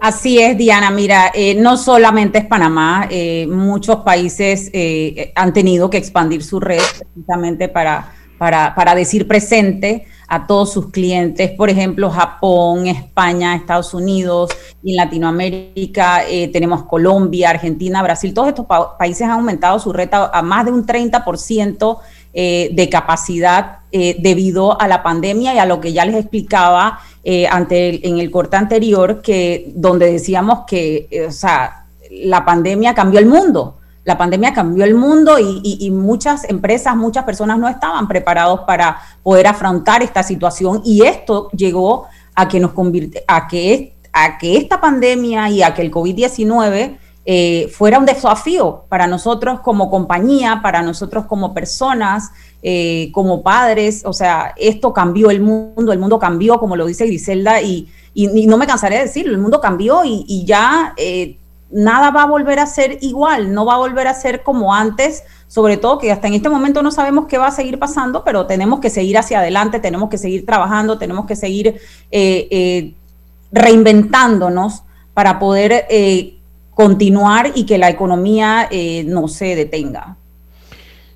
Así 0.00 0.40
es, 0.40 0.58
Diana. 0.58 0.90
Mira, 0.90 1.30
eh, 1.32 1.54
no 1.54 1.76
solamente 1.76 2.38
es 2.38 2.46
Panamá, 2.46 3.06
eh, 3.10 3.46
muchos 3.46 3.96
países 3.98 4.68
eh, 4.72 5.32
han 5.34 5.52
tenido 5.52 5.90
que 5.90 5.96
expandir 5.96 6.42
su 6.42 6.58
red 6.58 6.80
precisamente 6.98 7.68
para, 7.68 8.12
para, 8.36 8.74
para 8.74 8.94
decir 8.94 9.28
presente 9.28 10.06
a 10.34 10.46
todos 10.46 10.72
sus 10.72 10.90
clientes. 10.90 11.50
Por 11.50 11.68
ejemplo, 11.68 12.10
Japón, 12.10 12.86
España, 12.86 13.54
Estados 13.54 13.92
Unidos 13.92 14.50
y 14.82 14.92
en 14.92 14.96
Latinoamérica 14.96 16.26
eh, 16.26 16.48
tenemos 16.48 16.84
Colombia, 16.84 17.50
Argentina, 17.50 18.02
Brasil. 18.02 18.32
Todos 18.32 18.48
estos 18.48 18.64
pa- 18.64 18.96
países 18.96 19.22
han 19.24 19.32
aumentado 19.32 19.78
su 19.78 19.92
red 19.92 20.08
a, 20.10 20.40
más 20.40 20.64
de 20.64 20.72
un 20.72 20.86
30% 20.86 21.98
eh, 22.32 22.70
de 22.72 22.88
capacidad 22.88 23.80
eh, 23.92 24.16
debido 24.20 24.80
a 24.80 24.88
la 24.88 25.02
pandemia 25.02 25.52
y 25.54 25.58
a 25.58 25.66
lo 25.66 25.80
que 25.82 25.92
ya 25.92 26.06
les 26.06 26.14
explicaba 26.16 26.98
eh, 27.24 27.46
ante 27.46 27.90
el- 27.90 28.00
en 28.02 28.18
el 28.18 28.30
corte 28.30 28.56
anterior, 28.56 29.20
que 29.20 29.70
donde 29.74 30.10
decíamos 30.12 30.60
que, 30.66 31.26
o 31.28 31.30
sea, 31.30 31.84
la 32.10 32.42
pandemia 32.42 32.94
cambió 32.94 33.20
el 33.20 33.26
mundo. 33.26 33.76
La 34.04 34.18
pandemia 34.18 34.52
cambió 34.52 34.84
el 34.84 34.94
mundo 34.94 35.38
y, 35.38 35.60
y- 35.62 35.86
y 35.86 35.90
muchas 35.90 36.44
empresas, 36.48 36.96
muchas 36.96 37.24
personas 37.24 37.58
no 37.58 37.68
estaban 37.68 38.08
preparados 38.08 38.60
para 38.66 38.98
poder 39.22 39.46
afrontar 39.46 40.02
esta 40.02 40.22
situación 40.22 40.82
y 40.84 41.02
esto 41.02 41.48
llegó 41.52 42.06
a 42.34 42.48
que 42.48 42.58
nos 42.58 42.72
convirte, 42.72 43.24
a 43.28 43.46
que, 43.46 43.94
a 44.12 44.38
que 44.38 44.56
esta 44.56 44.80
pandemia 44.80 45.48
y 45.50 45.62
a 45.62 45.72
que 45.74 45.82
el 45.82 45.90
COVID-19 45.92 46.98
eh, 47.24 47.68
fuera 47.72 48.00
un 48.00 48.06
desafío 48.06 48.84
para 48.88 49.06
nosotros 49.06 49.60
como 49.60 49.88
compañía, 49.88 50.60
para 50.60 50.82
nosotros 50.82 51.26
como 51.26 51.54
personas, 51.54 52.30
eh, 52.62 53.10
como 53.12 53.42
padres. 53.44 54.02
O 54.04 54.12
sea, 54.12 54.54
esto 54.56 54.92
cambió 54.92 55.30
el 55.30 55.40
mundo, 55.40 55.92
el 55.92 56.00
mundo 56.00 56.18
cambió, 56.18 56.58
como 56.58 56.74
lo 56.74 56.86
dice 56.86 57.06
Griselda, 57.06 57.60
y, 57.62 57.88
no 58.14 58.58
me 58.58 58.66
cansaré 58.66 58.96
de 58.96 59.02
decirlo, 59.04 59.32
el 59.32 59.38
mundo 59.38 59.60
cambió 59.60 60.02
y, 60.04 60.44
ya 60.44 60.92
eh, 60.96 61.38
nada 61.72 62.10
va 62.10 62.22
a 62.22 62.26
volver 62.26 62.58
a 62.58 62.66
ser 62.66 62.98
igual, 63.00 63.52
no 63.52 63.64
va 63.64 63.74
a 63.74 63.78
volver 63.78 64.06
a 64.06 64.14
ser 64.14 64.42
como 64.42 64.74
antes, 64.74 65.24
sobre 65.48 65.76
todo 65.76 65.98
que 65.98 66.12
hasta 66.12 66.28
en 66.28 66.34
este 66.34 66.48
momento 66.48 66.82
no 66.82 66.90
sabemos 66.90 67.26
qué 67.26 67.38
va 67.38 67.48
a 67.48 67.52
seguir 67.52 67.78
pasando, 67.78 68.24
pero 68.24 68.46
tenemos 68.46 68.80
que 68.80 68.90
seguir 68.90 69.18
hacia 69.18 69.40
adelante, 69.40 69.80
tenemos 69.80 70.08
que 70.08 70.18
seguir 70.18 70.46
trabajando, 70.46 70.98
tenemos 70.98 71.26
que 71.26 71.36
seguir 71.36 71.80
reinventándonos 73.50 74.82
para 75.14 75.38
poder 75.38 75.86
continuar 76.74 77.52
y 77.54 77.64
que 77.64 77.78
la 77.78 77.90
economía 77.90 78.68
eh, 78.70 79.04
no 79.06 79.28
se 79.28 79.54
detenga. 79.54 80.16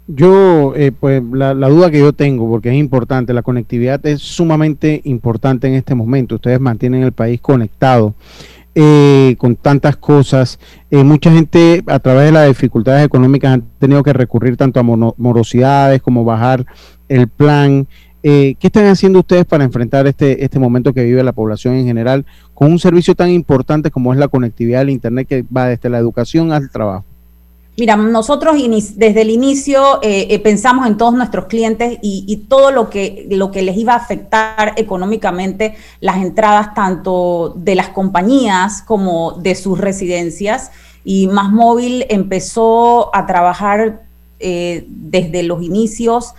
Yo, 0.08 0.74
eh, 0.76 0.92
pues 0.92 1.20
la, 1.32 1.52
duda 1.54 1.90
que 1.90 1.98
yo 1.98 2.12
tengo, 2.12 2.48
porque 2.48 2.68
es 2.68 2.76
importante, 2.76 3.32
la 3.32 3.42
conectividad 3.42 4.04
es 4.06 4.22
sumamente 4.22 5.00
importante 5.04 5.66
en 5.66 5.74
este 5.74 5.96
momento. 5.96 6.36
Ustedes 6.36 6.60
mantienen 6.60 7.02
el 7.02 7.10
país 7.10 7.40
conectado 7.40 8.14
eh, 8.76 9.34
con 9.38 9.56
tantas 9.56 9.96
cosas. 9.96 10.60
mucha 10.90 11.32
gente 11.32 11.82
a 11.86 11.98
través 11.98 12.26
de 12.26 12.32
las 12.32 12.46
dificultades 12.46 13.04
económicas 13.04 13.54
han 13.54 13.62
tenido 13.80 14.02
que 14.04 14.12
recurrir 14.12 14.56
tanto 14.56 14.78
a 14.78 14.84
morosidades 14.84 16.00
como 16.00 16.24
bajar 16.24 16.64
el 17.08 17.26
plan. 17.26 17.88
¿Qué 18.22 18.56
están 18.60 18.86
haciendo 18.86 19.20
ustedes 19.20 19.46
para 19.46 19.64
enfrentar 19.64 20.06
este, 20.06 20.44
este 20.44 20.58
momento 20.58 20.92
que 20.92 21.04
vive 21.04 21.22
la 21.22 21.32
población 21.32 21.74
en 21.74 21.86
general 21.86 22.26
con 22.54 22.70
un 22.70 22.78
servicio 22.78 23.14
tan 23.14 23.30
importante 23.30 23.90
como 23.90 24.12
es 24.12 24.18
la 24.18 24.28
conectividad 24.28 24.80
del 24.80 24.90
Internet 24.90 25.26
que 25.28 25.44
va 25.44 25.68
desde 25.68 25.88
la 25.88 25.98
educación 25.98 26.52
al 26.52 26.70
trabajo? 26.70 27.04
Mira, 27.78 27.94
nosotros 27.96 28.56
desde 28.94 29.20
el 29.20 29.28
inicio 29.28 30.00
eh, 30.02 30.28
eh, 30.30 30.38
pensamos 30.38 30.86
en 30.86 30.96
todos 30.96 31.12
nuestros 31.12 31.44
clientes 31.44 31.98
y, 32.00 32.46
todo 32.48 32.70
lo 32.70 32.88
que, 32.88 33.26
lo 33.30 33.50
que 33.50 33.60
les 33.60 33.76
iba 33.76 33.92
a 33.92 33.96
afectar 33.96 34.72
económicamente 34.76 35.74
las 36.00 36.16
entradas 36.16 36.72
tanto 36.72 37.52
de 37.54 37.74
las 37.74 37.88
compañías 37.88 38.80
como 38.80 39.32
de 39.32 39.54
sus 39.54 39.78
residencias. 39.78 40.70
Y 41.04 41.26
Más 41.26 41.52
Móvil 41.52 42.06
empezó 42.08 43.14
a 43.14 43.26
trabajar 43.26 44.04
eh, 44.40 44.86
desde 44.88 45.42
los 45.42 45.62
inicios 45.62 46.34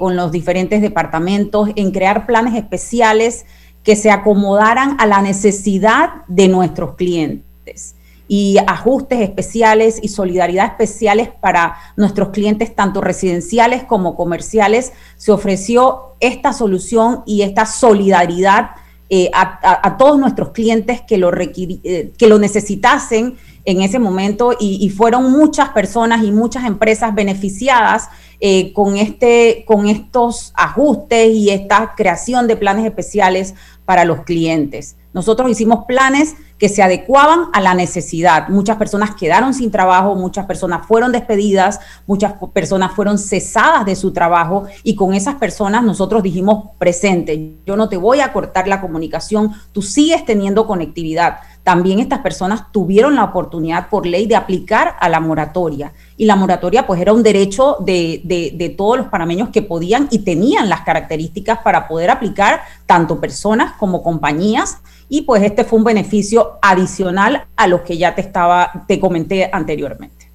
con 0.00 0.16
los 0.16 0.32
diferentes 0.32 0.82
departamentos 0.82 1.68
en 1.76 1.92
crear 1.92 2.26
planes 2.26 2.56
especiales 2.56 3.46
que 3.84 3.94
se 3.94 4.10
acomodaran 4.10 4.96
a 4.98 5.06
la 5.06 5.22
necesidad 5.22 6.26
de 6.26 6.48
nuestros 6.48 6.96
clientes 6.96 7.94
y 8.32 8.58
ajustes 8.64 9.22
especiales 9.22 9.98
y 10.00 10.06
solidaridad 10.06 10.66
especiales 10.66 11.30
para 11.40 11.74
nuestros 11.96 12.28
clientes, 12.28 12.76
tanto 12.76 13.00
residenciales 13.00 13.82
como 13.82 14.14
comerciales. 14.14 14.92
Se 15.16 15.32
ofreció 15.32 16.14
esta 16.20 16.52
solución 16.52 17.24
y 17.26 17.42
esta 17.42 17.66
solidaridad 17.66 18.70
eh, 19.08 19.28
a, 19.34 19.96
todos 19.98 20.20
nuestros 20.20 20.50
clientes 20.50 21.00
que 21.00 21.18
lo, 21.18 21.32
eh, 21.36 22.12
que 22.16 22.28
lo 22.28 22.38
necesitasen 22.38 23.36
en 23.64 23.82
ese 23.82 23.98
momento 23.98 24.56
y, 24.60 24.88
fueron 24.90 25.32
muchas 25.32 25.70
personas 25.70 26.22
y 26.22 26.30
muchas 26.30 26.64
empresas 26.64 27.12
beneficiadas 27.12 28.08
eh, 28.38 28.72
con, 28.72 28.96
este, 28.96 29.64
con 29.66 29.88
estos 29.88 30.52
ajustes 30.54 31.34
y 31.34 31.50
esta 31.50 31.94
creación 31.96 32.46
de 32.46 32.56
planes 32.56 32.86
especiales 32.86 33.56
para 33.90 34.04
los 34.04 34.22
clientes. 34.22 34.94
Nosotros 35.12 35.50
hicimos 35.50 35.84
planes 35.86 36.36
que 36.58 36.68
se 36.68 36.80
adecuaban 36.80 37.46
a 37.52 37.60
la 37.60 37.74
necesidad. 37.74 38.48
Muchas 38.48 38.76
personas 38.76 39.16
quedaron 39.16 39.52
sin 39.52 39.72
trabajo, 39.72 40.14
muchas 40.14 40.46
personas 40.46 40.86
fueron 40.86 41.10
despedidas, 41.10 41.80
muchas 42.06 42.34
personas 42.52 42.92
fueron 42.92 43.18
cesadas 43.18 43.84
de 43.84 43.96
su 43.96 44.12
trabajo 44.12 44.66
y 44.84 44.94
con 44.94 45.12
esas 45.12 45.34
personas 45.34 45.82
nosotros 45.82 46.22
dijimos 46.22 46.70
presente, 46.78 47.56
yo 47.66 47.74
no 47.74 47.88
te 47.88 47.96
voy 47.96 48.20
a 48.20 48.32
cortar 48.32 48.68
la 48.68 48.80
comunicación, 48.80 49.54
tú 49.72 49.82
sigues 49.82 50.24
teniendo 50.24 50.68
conectividad 50.68 51.38
también 51.70 52.00
estas 52.00 52.18
personas 52.18 52.72
tuvieron 52.72 53.14
la 53.14 53.22
oportunidad 53.22 53.88
por 53.90 54.04
ley 54.04 54.26
de 54.26 54.34
aplicar 54.34 54.96
a 54.98 55.08
la 55.08 55.20
moratoria. 55.20 55.92
Y 56.16 56.24
la 56.24 56.34
moratoria 56.34 56.84
pues 56.84 57.00
era 57.00 57.12
un 57.12 57.22
derecho 57.22 57.76
de, 57.78 58.74
todos 58.76 58.98
los 58.98 59.06
panameños 59.06 59.50
que 59.50 59.62
podían 59.62 60.08
y 60.10 60.24
tenían 60.24 60.68
las 60.68 60.80
características 60.80 61.60
para 61.60 61.86
poder 61.86 62.10
aplicar 62.10 62.62
tanto 62.86 63.20
personas 63.20 63.74
como 63.78 64.02
compañías. 64.02 64.78
Y 65.08 65.22
pues 65.22 65.44
este 65.44 65.62
fue 65.62 65.78
un 65.78 65.84
beneficio 65.84 66.58
adicional 66.60 67.44
a 67.54 67.68
los 67.68 67.82
que 67.82 67.96
ya 67.96 68.16
te 68.16 68.22
estaba, 68.22 68.84
te 68.88 68.98
comenté 68.98 69.48
anteriormente. 69.52 70.28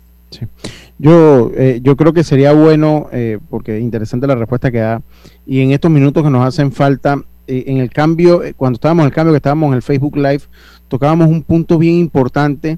Yo, 0.98 1.52
eh, 1.54 1.82
yo 1.84 1.98
creo 1.98 2.14
que 2.14 2.24
sería 2.24 2.54
bueno, 2.54 3.10
eh, 3.12 3.40
porque 3.50 3.78
interesante 3.82 4.26
la 4.26 4.36
respuesta 4.36 4.72
que 4.72 4.80
da, 4.80 5.02
y 5.46 5.60
en 5.60 5.74
estos 5.74 5.92
minutos 5.92 6.24
que 6.24 6.30
nos 6.30 6.48
hacen 6.48 6.72
falta, 6.72 7.18
eh, 7.48 7.66
en 7.68 7.78
el 7.78 7.90
cambio, 7.90 8.42
cuando 8.56 8.78
estábamos 8.78 9.04
en 9.04 9.08
el 9.08 9.14
cambio 9.14 9.34
que 9.34 9.38
estábamos 9.38 9.68
en 9.68 9.74
el 9.76 9.82
Facebook 9.82 10.16
Live, 10.16 10.44
tocábamos 10.88 11.28
un 11.28 11.44
punto 11.44 11.78
bien 11.78 11.96
importante 11.96 12.78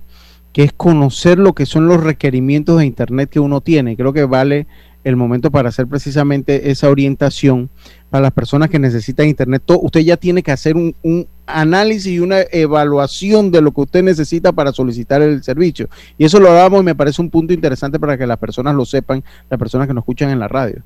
que 0.53 0.63
es 0.63 0.73
conocer 0.73 1.37
lo 1.37 1.53
que 1.53 1.65
son 1.65 1.87
los 1.87 2.03
requerimientos 2.03 2.79
de 2.79 2.85
Internet 2.85 3.29
que 3.29 3.39
uno 3.39 3.61
tiene. 3.61 3.95
Creo 3.95 4.13
que 4.13 4.25
vale 4.25 4.65
el 5.03 5.15
momento 5.15 5.51
para 5.51 5.69
hacer 5.69 5.87
precisamente 5.87 6.71
esa 6.71 6.89
orientación 6.89 7.69
para 8.09 8.23
las 8.23 8.31
personas 8.31 8.69
que 8.69 8.79
necesitan 8.79 9.27
Internet. 9.27 9.61
usted 9.67 10.01
ya 10.01 10.17
tiene 10.17 10.43
que 10.43 10.51
hacer 10.51 10.75
un, 10.75 11.27
análisis 11.45 12.07
y 12.07 12.19
una 12.19 12.39
evaluación 12.51 13.51
de 13.51 13.61
lo 13.61 13.71
que 13.71 13.81
usted 13.81 14.03
necesita 14.03 14.51
para 14.51 14.73
solicitar 14.73 15.21
el 15.21 15.43
servicio. 15.43 15.87
Y 16.17 16.25
eso 16.25 16.39
lo 16.39 16.51
damos 16.51 16.81
y 16.81 16.85
me 16.85 16.95
parece 16.95 17.21
un 17.21 17.29
punto 17.29 17.53
interesante 17.53 17.99
para 17.99 18.17
que 18.17 18.27
las 18.27 18.37
personas 18.37 18.75
lo 18.75 18.85
sepan, 18.85 19.23
las 19.49 19.57
personas 19.57 19.87
que 19.87 19.93
nos 19.93 20.01
escuchan 20.01 20.29
en 20.29 20.39
la 20.39 20.47
radio. 20.47 20.81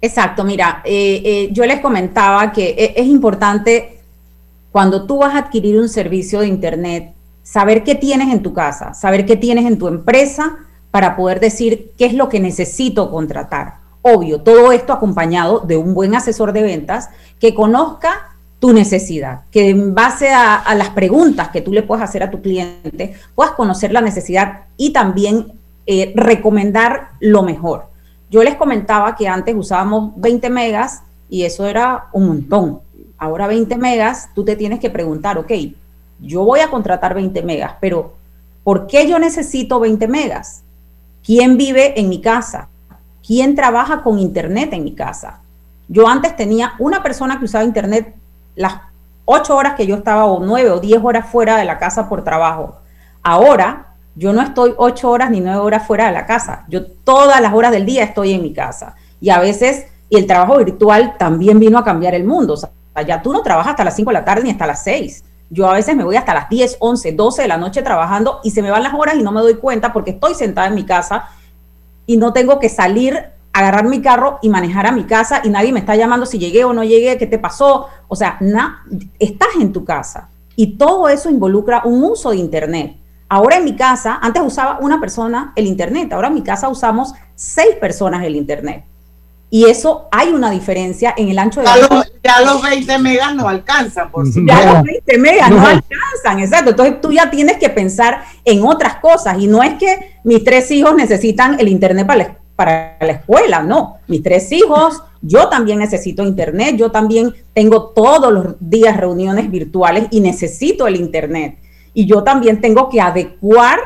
Exacto, 0.00 0.44
mira, 0.44 0.82
eh, 0.84 1.22
eh, 1.24 1.48
yo 1.52 1.66
les 1.66 1.80
comentaba 1.80 2.52
que 2.52 2.70
e, 2.78 2.94
es 2.96 3.06
importante 3.06 3.93
cuando 4.74 5.06
tú 5.06 5.18
vas 5.18 5.36
a 5.36 5.38
adquirir 5.38 5.78
un 5.78 5.88
servicio 5.88 6.40
de 6.40 6.48
Internet, 6.48 7.14
saber 7.44 7.84
qué 7.84 7.94
tienes 7.94 8.34
en 8.34 8.42
tu 8.42 8.52
casa, 8.52 8.92
saber 8.92 9.24
qué 9.24 9.36
tienes 9.36 9.66
en 9.66 9.78
tu 9.78 9.86
empresa 9.86 10.56
para 10.90 11.14
poder 11.14 11.38
decir 11.38 11.92
qué 11.96 12.06
es 12.06 12.12
lo 12.12 12.28
que 12.28 12.40
necesito 12.40 13.08
contratar. 13.08 13.76
Obvio, 14.02 14.40
todo 14.40 14.72
esto 14.72 14.92
acompañado 14.92 15.60
de 15.60 15.76
un 15.76 15.94
buen 15.94 16.16
asesor 16.16 16.52
de 16.52 16.64
ventas 16.64 17.08
que 17.38 17.54
conozca 17.54 18.34
tu 18.58 18.72
necesidad, 18.72 19.42
que 19.52 19.68
en 19.70 19.94
base 19.94 20.30
a, 20.30 20.74
las 20.74 20.90
preguntas 20.90 21.50
que 21.50 21.60
tú 21.60 21.72
le 21.72 21.84
puedes 21.84 22.02
hacer 22.02 22.24
a 22.24 22.32
tu 22.32 22.42
cliente, 22.42 23.14
puedas 23.36 23.52
conocer 23.52 23.92
la 23.92 24.00
necesidad 24.00 24.62
y 24.76 24.92
también 24.92 25.52
eh, 25.86 26.12
recomendar 26.16 27.10
lo 27.20 27.44
mejor. 27.44 27.90
Yo 28.28 28.42
les 28.42 28.56
comentaba 28.56 29.14
que 29.14 29.28
antes 29.28 29.54
usábamos 29.54 30.14
20 30.16 30.50
megas 30.50 31.04
y 31.30 31.44
eso 31.44 31.64
era 31.64 32.06
un 32.12 32.26
montón 32.26 32.80
ahora 33.24 33.46
20 33.46 33.76
megas, 33.76 34.28
tú 34.34 34.44
te 34.44 34.56
tienes 34.56 34.80
que 34.80 34.90
preguntar, 34.90 35.38
ok, 35.38 35.52
yo 36.20 36.44
voy 36.44 36.60
a 36.60 36.70
contratar 36.70 37.14
20 37.14 37.42
megas, 37.42 37.74
pero 37.80 38.14
¿por 38.62 38.86
qué 38.86 39.08
yo 39.08 39.18
necesito 39.18 39.80
20 39.80 40.06
megas? 40.08 40.62
¿Quién 41.24 41.56
vive 41.56 41.98
en 41.98 42.08
mi 42.08 42.20
casa? 42.20 42.68
¿Quién 43.26 43.54
trabaja 43.54 44.02
con 44.02 44.18
internet 44.18 44.72
en 44.72 44.84
mi 44.84 44.94
casa? 44.94 45.40
Yo 45.88 46.08
antes 46.08 46.36
tenía 46.36 46.74
una 46.78 47.02
persona 47.02 47.38
que 47.38 47.46
usaba 47.46 47.64
internet 47.64 48.14
las 48.54 48.74
8 49.24 49.56
horas 49.56 49.74
que 49.74 49.86
yo 49.86 49.96
estaba 49.96 50.26
o 50.26 50.40
9 50.40 50.70
o 50.70 50.80
10 50.80 51.02
horas 51.02 51.26
fuera 51.28 51.56
de 51.56 51.64
la 51.64 51.78
casa 51.78 52.08
por 52.08 52.24
trabajo. 52.24 52.76
Ahora 53.22 53.94
yo 54.14 54.32
no 54.32 54.42
estoy 54.42 54.74
8 54.76 55.10
horas 55.10 55.30
ni 55.30 55.40
9 55.40 55.58
horas 55.58 55.86
fuera 55.86 56.06
de 56.06 56.12
la 56.12 56.26
casa. 56.26 56.64
Yo 56.68 56.86
todas 56.86 57.40
las 57.40 57.52
horas 57.54 57.72
del 57.72 57.86
día 57.86 58.04
estoy 58.04 58.32
en 58.32 58.42
mi 58.42 58.52
casa. 58.52 58.94
Y 59.20 59.30
a 59.30 59.40
veces, 59.40 59.86
y 60.08 60.16
el 60.16 60.26
trabajo 60.26 60.58
virtual 60.58 61.16
también 61.18 61.58
vino 61.58 61.78
a 61.78 61.84
cambiar 61.84 62.14
el 62.14 62.24
mundo. 62.24 62.56
Ya 63.02 63.22
tú 63.22 63.32
no 63.32 63.42
trabajas 63.42 63.72
hasta 63.72 63.84
las 63.84 63.96
5 63.96 64.10
de 64.10 64.14
la 64.14 64.24
tarde 64.24 64.44
ni 64.44 64.50
hasta 64.50 64.66
las 64.66 64.84
6. 64.84 65.24
Yo 65.50 65.68
a 65.68 65.74
veces 65.74 65.94
me 65.96 66.04
voy 66.04 66.16
hasta 66.16 66.34
las 66.34 66.48
10, 66.48 66.78
11, 66.80 67.12
12 67.12 67.42
de 67.42 67.48
la 67.48 67.56
noche 67.56 67.82
trabajando 67.82 68.40
y 68.42 68.50
se 68.50 68.62
me 68.62 68.70
van 68.70 68.82
las 68.82 68.94
horas 68.94 69.16
y 69.16 69.22
no 69.22 69.32
me 69.32 69.40
doy 69.40 69.54
cuenta 69.54 69.92
porque 69.92 70.12
estoy 70.12 70.34
sentada 70.34 70.68
en 70.68 70.74
mi 70.74 70.84
casa 70.84 71.28
y 72.06 72.16
no 72.16 72.32
tengo 72.32 72.58
que 72.58 72.68
salir, 72.68 73.30
agarrar 73.52 73.84
mi 73.84 74.00
carro 74.00 74.38
y 74.42 74.48
manejar 74.48 74.86
a 74.86 74.92
mi 74.92 75.04
casa 75.04 75.42
y 75.44 75.50
nadie 75.50 75.72
me 75.72 75.80
está 75.80 75.96
llamando 75.96 76.26
si 76.26 76.38
llegué 76.38 76.64
o 76.64 76.72
no 76.72 76.82
llegué, 76.82 77.18
qué 77.18 77.26
te 77.26 77.38
pasó. 77.38 77.88
O 78.08 78.16
sea, 78.16 78.38
estás 79.18 79.48
en 79.60 79.72
tu 79.72 79.84
casa 79.84 80.28
y 80.56 80.76
todo 80.76 81.08
eso 81.08 81.30
involucra 81.30 81.82
un 81.84 82.02
uso 82.02 82.30
de 82.30 82.36
Internet. 82.36 82.96
Ahora 83.28 83.56
en 83.56 83.64
mi 83.64 83.74
casa, 83.74 84.18
antes 84.22 84.42
usaba 84.42 84.78
una 84.80 85.00
persona 85.00 85.52
el 85.56 85.66
Internet, 85.66 86.12
ahora 86.12 86.28
en 86.28 86.34
mi 86.34 86.42
casa 86.42 86.68
usamos 86.68 87.14
seis 87.34 87.74
personas 87.76 88.24
el 88.24 88.36
Internet. 88.36 88.84
Y 89.54 89.66
eso 89.66 90.08
hay 90.10 90.30
una 90.30 90.50
diferencia 90.50 91.14
en 91.16 91.28
el 91.28 91.38
ancho 91.38 91.60
de 91.60 91.66
ya 91.66 91.76
Los, 91.76 92.12
ya 92.24 92.40
los 92.40 92.60
20 92.60 92.98
megas 92.98 93.36
no 93.36 93.48
alcanzan, 93.48 94.10
por 94.10 94.26
supuesto. 94.26 94.52
Ya 94.52 94.72
los 94.72 94.82
20 94.82 95.18
megas 95.18 95.48
no. 95.48 95.60
alcanzan, 95.60 96.40
exacto. 96.40 96.70
Entonces 96.70 97.00
tú 97.00 97.12
ya 97.12 97.30
tienes 97.30 97.58
que 97.58 97.70
pensar 97.70 98.24
en 98.44 98.64
otras 98.64 98.96
cosas. 98.96 99.38
Y 99.38 99.46
no 99.46 99.62
es 99.62 99.74
que 99.74 100.18
mis 100.24 100.42
tres 100.42 100.72
hijos 100.72 100.96
necesitan 100.96 101.60
el 101.60 101.68
internet 101.68 102.04
para 102.04 102.18
la, 102.18 102.36
para 102.56 102.96
la 103.00 103.12
escuela, 103.12 103.62
no. 103.62 103.98
Mis 104.08 104.24
tres 104.24 104.50
hijos, 104.50 105.04
yo 105.22 105.48
también 105.48 105.78
necesito 105.78 106.24
internet, 106.24 106.74
yo 106.76 106.90
también 106.90 107.32
tengo 107.52 107.90
todos 107.90 108.32
los 108.32 108.56
días 108.58 108.96
reuniones 108.96 109.48
virtuales 109.48 110.08
y 110.10 110.18
necesito 110.18 110.88
el 110.88 110.96
internet. 110.96 111.60
Y 111.92 112.06
yo 112.06 112.24
también 112.24 112.60
tengo 112.60 112.88
que 112.88 113.00
adecuar 113.00 113.78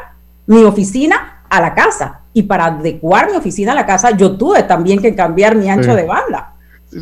mi 0.46 0.64
oficina 0.64 1.37
a 1.48 1.60
la 1.60 1.74
casa. 1.74 2.20
Y 2.32 2.42
para 2.42 2.66
adecuar 2.66 3.30
mi 3.30 3.36
oficina 3.36 3.72
a 3.72 3.74
la 3.74 3.86
casa, 3.86 4.10
yo 4.12 4.36
tuve 4.36 4.62
también 4.62 5.00
que 5.00 5.14
cambiar 5.14 5.56
mi 5.56 5.68
ancho 5.68 5.94
de 5.94 6.04
banda. 6.04 6.54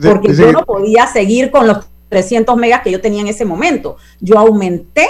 Porque 0.02 0.34
yo 0.34 0.52
no 0.52 0.64
podía 0.64 1.06
seguir 1.06 1.50
con 1.50 1.66
los 1.66 1.86
300 2.08 2.56
megas 2.56 2.82
que 2.82 2.90
yo 2.90 3.00
tenía 3.00 3.20
en 3.20 3.28
ese 3.28 3.44
momento. 3.44 3.96
Yo 4.20 4.38
aumenté 4.38 5.06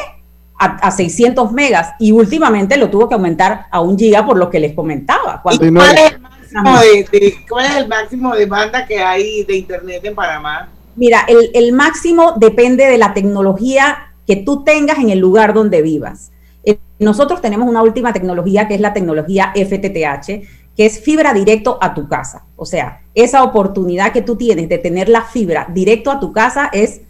a, 0.59 0.91
600 0.91 1.53
megas 1.53 1.91
y 1.99 2.12
últimamente 2.12 2.76
lo 2.76 2.89
tuvo 2.89 3.09
que 3.09 3.14
aumentar 3.14 3.66
a 3.70 3.80
un 3.80 3.99
giga 3.99 4.24
por 4.24 4.39
lo 4.39 4.49
que 4.49 4.59
les 4.59 4.74
comentaba. 4.74 5.43
cuál, 5.43 5.57
es 5.57 5.62
el 5.62 5.72
máximo 5.72 6.80
de, 6.80 7.37
¿Cuál 7.49 7.66
es 7.66 7.76
el 7.76 7.89
máximo 7.89 8.34
de 8.34 8.47
banda 8.47 8.87
que 8.87 8.99
hay 8.99 9.45
de 9.45 9.57
internet 9.57 10.05
en 10.05 10.14
Panamá? 10.14 10.68
Mira, 10.95 11.26
el, 11.28 11.51
el 11.53 11.72
máximo 11.72 12.34
depende 12.37 12.87
de 12.87 12.97
la 12.97 13.12
tecnología 13.12 14.14
que 14.26 14.37
tú 14.37 14.64
tengas 14.64 14.99
en 14.99 15.11
el 15.11 15.18
lugar 15.18 15.53
donde 15.53 15.82
vivas. 15.82 16.32
Eh, 16.66 16.78
nosotros 16.98 17.40
tenemos 17.40 17.68
una 17.68 17.82
última 17.82 18.12
tecnología 18.12 18.66
que 18.68 18.74
es 18.74 18.80
la 18.80 18.92
tecnología 18.92 19.52
FTTH, 19.54 20.46
que 20.76 20.84
es 20.84 21.00
fibra 21.00 21.32
directo 21.32 21.78
a 21.80 21.94
tu 21.94 22.08
casa. 22.08 22.44
O 22.56 22.66
sea, 22.66 23.02
esa 23.14 23.44
oportunidad 23.44 24.12
que 24.12 24.20
tú 24.20 24.36
tienes 24.36 24.68
de 24.68 24.78
tener 24.78 25.08
la 25.08 25.22
fibra 25.22 25.66
directo 25.72 26.10
a 26.10 26.20
tu 26.20 26.32
casa 26.32 26.68
es 26.72 27.00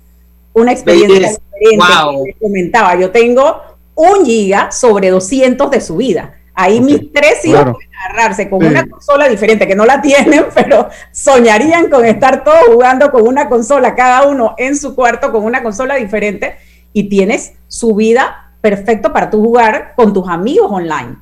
una 0.52 0.72
experiencia 0.72 1.18
diferente. 1.18 1.76
Wow. 1.78 2.24
comentaba, 2.40 2.94
yo 2.96 3.10
tengo 3.10 3.60
un 3.94 4.24
giga 4.26 4.70
sobre 4.70 5.10
200 5.10 5.70
de 5.70 5.80
subida. 5.80 6.34
Ahí 6.54 6.80
mis 6.80 7.12
tres 7.12 7.44
hijos 7.44 7.64
pueden 7.64 7.90
agarrarse 8.04 8.48
con 8.48 8.64
una 8.64 8.86
consola 8.86 9.28
diferente, 9.28 9.66
que 9.66 9.74
no 9.74 9.84
la 9.84 10.00
tienen, 10.00 10.46
pero 10.54 10.88
soñarían 11.12 11.90
con 11.90 12.04
estar 12.04 12.44
todos 12.44 12.68
jugando 12.72 13.10
con 13.10 13.26
una 13.26 13.48
consola, 13.48 13.94
cada 13.94 14.26
uno 14.26 14.54
en 14.58 14.76
su 14.76 14.94
cuarto 14.94 15.32
con 15.32 15.44
una 15.44 15.62
consola 15.62 15.96
diferente 15.96 16.56
y 16.92 17.10
tienes 17.10 17.54
su 17.68 17.94
vida 17.94 18.45
perfecto 18.66 19.12
para 19.12 19.30
tú 19.30 19.40
jugar 19.40 19.92
con 19.94 20.12
tus 20.12 20.28
amigos 20.28 20.68
online. 20.72 21.18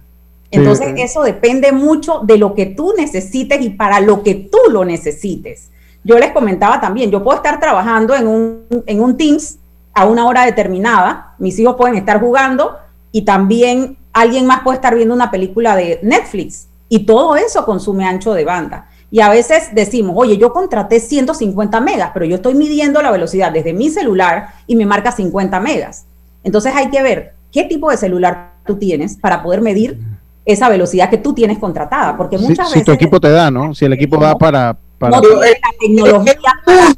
Entonces, 0.51 0.95
eso 0.97 1.23
depende 1.23 1.73
mucho 1.73 2.21
de 2.21 2.39
lo 2.39 2.55
que 2.55 2.65
tú 2.65 2.95
necesites 2.97 3.61
y 3.61 3.69
para 3.69 4.01
lo 4.01 4.23
que 4.23 4.35
tú 4.35 4.57
lo 4.71 4.83
necesites. 4.83 5.71
Yo 6.05 6.19
les 6.19 6.33
comentaba 6.33 6.81
también, 6.81 7.11
yo 7.11 7.23
puedo 7.23 7.37
estar 7.37 7.61
trabajando 7.61 8.15
en 8.15 8.27
un, 8.27 8.63
en 8.87 9.03
un 9.03 9.19
Teams 9.19 9.59
a 9.93 10.07
una 10.07 10.27
hora 10.27 10.47
determinada, 10.47 11.35
mis 11.39 11.59
hijos 11.59 11.77
pueden 11.77 11.97
estar 11.97 12.19
jugando 12.19 12.79
y 13.13 13.27
también 13.27 13.99
alguien 14.15 14.47
más 14.47 14.63
puede 14.63 14.77
estar 14.77 14.95
viendo 14.95 15.15
una 15.15 15.31
película 15.31 15.77
de 15.77 16.01
Netflix 16.03 16.69
y 16.89 17.01
todo 17.05 17.37
eso 17.37 17.67
consume 17.67 18.07
ancho 18.07 18.33
de 18.33 18.47
banda. 18.47 18.89
Y 19.11 19.21
a 19.21 19.29
veces 19.29 19.75
decimos, 19.75 20.15
oye, 20.17 20.39
yo 20.39 20.51
contraté 20.55 20.99
150 20.99 21.79
megas, 21.83 22.13
pero 22.15 22.25
yo 22.25 22.37
estoy 22.37 22.55
midiendo 22.55 23.03
la 23.03 23.11
velocidad 23.11 23.53
desde 23.53 23.75
mi 23.75 23.91
celular 23.91 24.49
y 24.67 24.77
me 24.77 24.87
marca 24.87 25.13
50 25.13 25.61
megas. 25.61 26.07
Entonces 26.45 26.73
hay 26.75 26.91
que 26.91 27.03
ver 27.03 27.35
qué 27.51 27.65
tipo 27.65 27.91
de 27.91 27.97
celular 27.97 28.53
tú 28.65 28.77
tienes 28.77 29.17
para 29.17 29.43
poder 29.43 29.61
medir 29.61 29.99
esa 30.45 30.69
velocidad 30.69 31.11
que 31.11 31.19
tú 31.19 31.33
tienes 31.33 31.59
contratada, 31.59 32.17
porque 32.17 32.39
muchas 32.39 32.69
veces... 32.69 32.81
Si 32.81 32.85
tu 32.85 32.93
equipo 32.93 33.19
te 33.19 33.31
da, 33.31 33.51
¿no? 33.51 33.75
Si 33.75 33.85
el 33.85 33.95
equipo 33.95 34.21
va 34.21 34.37
para... 34.37 34.77
para... 34.99 35.21
No 35.21 35.23
la 35.41 35.47
tecnología 35.81 36.35
para 36.65 36.95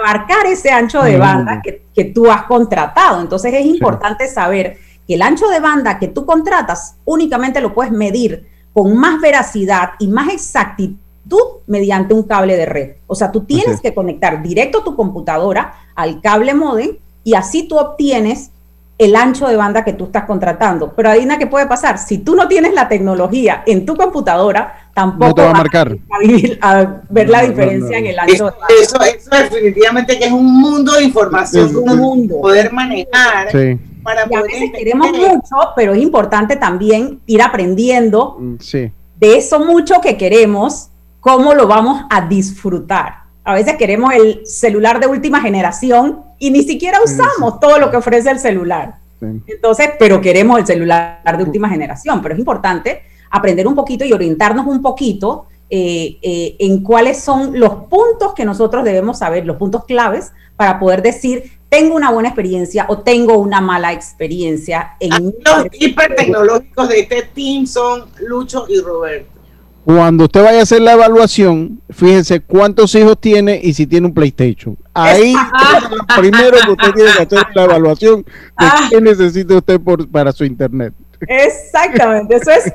abarcar 0.00 0.46
ese 0.46 0.70
ancho 0.70 1.02
de 1.02 1.16
banda 1.16 1.62
que, 1.62 1.86
que 1.94 2.06
tú 2.06 2.30
has 2.30 2.44
contratado. 2.44 3.20
Entonces 3.20 3.54
es 3.54 3.64
importante 3.64 4.26
saber 4.26 4.78
que 5.06 5.14
el 5.14 5.22
ancho 5.22 5.48
de 5.48 5.60
banda 5.60 5.98
que 5.98 6.08
tú 6.08 6.26
contratas 6.26 6.96
únicamente 7.04 7.60
lo 7.60 7.72
puedes 7.72 7.92
medir 7.92 8.48
con 8.72 8.96
más 8.96 9.20
veracidad 9.20 9.90
y 9.98 10.08
más 10.08 10.28
exactitud 10.28 10.98
mediante 11.66 12.14
un 12.14 12.24
cable 12.24 12.56
de 12.56 12.66
red. 12.66 12.90
O 13.06 13.14
sea, 13.14 13.30
tú 13.30 13.44
tienes 13.44 13.80
que 13.80 13.94
conectar 13.94 14.42
directo 14.42 14.82
tu 14.82 14.96
computadora 14.96 15.74
al 15.94 16.20
cable 16.20 16.54
modem 16.54 16.96
y 17.24 17.34
así 17.34 17.68
tú 17.68 17.78
obtienes 17.78 18.50
el 18.98 19.14
ancho 19.14 19.46
de 19.46 19.56
banda 19.56 19.84
que 19.84 19.92
tú 19.92 20.06
estás 20.06 20.24
contratando. 20.24 20.92
Pero 20.94 21.10
adivina 21.10 21.38
qué 21.38 21.46
puede 21.46 21.66
pasar. 21.66 21.98
Si 21.98 22.18
tú 22.18 22.34
no 22.34 22.48
tienes 22.48 22.74
la 22.74 22.88
tecnología 22.88 23.62
en 23.64 23.86
tu 23.86 23.96
computadora, 23.96 24.90
tampoco 24.92 25.34
te 25.34 25.42
va 25.42 25.50
a 25.50 25.54
marcar. 25.54 25.96
A, 26.60 27.00
ver 27.08 27.30
la 27.30 27.42
diferencia 27.42 27.98
en 27.98 28.06
el 28.06 28.18
ancho 28.18 28.46
de 28.46 28.50
banda. 28.50 28.66
Eso, 28.82 29.00
eso, 29.02 29.30
definitivamente 29.30 30.18
que 30.18 30.24
es 30.24 30.32
un 30.32 30.60
mundo 30.60 30.92
de 30.94 31.04
información, 31.04 31.74
un 31.76 31.96
mundo. 31.96 32.40
poder 32.40 32.72
manejar. 32.72 33.48
Para 34.02 34.24
poder 34.26 34.38
a 34.38 34.42
veces 34.42 34.70
queremos 34.76 35.12
mucho, 35.12 35.56
pero 35.76 35.92
es 35.92 36.02
importante 36.02 36.56
también 36.56 37.20
ir 37.26 37.42
aprendiendo 37.42 38.38
sí. 38.58 38.90
de 39.16 39.36
eso 39.36 39.60
mucho 39.60 40.00
que 40.00 40.16
queremos 40.16 40.88
cómo 41.20 41.54
lo 41.54 41.66
vamos 41.66 42.04
a 42.10 42.26
disfrutar. 42.26 43.27
A 43.48 43.54
veces 43.54 43.76
queremos 43.78 44.12
el 44.12 44.46
celular 44.46 45.00
de 45.00 45.06
última 45.06 45.40
generación 45.40 46.22
y 46.38 46.50
ni 46.50 46.64
siquiera 46.64 46.98
usamos 47.02 47.58
todo 47.58 47.78
lo 47.78 47.90
que 47.90 47.96
ofrece 47.96 48.30
el 48.30 48.38
celular. 48.38 48.96
Entonces, 49.22 49.92
pero 49.98 50.20
queremos 50.20 50.58
el 50.58 50.66
celular 50.66 51.22
de 51.34 51.44
última 51.44 51.66
generación. 51.70 52.20
Pero 52.20 52.34
es 52.34 52.38
importante 52.38 53.04
aprender 53.30 53.66
un 53.66 53.74
poquito 53.74 54.04
y 54.04 54.12
orientarnos 54.12 54.66
un 54.66 54.82
poquito 54.82 55.46
eh, 55.70 56.18
eh, 56.20 56.56
en 56.58 56.82
cuáles 56.82 57.22
son 57.22 57.58
los 57.58 57.86
puntos 57.88 58.34
que 58.34 58.44
nosotros 58.44 58.84
debemos 58.84 59.20
saber, 59.20 59.46
los 59.46 59.56
puntos 59.56 59.86
claves 59.86 60.30
para 60.54 60.78
poder 60.78 61.00
decir, 61.00 61.44
tengo 61.70 61.96
una 61.96 62.10
buena 62.10 62.28
experiencia 62.28 62.84
o 62.90 62.98
tengo 62.98 63.38
una 63.38 63.62
mala 63.62 63.94
experiencia. 63.94 64.98
En 65.00 65.24
los 65.24 65.66
hipertecnológicos 65.72 66.86
de 66.90 67.00
este 67.00 67.22
team 67.22 67.66
son 67.66 68.10
Lucho 68.20 68.66
y 68.68 68.78
Roberto. 68.78 69.37
Cuando 69.88 70.24
usted 70.24 70.42
vaya 70.42 70.60
a 70.60 70.62
hacer 70.64 70.82
la 70.82 70.92
evaluación, 70.92 71.80
fíjense 71.88 72.40
cuántos 72.40 72.94
hijos 72.94 73.18
tiene 73.18 73.58
y 73.62 73.72
si 73.72 73.86
tiene 73.86 74.06
un 74.06 74.12
PlayStation. 74.12 74.76
Ahí 74.92 75.32
es 75.32 75.90
lo 75.90 76.20
primero 76.20 76.58
que 76.62 76.72
usted 76.72 76.92
tiene 76.92 77.10
que 77.16 77.22
hacer 77.22 77.46
la 77.54 77.64
evaluación 77.64 78.22
de 78.22 78.26
ah. 78.58 78.86
qué 78.90 79.00
necesita 79.00 79.56
usted 79.56 79.80
por, 79.80 80.06
para 80.06 80.30
su 80.32 80.44
internet. 80.44 80.92
Exactamente, 81.26 82.36
eso 82.36 82.50
es 82.50 82.70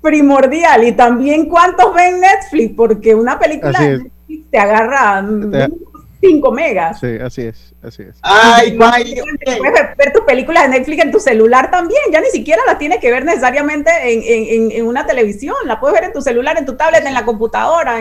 primordial. 0.00 0.86
Y 0.86 0.92
también 0.92 1.48
cuántos 1.48 1.92
ven 1.92 2.20
Netflix, 2.20 2.72
porque 2.76 3.16
una 3.16 3.36
película 3.36 3.76
de 3.80 3.98
Netflix 3.98 4.50
te 4.52 4.56
agarra 4.56 5.26
5 6.26 6.50
megas. 6.52 7.00
Sí, 7.00 7.18
así 7.22 7.42
es, 7.42 7.74
así 7.82 8.02
es. 8.02 8.16
Ay, 8.22 8.76
Puedes 8.78 9.96
ver 9.96 10.12
tus 10.12 10.22
películas 10.22 10.64
de 10.64 10.78
Netflix 10.78 11.02
en 11.02 11.12
tu 11.12 11.20
celular 11.20 11.70
también, 11.70 12.00
ya 12.10 12.20
ni 12.20 12.28
siquiera 12.28 12.62
las 12.66 12.78
tienes 12.78 12.98
que 12.98 13.10
ver 13.10 13.24
necesariamente 13.24 13.90
en, 14.02 14.86
una 14.86 15.06
televisión, 15.06 15.56
la 15.66 15.78
puedes 15.78 15.94
ver 16.00 16.04
en 16.04 16.12
tu 16.12 16.22
celular, 16.22 16.56
en 16.56 16.64
tu 16.64 16.76
tablet, 16.76 17.04
en 17.04 17.14
la 17.14 17.24
computadora. 17.24 18.00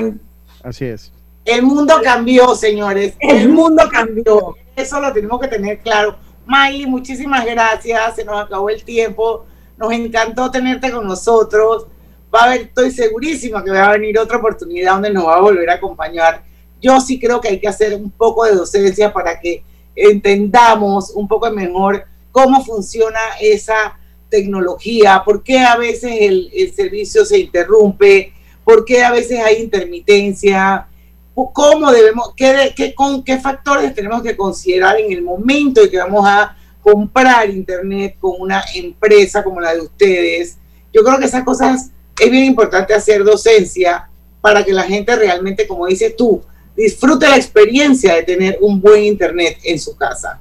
Así 0.63 0.85
es. 0.85 1.11
El 1.43 1.63
mundo 1.63 1.95
cambió, 2.01 2.55
señores. 2.55 3.15
El, 3.19 3.49
mundo 3.49 3.83
cambió. 3.91 4.55
Eso 4.75 5.01
lo 5.01 5.11
tenemos 5.11 5.41
que 5.41 5.49
tener 5.49 5.79
claro. 5.79 6.15
Miley, 6.45 6.85
muchísimas 6.85 7.45
gracias. 7.45 8.15
Se 8.15 8.23
nos 8.23 8.41
acabó 8.41 8.69
el 8.69 8.83
tiempo. 8.83 9.45
Nos 9.75 9.91
encantó 9.91 10.49
tenerte 10.49 10.89
con 10.91 11.05
nosotros. 11.05 11.87
Va 12.33 12.39
a 12.39 12.43
haber, 12.45 12.61
estoy 12.61 12.91
segurísima 12.91 13.61
que 13.63 13.71
va 13.71 13.87
a 13.87 13.91
venir 13.91 14.17
otra 14.17 14.37
oportunidad 14.37 14.93
donde 14.93 15.11
nos 15.11 15.27
va 15.27 15.35
a 15.35 15.41
volver 15.41 15.69
a 15.69 15.73
acompañar 15.73 16.43
yo 16.83 16.99
sí 16.99 17.19
creo 17.19 17.39
que 17.39 17.47
hay 17.47 17.59
que 17.59 17.67
hacer 17.67 17.95
un 17.95 18.11
poco 18.11 18.43
de 18.43 18.53
docencia 18.53 19.11
para 19.11 19.39
que 19.39 19.63
entendamos 19.95 21.11
un 21.11 21.27
poco 21.27 21.49
mejor 21.49 22.05
cómo 22.31 22.63
funciona 22.63 23.19
esa 23.39 23.97
tecnología, 24.29 25.21
por 25.23 25.43
qué 25.43 25.59
a 25.59 25.77
veces 25.77 26.11
el, 26.19 26.73
servicio 26.75 27.23
se 27.23 27.39
interrumpe, 27.39 28.33
por 28.65 28.83
qué 28.83 29.03
a 29.03 29.11
veces 29.11 29.39
hay 29.39 29.61
intermitencia, 29.61 30.87
cómo 31.33 31.91
debemos, 31.91 32.33
qué, 32.35 32.73
qué, 32.75 32.93
con 32.93 33.23
qué 33.23 33.39
factores 33.39 33.93
tenemos 33.93 34.21
que 34.21 34.35
considerar 34.35 34.99
en 34.99 35.11
el 35.11 35.21
momento 35.21 35.81
en 35.81 35.89
que 35.89 35.97
vamos 35.97 36.25
a 36.27 36.57
comprar 36.81 37.49
internet 37.49 38.17
con 38.19 38.33
una 38.39 38.63
empresa 38.75 39.43
como 39.43 39.61
la 39.61 39.73
de 39.73 39.81
ustedes. 39.81 40.57
Yo 40.91 41.03
creo 41.03 41.17
que 41.17 41.25
esas 41.25 41.43
cosas 41.43 41.91
es 42.19 42.31
bien 42.31 42.45
importante 42.45 42.93
hacer 42.93 43.23
docencia 43.23 44.09
para 44.41 44.65
que 44.65 44.73
la 44.73 44.83
gente 44.83 45.15
realmente, 45.15 45.67
como 45.67 45.85
dices 45.85 46.15
tú, 46.15 46.41
disfrute 46.75 47.27
la 47.27 47.35
experiencia 47.35 48.15
de 48.15 48.23
tener 48.23 48.57
un 48.61 48.81
buen 48.81 49.03
internet 49.03 49.57
en 49.63 49.79
su 49.79 49.95
casa. 49.95 50.39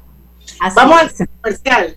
Vamos 0.74 1.00
al 1.00 1.28
comercial. 1.40 1.96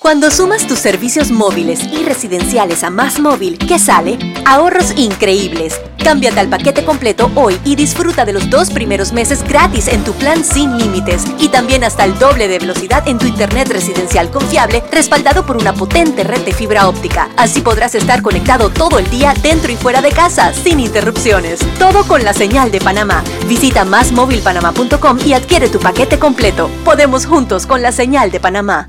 Cuando 0.00 0.30
sumas 0.30 0.66
tus 0.66 0.78
servicios 0.78 1.30
móviles 1.30 1.84
y 1.84 2.02
residenciales 2.04 2.84
a 2.84 2.88
Más 2.88 3.20
Móvil, 3.20 3.58
¿qué 3.58 3.78
sale? 3.78 4.18
Ahorros 4.46 4.92
increíbles. 4.96 5.78
Cámbiate 6.02 6.40
al 6.40 6.48
paquete 6.48 6.86
completo 6.86 7.30
hoy 7.34 7.60
y 7.66 7.76
disfruta 7.76 8.24
de 8.24 8.32
los 8.32 8.48
dos 8.48 8.70
primeros 8.70 9.12
meses 9.12 9.46
gratis 9.46 9.88
en 9.88 10.02
tu 10.02 10.14
plan 10.14 10.42
sin 10.42 10.78
límites 10.78 11.24
y 11.38 11.48
también 11.48 11.84
hasta 11.84 12.06
el 12.06 12.18
doble 12.18 12.48
de 12.48 12.58
velocidad 12.58 13.06
en 13.06 13.18
tu 13.18 13.26
internet 13.26 13.68
residencial 13.68 14.30
confiable 14.30 14.82
respaldado 14.90 15.44
por 15.44 15.58
una 15.58 15.74
potente 15.74 16.24
red 16.24 16.46
de 16.46 16.54
fibra 16.54 16.88
óptica. 16.88 17.28
Así 17.36 17.60
podrás 17.60 17.94
estar 17.94 18.22
conectado 18.22 18.70
todo 18.70 18.98
el 18.98 19.10
día 19.10 19.34
dentro 19.42 19.70
y 19.70 19.76
fuera 19.76 20.00
de 20.00 20.12
casa 20.12 20.54
sin 20.54 20.80
interrupciones. 20.80 21.60
Todo 21.78 22.04
con 22.08 22.24
la 22.24 22.32
señal 22.32 22.70
de 22.70 22.80
Panamá. 22.80 23.22
Visita 23.46 23.84
másmóvilpanamá.com 23.84 25.18
y 25.26 25.34
adquiere 25.34 25.68
tu 25.68 25.78
paquete 25.78 26.18
completo. 26.18 26.70
Podemos 26.86 27.26
juntos 27.26 27.66
con 27.66 27.82
la 27.82 27.92
señal 27.92 28.30
de 28.30 28.40
Panamá. 28.40 28.88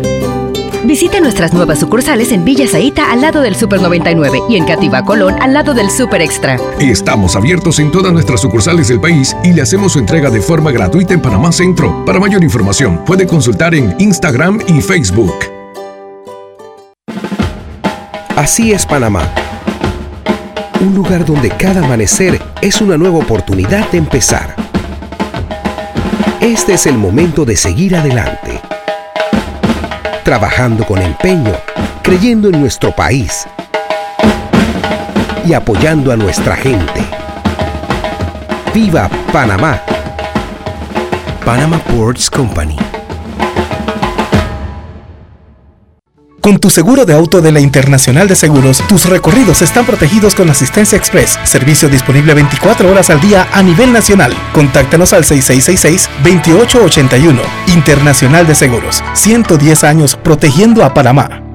Visite 0.83 1.21
nuestras 1.21 1.53
nuevas 1.53 1.79
sucursales 1.79 2.31
en 2.31 2.43
Villa 2.43 2.67
Zaita 2.67 3.11
al 3.11 3.21
lado 3.21 3.41
del 3.41 3.55
Super 3.55 3.81
99 3.81 4.41
y 4.49 4.57
en 4.57 4.65
Cativa 4.65 5.05
Colón 5.05 5.35
al 5.39 5.53
lado 5.53 5.75
del 5.75 5.91
Super 5.91 6.21
Extra. 6.21 6.57
Estamos 6.79 7.35
abiertos 7.35 7.77
en 7.77 7.91
todas 7.91 8.11
nuestras 8.11 8.41
sucursales 8.41 8.87
del 8.87 8.99
país 8.99 9.35
y 9.43 9.53
le 9.53 9.61
hacemos 9.61 9.93
su 9.93 9.99
entrega 9.99 10.31
de 10.31 10.41
forma 10.41 10.71
gratuita 10.71 11.13
en 11.13 11.21
Panamá 11.21 11.51
Centro. 11.51 12.03
Para 12.03 12.19
mayor 12.19 12.43
información, 12.43 13.05
puede 13.05 13.27
consultar 13.27 13.75
en 13.75 13.95
Instagram 13.99 14.59
y 14.67 14.81
Facebook. 14.81 15.35
Así 18.35 18.73
es 18.73 18.85
Panamá. 18.87 19.31
Un 20.81 20.95
lugar 20.95 21.25
donde 21.25 21.49
cada 21.51 21.85
amanecer 21.85 22.41
es 22.59 22.81
una 22.81 22.97
nueva 22.97 23.19
oportunidad 23.19 23.91
de 23.91 23.99
empezar. 23.99 24.55
Este 26.39 26.73
es 26.73 26.87
el 26.87 26.97
momento 26.97 27.45
de 27.45 27.55
seguir 27.55 27.95
adelante. 27.95 28.70
Trabajando 30.23 30.85
con 30.85 31.01
empeño, 31.01 31.53
creyendo 32.03 32.49
en 32.49 32.61
nuestro 32.61 32.91
país 32.91 33.47
y 35.45 35.53
apoyando 35.53 36.11
a 36.11 36.15
nuestra 36.15 36.55
gente. 36.55 37.03
¡Viva 38.73 39.09
Panamá! 39.33 39.81
Panama 41.43 41.79
Ports 41.79 42.29
Company. 42.29 42.90
Con 46.41 46.57
tu 46.57 46.69
seguro 46.71 47.05
de 47.05 47.13
auto 47.13 47.39
de 47.39 47.51
la 47.51 47.59
Internacional 47.59 48.27
de 48.27 48.35
Seguros, 48.35 48.81
tus 48.87 49.05
recorridos 49.05 49.61
están 49.61 49.85
protegidos 49.85 50.33
con 50.33 50.49
asistencia 50.49 50.97
express, 50.97 51.37
servicio 51.43 51.87
disponible 51.87 52.33
24 52.33 52.89
horas 52.89 53.11
al 53.11 53.21
día 53.21 53.47
a 53.53 53.61
nivel 53.61 53.93
nacional. 53.93 54.33
Contáctanos 54.51 55.13
al 55.13 55.23
6666-2881. 55.23 57.39
Internacional 57.67 58.47
de 58.47 58.55
Seguros, 58.55 59.03
110 59.13 59.83
años 59.83 60.15
protegiendo 60.15 60.83
a 60.83 60.95
Panamá. 60.95 61.50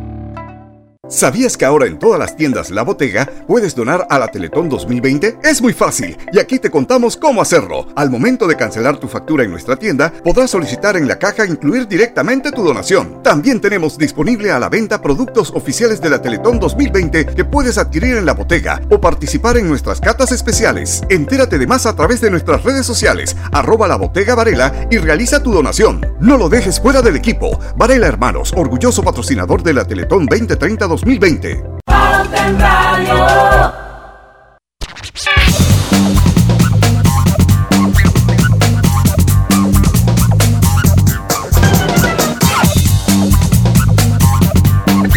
¿Sabías 1.08 1.56
que 1.56 1.64
ahora 1.64 1.86
en 1.86 2.00
todas 2.00 2.18
las 2.18 2.34
tiendas 2.34 2.70
La 2.70 2.82
Botega 2.82 3.30
puedes 3.46 3.76
donar 3.76 4.08
a 4.10 4.18
la 4.18 4.26
Teletón 4.26 4.68
2020? 4.68 5.38
Es 5.44 5.62
muy 5.62 5.72
fácil 5.72 6.18
y 6.32 6.40
aquí 6.40 6.58
te 6.58 6.68
contamos 6.68 7.16
cómo 7.16 7.40
hacerlo. 7.40 7.86
Al 7.94 8.10
momento 8.10 8.48
de 8.48 8.56
cancelar 8.56 8.96
tu 8.98 9.06
factura 9.06 9.44
en 9.44 9.52
nuestra 9.52 9.76
tienda, 9.76 10.12
podrás 10.24 10.50
solicitar 10.50 10.96
en 10.96 11.06
la 11.06 11.16
caja 11.16 11.46
incluir 11.46 11.86
directamente 11.86 12.50
tu 12.50 12.64
donación. 12.64 13.22
También 13.22 13.60
tenemos 13.60 13.96
disponible 13.96 14.50
a 14.50 14.58
la 14.58 14.68
venta 14.68 15.00
productos 15.00 15.52
oficiales 15.54 16.00
de 16.00 16.10
la 16.10 16.20
Teletón 16.20 16.58
2020 16.58 17.26
que 17.26 17.44
puedes 17.44 17.78
adquirir 17.78 18.16
en 18.16 18.26
La 18.26 18.34
Botega 18.34 18.82
o 18.90 19.00
participar 19.00 19.58
en 19.58 19.68
nuestras 19.68 20.00
catas 20.00 20.32
especiales. 20.32 21.02
Entérate 21.08 21.56
de 21.56 21.68
más 21.68 21.86
a 21.86 21.94
través 21.94 22.20
de 22.20 22.32
nuestras 22.32 22.64
redes 22.64 22.84
sociales, 22.84 23.36
arroba 23.52 23.86
La 23.86 23.96
Botega 23.96 24.34
Varela 24.34 24.88
y 24.90 24.98
realiza 24.98 25.40
tu 25.40 25.52
donación. 25.52 26.04
No 26.18 26.36
lo 26.36 26.48
dejes 26.48 26.80
fuera 26.80 27.00
del 27.00 27.14
equipo. 27.14 27.60
Varela 27.76 28.08
Hermanos, 28.08 28.52
orgulloso 28.56 29.04
patrocinador 29.04 29.62
de 29.62 29.72
la 29.72 29.84
Teletón 29.84 30.26
2030 30.26 30.95
2020. 30.96 31.62
Pauta 31.84 32.48
en 32.48 32.58
Radio. 32.58 33.14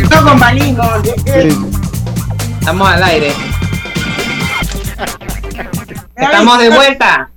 No 0.09 0.25
con 0.75 1.05
Estamos 2.59 2.89
al 2.89 3.03
aire. 3.03 3.33
Estamos 6.15 6.59
de 6.59 6.69
vuelta. 6.69 7.31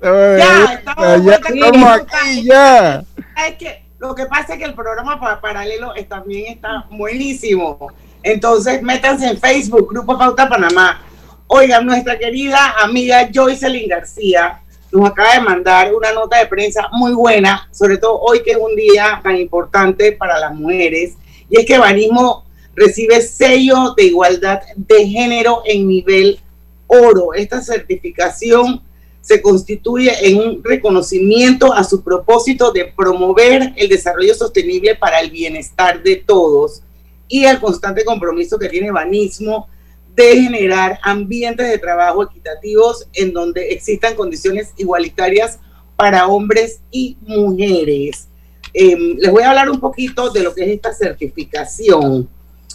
Ya, 0.00 0.72
estamos 0.72 1.06
de 1.06 1.24
ya 1.24 1.34
estamos 1.34 2.00
aquí, 2.00 2.44
ya. 2.44 3.04
Es 3.46 3.56
que 3.58 3.82
lo 4.02 4.16
que 4.16 4.26
pasa 4.26 4.54
es 4.54 4.58
que 4.58 4.64
el 4.64 4.74
programa 4.74 5.20
pa- 5.20 5.40
paralelo 5.40 5.92
también 6.08 6.52
está 6.52 6.86
buenísimo. 6.90 7.86
Entonces, 8.24 8.82
métanse 8.82 9.28
en 9.28 9.38
Facebook, 9.38 9.88
Grupo 9.90 10.18
Pauta 10.18 10.48
Panamá. 10.48 11.00
Oigan, 11.46 11.86
nuestra 11.86 12.18
querida 12.18 12.74
amiga 12.82 13.28
Joycelyn 13.32 13.88
García 13.88 14.60
nos 14.90 15.08
acaba 15.08 15.34
de 15.34 15.40
mandar 15.40 15.94
una 15.94 16.12
nota 16.12 16.38
de 16.38 16.46
prensa 16.46 16.88
muy 16.90 17.12
buena, 17.12 17.68
sobre 17.70 17.96
todo 17.96 18.18
hoy 18.20 18.42
que 18.42 18.50
es 18.50 18.56
un 18.56 18.74
día 18.74 19.20
tan 19.22 19.36
importante 19.36 20.10
para 20.12 20.36
las 20.38 20.52
mujeres, 20.52 21.14
y 21.48 21.60
es 21.60 21.64
que 21.64 21.78
Banismo 21.78 22.44
recibe 22.74 23.20
sello 23.20 23.94
de 23.96 24.04
igualdad 24.04 24.62
de 24.74 25.06
género 25.06 25.62
en 25.64 25.86
nivel 25.86 26.40
oro. 26.88 27.34
Esta 27.34 27.60
certificación 27.60 28.82
se 29.22 29.40
constituye 29.40 30.28
en 30.28 30.36
un 30.36 30.64
reconocimiento 30.64 31.72
a 31.72 31.84
su 31.84 32.02
propósito 32.02 32.72
de 32.72 32.84
promover 32.84 33.72
el 33.76 33.88
desarrollo 33.88 34.34
sostenible 34.34 34.96
para 34.96 35.20
el 35.20 35.30
bienestar 35.30 36.02
de 36.02 36.16
todos 36.16 36.82
y 37.28 37.44
el 37.44 37.60
constante 37.60 38.04
compromiso 38.04 38.58
que 38.58 38.68
tiene 38.68 38.90
Banismo 38.90 39.68
de 40.14 40.42
generar 40.42 40.98
ambientes 41.02 41.68
de 41.68 41.78
trabajo 41.78 42.24
equitativos 42.24 43.06
en 43.14 43.32
donde 43.32 43.70
existan 43.70 44.14
condiciones 44.14 44.72
igualitarias 44.76 45.58
para 45.96 46.26
hombres 46.26 46.80
y 46.90 47.16
mujeres. 47.22 48.28
Eh, 48.74 48.96
les 49.18 49.30
voy 49.30 49.44
a 49.44 49.50
hablar 49.50 49.70
un 49.70 49.78
poquito 49.78 50.30
de 50.30 50.42
lo 50.42 50.52
que 50.52 50.64
es 50.64 50.70
esta 50.70 50.92
certificación. 50.92 52.28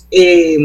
Eh, 0.10 0.58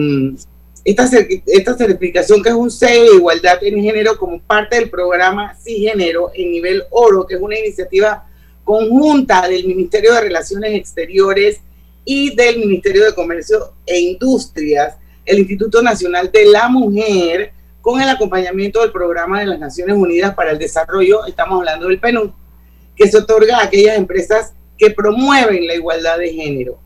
esta, 0.84 1.08
esta 1.46 1.76
certificación 1.76 2.42
que 2.42 2.48
es 2.48 2.54
un 2.54 2.70
sello 2.70 3.10
de 3.10 3.16
igualdad 3.16 3.62
en 3.62 3.82
género 3.82 4.16
como 4.18 4.40
parte 4.40 4.76
del 4.76 4.90
programa 4.90 5.56
Género 5.64 6.30
en 6.34 6.50
nivel 6.50 6.82
oro, 6.90 7.26
que 7.26 7.34
es 7.34 7.40
una 7.40 7.58
iniciativa 7.58 8.26
conjunta 8.64 9.48
del 9.48 9.66
Ministerio 9.66 10.12
de 10.12 10.20
Relaciones 10.20 10.74
Exteriores 10.74 11.60
y 12.04 12.34
del 12.34 12.58
Ministerio 12.58 13.04
de 13.04 13.14
Comercio 13.14 13.74
e 13.86 14.00
Industrias, 14.00 14.96
el 15.24 15.38
Instituto 15.38 15.82
Nacional 15.82 16.30
de 16.32 16.46
la 16.46 16.68
Mujer, 16.68 17.52
con 17.80 18.00
el 18.00 18.08
acompañamiento 18.08 18.80
del 18.80 18.92
Programa 18.92 19.40
de 19.40 19.46
las 19.46 19.58
Naciones 19.58 19.96
Unidas 19.96 20.34
para 20.34 20.52
el 20.52 20.58
Desarrollo, 20.58 21.26
estamos 21.26 21.58
hablando 21.58 21.88
del 21.88 22.00
PNUD, 22.00 22.30
que 22.96 23.08
se 23.08 23.18
otorga 23.18 23.58
a 23.58 23.64
aquellas 23.64 23.96
empresas 23.96 24.54
que 24.78 24.90
promueven 24.90 25.66
la 25.66 25.74
igualdad 25.74 26.18
de 26.18 26.32
género. 26.32 26.81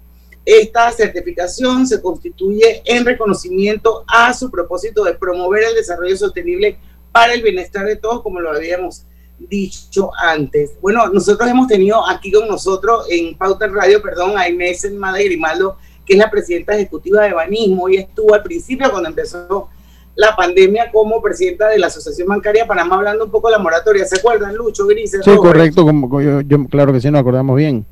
Esta 0.47 0.93
certificación 0.93 1.87
se 1.89 2.01
constituye 2.01 2.81
en 2.85 3.05
reconocimiento 3.05 4.05
a 4.07 4.33
su 4.33 4.49
propósito 4.49 5.03
de 5.03 5.15
promover 5.15 5.65
el 5.65 5.75
desarrollo 5.75 6.17
sostenible 6.17 6.79
para 7.11 7.35
el 7.35 7.43
bienestar 7.43 7.85
de 7.85 7.97
todos, 7.97 8.23
como 8.23 8.41
lo 8.41 8.51
habíamos 8.53 9.05
dicho 9.41 10.11
antes. 10.17 10.73
Bueno, 10.81 11.09
nosotros 11.09 11.51
hemos 11.51 11.67
tenido 11.67 12.07
aquí 12.09 12.31
con 12.31 12.47
nosotros 12.47 13.07
en 13.11 13.37
Pauta 13.37 13.67
Radio, 13.67 14.01
perdón, 14.01 14.39
a 14.39 14.49
Inés 14.49 14.85
Enmada 14.85 15.19
Grimaldo, 15.19 15.79
que 16.07 16.13
es 16.13 16.19
la 16.21 16.31
presidenta 16.31 16.75
ejecutiva 16.77 17.23
de 17.25 17.33
Banismo 17.33 17.89
y 17.89 17.97
estuvo 17.97 18.33
al 18.33 18.43
principio 18.45 18.89
cuando 18.91 19.09
empezó 19.09 19.69
la 20.15 20.35
pandemia 20.37 20.91
como 20.93 21.21
presidenta 21.21 21.69
de 21.69 21.79
la 21.79 21.89
Asociación 21.89 22.29
Bancaria 22.29 22.67
Panamá 22.67 22.97
hablando 22.97 23.25
un 23.25 23.31
poco 23.33 23.49
de 23.49 23.53
la 23.53 23.59
moratoria. 23.59 24.05
¿Se 24.07 24.17
acuerdan, 24.17 24.55
Lucho, 24.55 24.87
Grises? 24.87 25.23
Sí, 25.25 25.31
Robert? 25.31 25.43
correcto, 25.43 25.85
como 25.85 26.23
yo, 26.23 26.41
yo- 26.43 26.65
claro 26.69 26.93
que 26.93 27.01
sí, 27.01 27.11
nos 27.11 27.21
acordamos 27.21 27.57
bien. 27.57 27.85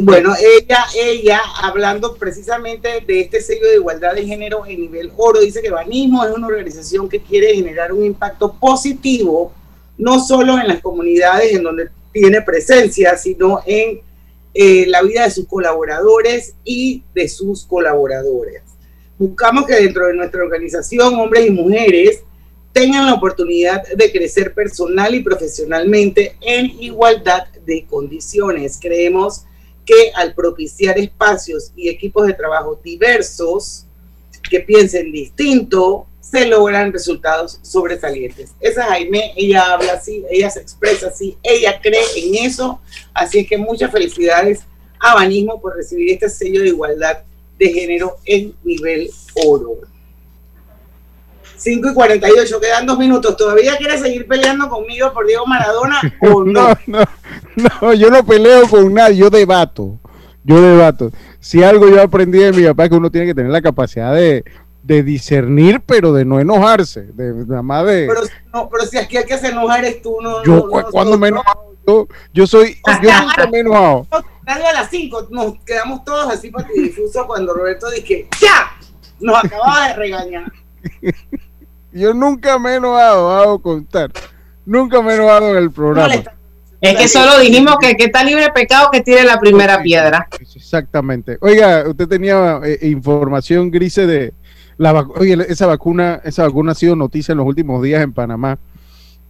Bueno, 0.00 0.34
ella, 0.38 0.86
ella, 0.94 1.40
hablando 1.60 2.14
precisamente 2.14 3.02
de 3.06 3.20
este 3.20 3.40
sello 3.40 3.66
de 3.66 3.76
igualdad 3.76 4.14
de 4.14 4.24
género 4.24 4.64
en 4.64 4.80
nivel 4.80 5.12
oro, 5.16 5.40
dice 5.40 5.60
que 5.60 5.70
Banismo 5.70 6.24
es 6.24 6.30
una 6.30 6.46
organización 6.46 7.08
que 7.08 7.20
quiere 7.20 7.54
generar 7.54 7.92
un 7.92 8.04
impacto 8.04 8.52
positivo, 8.52 9.52
no 9.96 10.20
solo 10.20 10.58
en 10.58 10.68
las 10.68 10.80
comunidades 10.80 11.52
en 11.52 11.64
donde 11.64 11.88
tiene 12.12 12.42
presencia, 12.42 13.16
sino 13.16 13.60
en 13.66 14.00
eh, 14.54 14.86
la 14.86 15.02
vida 15.02 15.24
de 15.24 15.30
sus 15.30 15.46
colaboradores 15.46 16.54
y 16.64 17.02
de 17.12 17.28
sus 17.28 17.64
colaboradores. 17.64 18.62
Buscamos 19.18 19.66
que 19.66 19.74
dentro 19.74 20.06
de 20.06 20.14
nuestra 20.14 20.42
organización, 20.42 21.14
hombres 21.16 21.46
y 21.46 21.50
mujeres, 21.50 22.22
tengan 22.72 23.06
la 23.06 23.14
oportunidad 23.14 23.82
de 23.88 24.12
crecer 24.12 24.54
personal 24.54 25.12
y 25.14 25.24
profesionalmente 25.24 26.36
en 26.40 26.66
igualdad 26.80 27.48
de 27.66 27.84
condiciones. 27.86 28.78
Creemos 28.80 29.44
que 29.88 30.12
al 30.14 30.34
propiciar 30.34 30.98
espacios 30.98 31.72
y 31.74 31.88
equipos 31.88 32.26
de 32.26 32.34
trabajo 32.34 32.78
diversos 32.84 33.86
que 34.50 34.60
piensen 34.60 35.10
distinto, 35.10 36.06
se 36.20 36.46
logran 36.46 36.92
resultados 36.92 37.58
sobresalientes. 37.62 38.50
Esa 38.60 38.84
Jaime, 38.84 39.32
ella 39.34 39.72
habla 39.72 39.94
así, 39.94 40.26
ella 40.30 40.50
se 40.50 40.60
expresa 40.60 41.08
así, 41.08 41.38
ella 41.42 41.80
cree 41.80 42.04
en 42.16 42.34
eso, 42.46 42.82
así 43.14 43.38
es 43.38 43.48
que 43.48 43.56
muchas 43.56 43.90
felicidades 43.90 44.60
a 45.00 45.14
Banismo 45.14 45.58
por 45.58 45.74
recibir 45.74 46.12
este 46.12 46.28
sello 46.28 46.60
de 46.60 46.68
igualdad 46.68 47.20
de 47.58 47.72
género 47.72 48.18
en 48.26 48.54
nivel 48.64 49.10
oro. 49.46 49.78
5 51.58 51.90
y 51.90 51.94
48, 51.94 52.60
quedan 52.60 52.86
dos 52.86 52.98
minutos. 52.98 53.36
¿Todavía 53.36 53.76
quieres 53.76 54.00
seguir 54.00 54.26
peleando 54.26 54.68
conmigo 54.68 55.12
por 55.12 55.26
Diego 55.26 55.46
Maradona 55.46 56.00
o 56.20 56.44
no? 56.44 56.68
No, 56.86 57.04
no, 57.56 57.70
no, 57.80 57.94
yo 57.94 58.10
no 58.10 58.24
peleo 58.24 58.68
con 58.68 58.94
nadie, 58.94 59.16
yo 59.16 59.30
debato. 59.30 59.98
yo 60.44 60.60
debato. 60.60 61.10
Si 61.40 61.62
algo 61.62 61.88
yo 61.88 62.02
aprendí 62.02 62.38
de 62.38 62.52
mi 62.52 62.64
papá 62.64 62.84
es 62.84 62.90
que 62.90 62.96
uno 62.96 63.10
tiene 63.10 63.26
que 63.26 63.34
tener 63.34 63.50
la 63.50 63.62
capacidad 63.62 64.14
de, 64.14 64.44
de 64.82 65.02
discernir, 65.02 65.82
pero 65.84 66.12
de 66.12 66.24
no 66.24 66.40
enojarse, 66.40 67.02
de 67.12 67.44
nada 67.46 67.62
más 67.62 67.86
de... 67.86 68.06
Pero, 68.08 68.20
no, 68.54 68.68
pero 68.70 68.86
si 68.86 68.98
aquí 68.98 69.16
hay 69.16 69.24
que 69.24 69.36
se 69.36 69.48
enojar 69.48 69.84
es 69.84 70.00
tú, 70.00 70.20
no. 70.20 70.42
Yo 70.44 70.66
no, 70.66 70.90
cuando 70.90 71.18
me 71.18 71.28
enojo, 71.28 71.74
yo, 71.86 72.08
yo 72.32 72.46
soy, 72.46 72.80
yo 73.02 73.10
nunca 73.22 73.46
me 73.50 73.58
he 73.58 73.60
enojado. 73.60 74.06
A 74.46 74.72
las 74.72 74.88
5 74.88 75.28
nos 75.30 75.62
quedamos 75.64 76.04
todos 76.04 76.32
así 76.32 76.50
patidifusos 76.50 77.26
cuando 77.26 77.52
Roberto 77.52 77.90
dice 77.90 78.26
¡Ya! 78.40 78.70
Nos 79.20 79.44
acababa 79.44 79.88
de 79.88 79.94
regañar. 79.94 80.52
Yo 81.92 82.12
nunca 82.14 82.58
me 82.58 82.70
he 82.70 82.74
enojado, 82.76 83.30
hago 83.30 83.58
contar. 83.60 84.10
Nunca 84.66 85.00
me 85.02 85.12
he 85.12 85.16
enojado 85.16 85.50
en 85.50 85.56
el 85.62 85.70
programa. 85.70 86.14
Es 86.80 86.96
que 86.96 87.08
solo 87.08 87.38
dijimos 87.40 87.76
que, 87.80 87.96
que 87.96 88.04
está 88.04 88.22
libre 88.22 88.44
de 88.44 88.50
pecado 88.52 88.90
que 88.92 89.00
tiene 89.00 89.24
la 89.24 89.40
primera 89.40 89.82
piedra. 89.82 90.28
Exactamente. 90.54 91.38
Oiga, 91.40 91.84
usted 91.88 92.06
tenía 92.06 92.60
eh, 92.64 92.78
información 92.82 93.70
grise 93.70 94.06
de 94.06 94.32
la 94.76 94.92
vacu- 94.94 95.14
Oye, 95.18 95.36
esa 95.48 95.66
vacuna, 95.66 96.20
esa 96.24 96.44
vacuna 96.44 96.72
ha 96.72 96.74
sido 96.76 96.94
noticia 96.94 97.32
en 97.32 97.38
los 97.38 97.46
últimos 97.46 97.82
días 97.82 98.02
en 98.02 98.12
Panamá. 98.12 98.58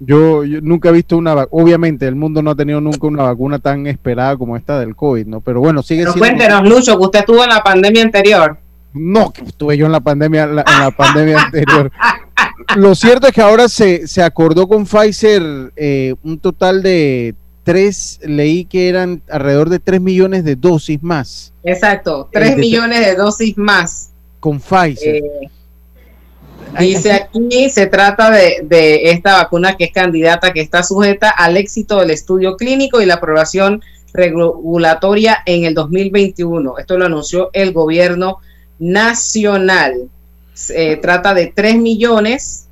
Yo, 0.00 0.44
yo 0.44 0.60
nunca 0.60 0.90
he 0.90 0.92
visto 0.92 1.16
una 1.16 1.34
vac- 1.34 1.48
obviamente 1.50 2.06
el 2.06 2.14
mundo 2.16 2.42
no 2.42 2.50
ha 2.50 2.54
tenido 2.54 2.80
nunca 2.80 3.06
una 3.06 3.22
vacuna 3.24 3.58
tan 3.58 3.86
esperada 3.86 4.36
como 4.36 4.56
esta 4.56 4.78
del 4.78 4.94
COVID, 4.94 5.26
¿no? 5.26 5.40
Pero 5.40 5.60
bueno, 5.60 5.82
sigue 5.82 6.02
Pero 6.02 6.12
siendo 6.12 6.28
cuéntenos, 6.36 6.68
Lucho, 6.68 6.98
que 6.98 7.04
usted 7.04 7.18
estuvo 7.20 7.42
en 7.42 7.48
la 7.50 7.62
pandemia 7.64 8.02
anterior. 8.02 8.58
No, 8.92 9.32
que 9.32 9.42
estuve 9.44 9.76
yo 9.76 9.86
en 9.86 9.92
la 9.92 10.00
pandemia, 10.00 10.46
la- 10.46 10.64
en 10.66 10.80
la 10.80 10.90
pandemia 10.96 11.42
anterior. 11.44 11.90
Lo 12.76 12.94
cierto 12.94 13.26
es 13.28 13.32
que 13.32 13.40
ahora 13.40 13.68
se, 13.68 14.06
se 14.06 14.22
acordó 14.22 14.68
con 14.68 14.84
Pfizer 14.86 15.72
eh, 15.76 16.14
un 16.22 16.38
total 16.38 16.82
de 16.82 17.34
tres, 17.64 18.18
leí 18.22 18.64
que 18.64 18.88
eran 18.88 19.22
alrededor 19.28 19.68
de 19.68 19.78
3 19.78 20.00
millones 20.00 20.42
de 20.44 20.56
dosis 20.56 21.02
más 21.02 21.52
Exacto, 21.64 22.24
Eh, 22.26 22.30
3 22.32 22.50
de- 22.50 22.56
millones 22.56 23.06
de 23.06 23.14
dosis 23.14 23.56
más. 23.58 24.10
con 24.40 24.58
Pfizer. 24.60 25.16
Eh, 25.16 25.50
Dice 26.78 27.12
aquí, 27.12 27.70
se 27.70 27.86
trata 27.86 28.30
de, 28.30 28.60
de 28.62 29.10
esta 29.10 29.34
vacuna 29.38 29.76
que 29.76 29.84
es 29.84 29.92
candidata, 29.92 30.52
que 30.52 30.60
está 30.60 30.82
sujeta 30.82 31.30
al 31.30 31.56
éxito 31.56 31.98
del 31.98 32.10
estudio 32.10 32.56
clínico 32.56 33.00
y 33.00 33.06
la 33.06 33.14
aprobación 33.14 33.82
regulatoria 34.12 35.38
en 35.46 35.64
el 35.64 35.72
2021. 35.74 36.76
Esto 36.78 36.98
lo 36.98 37.06
anunció 37.06 37.48
el 37.54 37.72
gobierno 37.72 38.38
nacional. 38.78 40.08
Se 40.58 40.96
trata 40.96 41.34
de 41.34 41.52
3 41.54 41.78
millones 41.78 42.66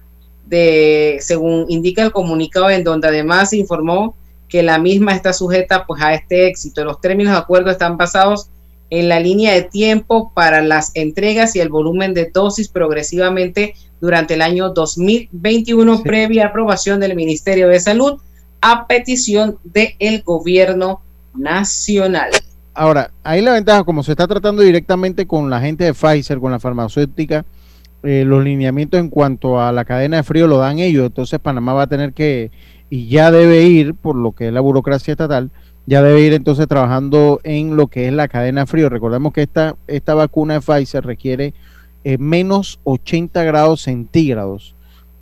de, 0.45 1.19
según 1.21 1.67
indica 1.69 2.03
el 2.03 2.11
comunicado, 2.11 2.69
en 2.69 2.83
donde 2.83 3.07
además 3.07 3.51
se 3.51 3.59
informó 3.59 4.17
que 4.49 4.65
la 4.65 4.79
misma 4.79 5.15
está 5.15 5.33
sujeta 5.33 5.87
pues 5.87 6.03
a 6.03 6.13
este 6.13 6.49
éxito. 6.49 6.85
Los 6.85 7.01
términos 7.01 7.33
de 7.33 7.39
acuerdo 7.39 7.71
están 7.71 7.97
basados 7.97 8.51
en 8.91 9.09
la 9.09 9.21
línea 9.21 9.53
de 9.53 9.63
tiempo 9.63 10.33
para 10.35 10.63
las 10.63 10.91
entregas 10.95 11.55
y 11.55 11.61
el 11.61 11.69
volumen 11.69 12.13
de 12.13 12.29
dosis 12.35 12.69
progresivamente 12.69 13.75
durante 14.01 14.35
el 14.35 14.43
año 14.43 14.71
2021 14.71 16.03
previa 16.03 16.47
aprobación 16.47 16.99
del 16.99 17.15
Ministerio 17.15 17.69
de 17.69 17.79
Salud 17.79 18.21
a 18.61 18.89
petición 18.89 19.59
del 19.63 20.23
gobierno 20.25 21.03
nacional. 21.37 22.31
Ahora, 22.75 23.13
ahí 23.23 23.43
la 23.43 23.53
ventaja, 23.53 23.85
como 23.85 24.03
se 24.03 24.11
está 24.11 24.27
tratando 24.27 24.63
directamente 24.63 25.25
con 25.25 25.49
la 25.49 25.61
gente 25.61 25.85
de 25.85 25.95
Pfizer, 25.95 26.41
con 26.41 26.51
la 26.51 26.59
farmacéutica, 26.59 27.45
eh, 28.03 28.25
los 28.27 28.45
lineamientos 28.45 29.01
en 29.01 29.09
cuanto 29.09 29.61
a 29.61 29.73
la 29.73 29.85
cadena 29.85 30.19
de 30.19 30.23
frío 30.23 30.47
lo 30.47 30.59
dan 30.59 30.79
ellos, 30.79 31.07
entonces 31.07 31.39
Panamá 31.41 31.73
va 31.73 31.83
a 31.83 31.87
tener 31.87 32.13
que, 32.13 32.51
y 32.91 33.09
ya 33.09 33.31
debe 33.31 33.63
ir, 33.63 33.95
por 33.95 34.17
lo 34.17 34.33
que 34.33 34.49
es 34.49 34.53
la 34.53 34.61
burocracia 34.61 35.13
estatal, 35.13 35.51
ya 35.87 36.03
debe 36.03 36.21
ir 36.21 36.33
entonces 36.33 36.67
trabajando 36.67 37.41
en 37.45 37.77
lo 37.77 37.87
que 37.87 38.07
es 38.07 38.13
la 38.13 38.29
cadena 38.29 38.63
de 38.63 38.67
frío. 38.67 38.89
Recordemos 38.89 39.33
que 39.33 39.43
esta, 39.43 39.77
esta 39.87 40.15
vacuna 40.15 40.55
de 40.55 40.61
Pfizer 40.61 41.05
requiere 41.05 41.55
eh, 42.05 42.19
menos 42.19 42.81
80 42.85 43.45
grados 43.45 43.83
centígrados, 43.83 44.75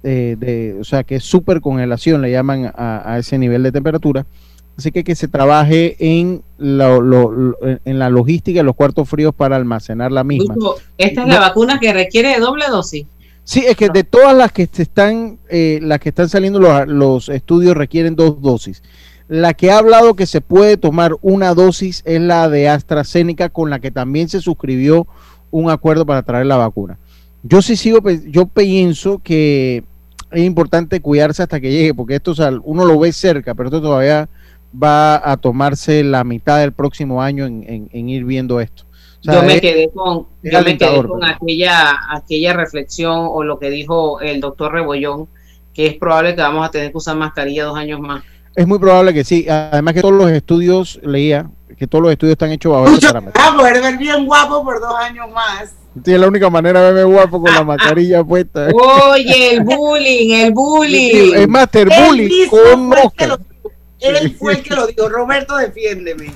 eh, 0.02 0.36
de, 0.38 0.76
o 0.80 0.84
sea 0.84 1.04
que 1.04 1.16
es 1.16 1.24
super 1.24 1.60
congelación, 1.60 2.22
le 2.22 2.30
llaman 2.30 2.72
a 2.74 3.16
ese 3.18 3.38
nivel 3.38 3.62
de 3.62 3.72
temperatura. 3.72 4.26
Así 4.76 4.90
que 4.90 5.04
que 5.04 5.14
se 5.14 5.28
trabaje 5.28 5.96
en, 6.00 6.42
lo- 6.58 7.00
lo- 7.00 7.30
lo- 7.30 7.56
en 7.62 7.98
la 7.98 8.10
logística 8.10 8.58
de 8.60 8.64
los 8.64 8.74
cuartos 8.74 9.08
fríos 9.08 9.34
para 9.34 9.56
almacenar 9.56 10.10
la 10.10 10.24
misma. 10.24 10.54
Esta 10.98 11.22
es 11.22 11.28
la 11.28 11.34
No. 11.34 11.40
vacuna 11.40 11.78
que 11.78 11.92
requiere 11.92 12.30
de 12.30 12.40
doble 12.40 12.64
dosis. 12.68 13.06
Sí, 13.44 13.62
es 13.66 13.76
que 13.76 13.88
de 13.90 14.04
todas 14.04 14.34
las 14.36 14.50
que 14.52 14.62
están, 14.76 15.38
eh, 15.48 15.78
las 15.82 16.00
que 16.00 16.08
están 16.08 16.28
saliendo 16.28 16.58
los, 16.58 16.88
los 16.88 17.28
estudios 17.28 17.76
requieren 17.76 18.16
dos 18.16 18.40
dosis. 18.40 18.82
La 19.28 19.54
que 19.54 19.70
ha 19.70 19.78
hablado 19.78 20.14
que 20.14 20.26
se 20.26 20.40
puede 20.40 20.76
tomar 20.76 21.14
una 21.22 21.54
dosis 21.54 22.02
es 22.04 22.20
la 22.20 22.48
de 22.48 22.68
AstraZeneca, 22.68 23.50
con 23.50 23.70
la 23.70 23.78
que 23.78 23.90
también 23.90 24.28
se 24.28 24.40
suscribió 24.40 25.06
un 25.50 25.70
acuerdo 25.70 26.04
para 26.04 26.22
traer 26.22 26.46
la 26.46 26.56
vacuna. 26.56 26.98
Yo 27.42 27.62
sí 27.62 27.76
sigo, 27.76 28.00
yo 28.26 28.46
pienso 28.46 29.20
que 29.22 29.84
es 30.32 30.42
importante 30.42 31.00
cuidarse 31.00 31.42
hasta 31.42 31.60
que 31.60 31.70
llegue, 31.70 31.94
porque 31.94 32.16
esto 32.16 32.32
o 32.32 32.34
sea, 32.34 32.50
uno 32.64 32.84
lo 32.84 32.98
ve 32.98 33.12
cerca, 33.12 33.54
pero 33.54 33.68
esto 33.68 33.80
todavía 33.82 34.28
va 34.82 35.30
a 35.30 35.36
tomarse 35.36 36.02
la 36.04 36.24
mitad 36.24 36.58
del 36.58 36.72
próximo 36.72 37.22
año 37.22 37.46
en, 37.46 37.64
en- 37.68 37.88
en 37.92 38.08
ir 38.08 38.24
viendo 38.24 38.60
esto. 38.60 38.84
O 39.20 39.22
sea, 39.24 39.34
yo 39.40 39.42
me 39.46 39.54
es- 39.54 39.60
quedé 39.60 39.90
con, 39.94 40.18
yo 40.18 40.26
me 40.42 40.50
quedé 40.50 40.56
alentador, 40.56 41.08
con 41.08 41.20
pero- 41.20 41.32
aquella, 41.34 41.96
aquella 42.10 42.52
reflexión 42.52 43.14
o 43.30 43.42
lo 43.44 43.58
que 43.58 43.70
dijo 43.70 44.20
el 44.20 44.40
doctor 44.40 44.72
Rebollón, 44.72 45.28
que 45.72 45.86
es 45.86 45.94
probable 45.94 46.34
que 46.34 46.42
vamos 46.42 46.66
a 46.66 46.70
tener 46.70 46.90
que 46.92 46.98
usar 46.98 47.16
mascarilla 47.16 47.64
dos 47.64 47.76
años 47.76 48.00
más. 48.00 48.22
Es 48.54 48.66
muy 48.66 48.78
probable 48.78 49.12
que 49.12 49.24
sí. 49.24 49.46
Además 49.48 49.94
que 49.94 50.00
todos 50.02 50.14
los 50.14 50.30
estudios, 50.30 51.00
leía, 51.02 51.50
que 51.76 51.86
todos 51.88 52.02
los 52.02 52.12
estudios 52.12 52.32
están 52.34 52.52
hechos 52.52 52.72
bajo 52.72 52.96
parámetro. 53.00 53.40
Poder 53.56 53.82
ver 53.82 53.98
bien 53.98 54.26
guapo 54.26 54.62
por 54.62 54.80
dos 54.80 54.94
años 54.96 55.26
más. 55.34 55.74
Sí, 56.04 56.12
es 56.12 56.20
la 56.20 56.28
única 56.28 56.50
manera 56.50 56.80
de 56.82 56.92
verme 56.92 57.12
guapo 57.12 57.40
con 57.40 57.52
la 57.52 57.64
mascarilla 57.64 58.22
puesta. 58.22 58.68
Oye, 59.12 59.54
el 59.54 59.64
bullying, 59.64 60.30
el 60.34 60.52
bullying. 60.52 61.34
Es 61.34 61.48
Master 61.48 61.88
Él 61.90 62.06
Bully 62.06 62.28
mismo 62.28 62.50
con 62.50 62.92
fue 62.92 63.28
Él 64.04 64.36
fue 64.38 64.52
el 64.54 64.62
que 64.62 64.74
lo 64.74 64.86
dijo. 64.86 65.08
Roberto, 65.08 65.56
defiéndeme. 65.56 66.32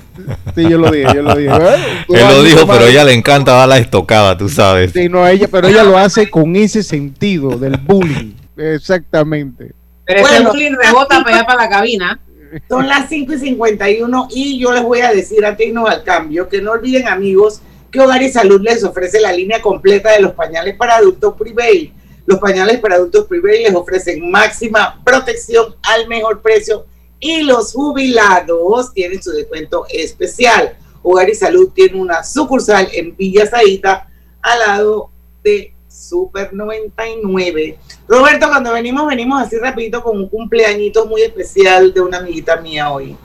Sí, 0.55 0.63
yo 0.69 0.77
lo 0.77 0.91
dije, 0.91 1.07
yo 1.13 1.21
lo 1.21 1.35
dije. 1.35 1.49
¿eh? 1.49 2.05
Él 2.09 2.19
lo 2.27 2.39
a 2.39 2.43
dijo, 2.43 2.67
pero 2.67 2.85
a 2.85 2.89
ella 2.89 3.03
le 3.03 3.13
encanta 3.13 3.53
dar 3.53 3.69
la 3.69 3.77
estocada, 3.77 4.37
tú 4.37 4.49
sabes. 4.49 4.91
Sí, 4.91 5.07
no, 5.09 5.27
ella, 5.27 5.47
pero 5.49 5.67
ella 5.67 5.83
lo 5.83 5.97
hace 5.97 6.29
con 6.29 6.55
ese 6.55 6.83
sentido 6.83 7.57
del 7.57 7.77
bullying. 7.77 8.33
Exactamente. 8.57 9.73
Pero 10.05 10.21
ese 10.21 10.29
Bueno. 10.29 10.49
bullying 10.51 10.73
rebota 10.73 11.23
para 11.23 11.37
allá 11.37 11.45
para 11.45 11.63
la 11.63 11.69
cabina. 11.69 12.19
Son 12.67 12.87
las 12.87 13.07
5 13.09 13.33
y 13.33 13.37
51 13.37 14.27
y 14.31 14.59
yo 14.59 14.71
les 14.73 14.81
voy 14.81 15.01
a 15.01 15.11
decir 15.13 15.45
antes 15.45 15.59
de 15.59 15.65
irnos 15.67 15.87
al 15.87 16.03
cambio 16.03 16.49
que 16.49 16.61
no 16.61 16.71
olviden 16.71 17.07
amigos 17.07 17.61
que 17.91 17.99
Hogar 17.99 18.21
y 18.23 18.29
Salud 18.31 18.61
les 18.61 18.83
ofrece 18.83 19.19
la 19.19 19.31
línea 19.31 19.61
completa 19.61 20.11
de 20.11 20.21
los 20.21 20.31
pañales 20.33 20.75
para 20.75 20.95
adultos 20.95 21.35
Prevail. 21.37 21.93
Los 22.25 22.39
pañales 22.39 22.79
para 22.79 22.95
adultos 22.95 23.25
Prevail 23.27 23.63
les 23.63 23.75
ofrecen 23.75 24.29
máxima 24.31 24.99
protección 25.03 25.75
al 25.83 26.07
mejor 26.07 26.41
precio 26.41 26.85
y 27.19 27.43
los 27.43 27.73
jubilados 27.73 28.93
tienen 28.93 29.21
su 29.21 29.31
descuento 29.31 29.85
especial. 29.89 30.77
Hogar 31.01 31.29
y 31.29 31.35
Salud 31.35 31.69
tiene 31.73 31.99
una 31.99 32.23
sucursal 32.23 32.89
en 32.93 33.15
Villa 33.15 33.47
Zaita 33.47 34.09
al 34.41 34.59
lado 34.59 35.09
de 35.43 35.73
Super 35.87 36.53
99. 36.53 37.77
Roberto, 38.07 38.47
cuando 38.47 38.73
venimos, 38.73 39.07
venimos 39.07 39.41
así 39.41 39.57
rapidito 39.57 40.03
con 40.03 40.17
un 40.17 40.29
cumpleañito 40.29 41.05
muy 41.05 41.21
especial 41.21 41.93
de 41.93 42.01
una 42.01 42.17
amiguita 42.17 42.57
mía 42.57 42.91
hoy. 42.91 43.17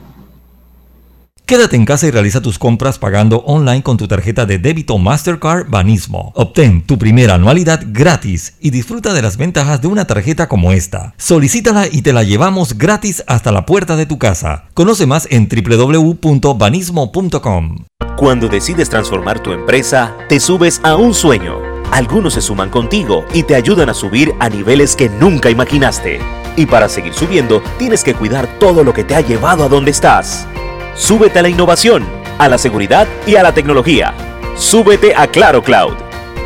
Quédate 1.45 1.75
en 1.75 1.85
casa 1.85 2.07
y 2.07 2.11
realiza 2.11 2.41
tus 2.41 2.57
compras 2.57 2.97
pagando 2.97 3.43
online 3.45 3.83
con 3.83 3.97
tu 3.97 4.07
tarjeta 4.07 4.47
de 4.47 4.57
débito 4.57 4.97
Mastercard 4.97 5.69
Banismo. 5.69 6.31
Obtén 6.33 6.81
tu 6.81 6.97
primera 6.97 7.35
anualidad 7.35 7.83
gratis 7.85 8.55
y 8.59 8.71
disfruta 8.71 9.13
de 9.13 9.21
las 9.21 9.37
ventajas 9.37 9.79
de 9.79 9.87
una 9.87 10.07
tarjeta 10.07 10.47
como 10.47 10.71
esta. 10.71 11.13
Solicítala 11.17 11.85
y 11.85 12.01
te 12.01 12.13
la 12.13 12.23
llevamos 12.23 12.79
gratis 12.79 13.23
hasta 13.27 13.51
la 13.51 13.67
puerta 13.67 13.95
de 13.95 14.07
tu 14.07 14.17
casa. 14.17 14.63
Conoce 14.73 15.05
más 15.05 15.27
en 15.29 15.47
www.banismo.com. 15.47 17.85
Cuando 18.17 18.47
decides 18.47 18.89
transformar 18.89 19.39
tu 19.39 19.51
empresa, 19.51 20.15
te 20.27 20.39
subes 20.39 20.81
a 20.83 20.95
un 20.95 21.13
sueño. 21.13 21.59
Algunos 21.91 22.33
se 22.33 22.41
suman 22.41 22.71
contigo 22.71 23.23
y 23.35 23.43
te 23.43 23.53
ayudan 23.53 23.89
a 23.89 23.93
subir 23.93 24.33
a 24.39 24.49
niveles 24.49 24.95
que 24.95 25.09
nunca 25.09 25.51
imaginaste. 25.51 26.17
Y 26.57 26.65
para 26.65 26.89
seguir 26.89 27.13
subiendo, 27.13 27.61
tienes 27.77 28.03
que 28.03 28.15
cuidar 28.15 28.47
todo 28.59 28.83
lo 28.83 28.95
que 28.95 29.03
te 29.03 29.13
ha 29.13 29.21
llevado 29.21 29.63
a 29.63 29.69
donde 29.69 29.91
estás. 29.91 30.47
Súbete 30.95 31.39
a 31.39 31.41
la 31.41 31.49
innovación, 31.49 32.07
a 32.37 32.47
la 32.47 32.57
seguridad 32.57 33.05
y 33.27 33.35
a 33.35 33.43
la 33.43 33.53
tecnología. 33.53 34.13
Súbete 34.55 35.13
a 35.13 35.27
Claro 35.27 35.61
Cloud. 35.61 35.93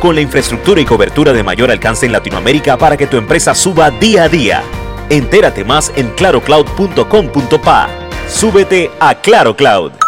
Con 0.00 0.16
la 0.16 0.22
infraestructura 0.22 0.80
y 0.80 0.84
cobertura 0.84 1.32
de 1.32 1.44
mayor 1.44 1.70
alcance 1.70 2.06
en 2.06 2.12
Latinoamérica 2.12 2.76
para 2.76 2.96
que 2.96 3.06
tu 3.06 3.16
empresa 3.16 3.54
suba 3.54 3.90
día 3.92 4.24
a 4.24 4.28
día. 4.28 4.62
Entérate 5.08 5.64
más 5.64 5.92
en 5.94 6.10
clarocloud.com.pa. 6.10 7.88
Súbete 8.28 8.90
a 8.98 9.14
Claro 9.14 9.54
Cloud. 9.54 9.99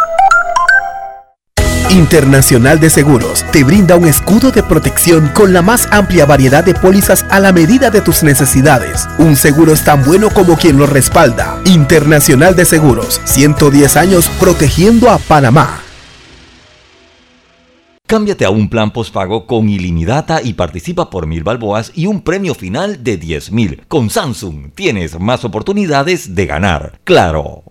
Internacional 1.93 2.81
de 2.81 2.89
Seguros 2.89 3.45
te 3.53 3.65
brinda 3.65 3.97
un 3.97 4.09
escudo 4.09 4.51
de 4.51 4.63
protección 4.63 5.29
con 5.35 5.53
la 5.53 5.61
más 5.61 5.87
amplia 5.93 6.25
variedad 6.25 6.65
de 6.65 6.75
pólizas 6.75 7.27
a 7.29 7.39
la 7.39 7.53
medida 7.53 7.91
de 7.91 8.01
tus 8.01 8.23
necesidades. 8.23 9.07
Un 9.19 9.37
seguro 9.37 9.75
es 9.75 9.85
tan 9.85 10.03
bueno 10.03 10.31
como 10.31 10.57
quien 10.57 10.79
lo 10.79 10.87
respalda. 10.87 11.61
Internacional 11.67 12.57
de 12.57 12.65
Seguros, 12.65 13.21
110 13.25 13.97
años 13.99 14.31
protegiendo 14.41 15.11
a 15.11 15.19
Panamá. 15.19 15.81
Cámbiate 18.07 18.47
a 18.47 18.51
un 18.51 18.71
plan 18.71 18.91
postpago 18.91 19.47
con 19.47 19.69
ilimitada 19.69 20.41
y 20.43 20.55
participa 20.55 21.11
por 21.11 21.27
mil 21.27 21.45
balboas 21.45 21.93
y 21.95 22.07
un 22.07 22.23
premio 22.23 22.55
final 22.55 23.05
de 23.05 23.19
10 23.19 23.53
mil. 23.53 23.85
Con 23.89 24.09
Samsung 24.09 24.73
tienes 24.75 25.21
más 25.21 25.45
oportunidades 25.45 26.35
de 26.35 26.47
ganar. 26.47 27.01
Claro. 27.05 27.65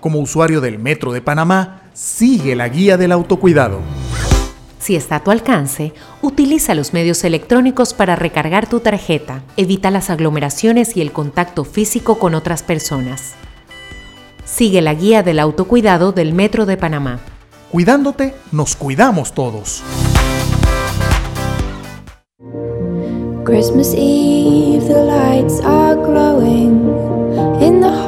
Como 0.00 0.20
usuario 0.20 0.62
del 0.62 0.78
Metro 0.78 1.12
de 1.12 1.20
Panamá, 1.20 1.83
sigue 1.94 2.56
la 2.56 2.68
guía 2.68 2.96
del 2.96 3.12
autocuidado. 3.12 3.78
Si 4.78 4.96
está 4.96 5.16
a 5.16 5.24
tu 5.24 5.30
alcance, 5.30 5.94
utiliza 6.20 6.74
los 6.74 6.92
medios 6.92 7.24
electrónicos 7.24 7.94
para 7.94 8.16
recargar 8.16 8.68
tu 8.68 8.80
tarjeta. 8.80 9.42
Evita 9.56 9.90
las 9.90 10.10
aglomeraciones 10.10 10.96
y 10.96 11.00
el 11.00 11.12
contacto 11.12 11.64
físico 11.64 12.18
con 12.18 12.34
otras 12.34 12.62
personas. 12.62 13.34
Sigue 14.44 14.82
la 14.82 14.92
guía 14.92 15.22
del 15.22 15.38
autocuidado 15.38 16.12
del 16.12 16.34
Metro 16.34 16.66
de 16.66 16.76
Panamá. 16.76 17.20
Cuidándote, 17.70 18.34
nos 18.52 18.76
cuidamos 18.76 19.32
todos. 19.32 19.82
Christmas 23.44 23.94
Eve, 23.94 24.86
the 24.86 25.02
lights 25.04 25.60
are 25.64 25.94
glowing 25.94 26.90
in 27.60 27.80
the 27.80 27.88
hallway. 27.88 28.03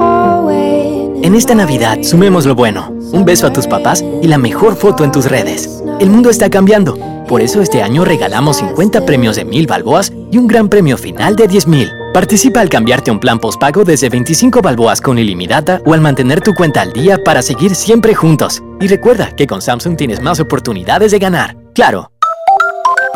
En 1.27 1.35
esta 1.35 1.57
Navidad, 1.57 2.05
sumemos 2.05 2.47
lo 2.47 2.55
bueno. 2.55 2.93
Un 3.11 3.25
beso 3.25 3.49
a 3.49 3.53
tus 3.53 3.67
papás 3.67 4.05
y 4.23 4.29
la 4.29 4.39
mejor 4.39 4.77
foto 4.77 5.03
en 5.03 5.11
tus 5.11 5.25
redes. 5.25 5.83
El 5.99 6.09
mundo 6.09 6.31
está 6.31 6.49
cambiando. 6.49 6.97
Por 7.27 7.41
eso 7.41 7.61
este 7.61 7.83
año 7.83 8.05
regalamos 8.05 8.59
50 8.59 9.05
premios 9.05 9.35
de 9.35 9.45
mil 9.45 9.67
balboas 9.67 10.13
y 10.31 10.39
un 10.39 10.47
gran 10.47 10.69
premio 10.69 10.97
final 10.97 11.35
de 11.35 11.49
10 11.49 11.67
mil. 11.67 11.91
Participa 12.15 12.61
al 12.61 12.69
cambiarte 12.69 13.11
un 13.11 13.19
plan 13.19 13.41
postpago 13.41 13.83
desde 13.83 14.09
25 14.09 14.63
balboas 14.63 15.01
con 15.01 15.19
ilimitada 15.19 15.83
o 15.85 15.95
al 15.95 16.01
mantener 16.01 16.43
tu 16.43 16.55
cuenta 16.55 16.83
al 16.83 16.93
día 16.93 17.19
para 17.25 17.43
seguir 17.43 17.75
siempre 17.75 18.15
juntos. 18.15 18.63
Y 18.81 18.87
recuerda 18.87 19.35
que 19.35 19.49
con 19.49 19.61
Samsung 19.61 19.97
tienes 19.97 20.23
más 20.23 20.39
oportunidades 20.39 21.11
de 21.11 21.19
ganar. 21.19 21.57
¡Claro! 21.75 22.13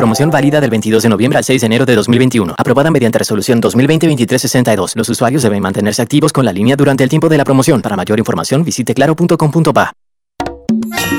Promoción 0.01 0.31
válida 0.31 0.63
del 0.63 0.71
22 0.71 1.03
de 1.03 1.11
noviembre 1.11 1.37
al 1.37 1.45
6 1.45 1.61
de 1.61 1.67
enero 1.67 1.85
de 1.85 1.95
2021. 1.95 2.55
Aprobada 2.57 2.91
mediante 2.91 3.19
resolución 3.19 3.61
2020-2362. 3.61 4.97
Los 4.97 5.11
usuarios 5.11 5.43
deben 5.43 5.61
mantenerse 5.61 6.01
activos 6.01 6.33
con 6.33 6.47
la 6.47 6.55
línea 6.55 6.75
durante 6.75 7.05
el 7.05 7.11
tiempo 7.11 7.29
de 7.29 7.37
la 7.37 7.45
promoción. 7.45 7.83
Para 7.83 7.97
mayor 7.97 8.19
información 8.19 8.65
visite 8.65 8.95
claro.com.pa. 8.95 10.00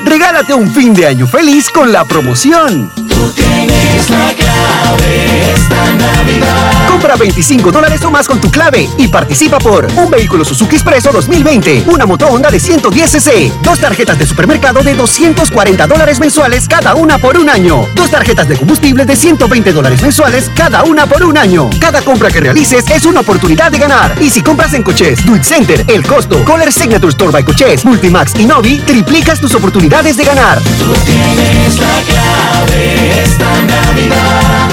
Regálate 0.04 0.52
un 0.52 0.72
fin 0.72 0.92
de 0.92 1.06
año 1.06 1.26
feliz 1.26 1.70
con 1.70 1.92
la 1.92 2.04
promoción. 2.04 2.90
Tú 3.08 3.30
tienes 3.30 4.10
la 4.10 4.34
clave 4.34 5.52
esta 5.54 5.92
Navidad. 5.94 6.88
Compra 6.88 7.16
25 7.16 7.70
dólares 7.70 8.02
o 8.04 8.10
más 8.10 8.26
con 8.26 8.40
tu 8.40 8.50
clave 8.50 8.88
y 8.98 9.08
participa 9.08 9.58
por 9.58 9.86
un 9.96 10.10
vehículo 10.10 10.44
Suzuki 10.44 10.76
Expreso 10.76 11.10
2020, 11.12 11.84
una 11.86 12.04
moto 12.04 12.26
Honda 12.26 12.50
de 12.50 12.58
110 12.58 13.10
cc, 13.10 13.52
dos 13.62 13.78
tarjetas 13.78 14.18
de 14.18 14.26
supermercado 14.26 14.82
de 14.82 14.94
240 14.94 15.86
dólares 15.86 16.18
mensuales 16.18 16.66
cada 16.68 16.94
una 16.94 17.18
por 17.18 17.38
un 17.38 17.48
año, 17.48 17.86
dos 17.94 18.10
tarjetas 18.10 18.48
de 18.48 18.56
combustible 18.56 19.04
de 19.06 19.16
120 19.16 19.72
dólares 19.72 20.02
mensuales 20.02 20.50
cada 20.54 20.82
una 20.82 21.06
por 21.06 21.24
un 21.24 21.38
año. 21.38 21.70
Cada 21.80 22.02
compra 22.02 22.30
que 22.30 22.40
realices 22.40 22.84
es 22.90 23.06
una 23.06 23.20
oportunidad 23.20 23.70
de 23.70 23.78
ganar. 23.78 24.16
Y 24.20 24.30
si 24.30 24.42
compras 24.42 24.74
en 24.74 24.82
Coches, 24.82 25.24
Do 25.24 25.36
It 25.36 25.44
Center, 25.44 25.84
El 25.88 26.04
Costo, 26.04 26.44
Color 26.44 26.72
Signature 26.72 27.10
Store 27.10 27.30
by 27.30 27.44
Coches, 27.44 27.84
Multimax 27.84 28.34
y 28.38 28.46
Novi, 28.46 28.78
triplicas 28.80 29.40
tus 29.40 29.54
oportunidades 29.54 29.91
de 30.00 30.24
ganar. 30.24 30.58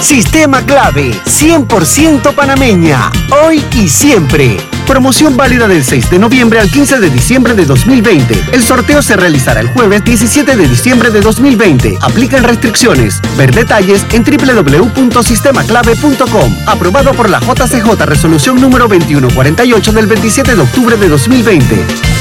Sistema 0.01 0.65
clave, 0.65 1.11
100% 1.25 2.33
panameña, 2.33 3.11
hoy 3.43 3.61
y 3.75 3.89
siempre. 3.89 4.55
Promoción 4.87 5.35
válida 5.35 5.67
del 5.67 5.83
6 5.83 6.09
de 6.09 6.19
noviembre 6.19 6.61
al 6.61 6.71
15 6.71 6.99
de 6.99 7.09
diciembre 7.09 7.53
de 7.53 7.65
2020. 7.65 8.45
El 8.53 8.63
sorteo 8.63 9.01
se 9.01 9.17
realizará 9.17 9.59
el 9.59 9.67
jueves 9.67 10.05
17 10.05 10.55
de 10.55 10.67
diciembre 10.67 11.11
de 11.11 11.19
2020. 11.19 11.97
Aplican 12.01 12.45
restricciones. 12.45 13.21
Ver 13.37 13.53
detalles 13.53 14.05
en 14.13 14.23
www.sistemaclave.com. 14.23 16.55
Aprobado 16.65 17.11
por 17.11 17.29
la 17.29 17.41
JCJ 17.41 18.05
Resolución 18.05 18.61
número 18.61 18.87
2148 18.87 19.91
del 19.91 20.07
27 20.07 20.55
de 20.55 20.61
octubre 20.61 20.95
de 20.95 21.09
2020. 21.09 22.18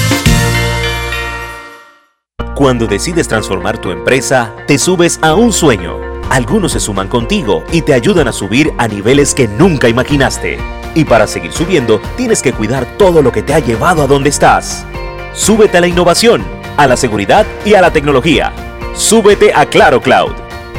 Cuando 2.59 2.88
decides 2.88 3.28
transformar 3.28 3.78
tu 3.78 3.92
empresa, 3.92 4.52
te 4.66 4.78
subes 4.78 5.20
a 5.22 5.36
un 5.36 5.52
sueño. 5.52 5.96
Algunos 6.28 6.72
se 6.72 6.80
suman 6.80 7.06
contigo 7.06 7.62
y 7.70 7.82
te 7.82 7.94
ayudan 7.94 8.26
a 8.26 8.32
subir 8.32 8.72
a 8.78 8.88
niveles 8.88 9.32
que 9.32 9.46
nunca 9.46 9.88
imaginaste. 9.88 10.59
Y 10.96 11.04
para 11.04 11.28
seguir 11.28 11.52
subiendo, 11.52 12.00
tienes 12.16 12.42
que 12.42 12.52
cuidar 12.52 12.84
todo 12.98 13.22
lo 13.22 13.30
que 13.30 13.44
te 13.44 13.54
ha 13.54 13.61
llevado 13.61 14.02
a 14.02 14.09
donde 14.09 14.30
estás. 14.30 14.84
Súbete 15.34 15.78
a 15.78 15.82
la 15.82 15.86
innovación, 15.86 16.44
a 16.76 16.88
la 16.88 16.96
seguridad 16.96 17.46
y 17.64 17.74
a 17.74 17.80
la 17.80 17.92
tecnología. 17.92 18.52
Súbete 18.92 19.52
a 19.54 19.64
Claro 19.66 20.02
Cloud. 20.02 20.32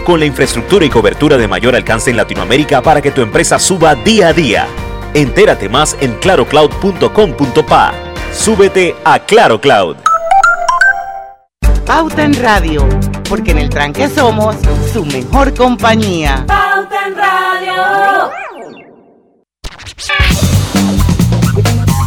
Con 0.03 0.19
la 0.19 0.25
infraestructura 0.25 0.83
y 0.83 0.89
cobertura 0.89 1.37
de 1.37 1.47
mayor 1.47 1.77
alcance 1.77 2.09
en 2.09 2.17
Latinoamérica 2.17 2.81
para 2.81 3.01
que 3.01 3.11
tu 3.11 3.21
empresa 3.21 3.57
suba 3.57 3.95
día 3.95 4.27
a 4.27 4.33
día. 4.33 4.67
Entérate 5.13 5.69
más 5.69 5.95
en 6.01 6.15
clarocloud.com.pa. 6.15 7.93
Súbete 8.33 8.97
a 9.05 9.19
Claro 9.19 9.61
Cloud. 9.61 10.08
Pauta 11.89 12.23
en 12.23 12.35
Radio, 12.35 12.87
porque 13.27 13.49
en 13.49 13.57
el 13.57 13.67
tranque 13.67 14.07
somos 14.07 14.55
su 14.93 15.03
mejor 15.05 15.55
compañía. 15.55 16.45
Pauta 16.45 17.07
en 17.07 17.17
Radio. 17.17 18.31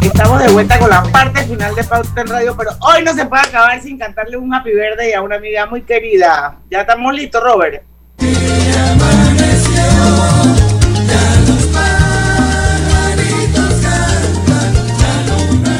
Estamos 0.03 0.41
de 0.41 0.53
vuelta 0.53 0.79
con 0.79 0.89
la 0.89 1.03
parte 1.03 1.43
final 1.47 1.75
de 1.75 1.83
Pauta 1.83 2.21
en 2.21 2.29
Radio, 2.29 2.57
pero 2.57 2.71
hoy 2.79 3.03
no 3.03 3.13
se 3.13 3.27
puede 3.27 3.43
acabar 3.43 3.83
sin 3.83 3.99
cantarle 3.99 4.37
un 4.37 4.55
happy 4.55 4.71
birthday 4.71 5.15
a 5.15 5.21
una 5.21 5.35
amiga 5.35 5.67
muy 5.67 5.83
querida. 5.83 6.59
Ya 6.71 6.83
estamos 6.83 7.13
listos, 7.13 7.43
Robert. 7.43 7.83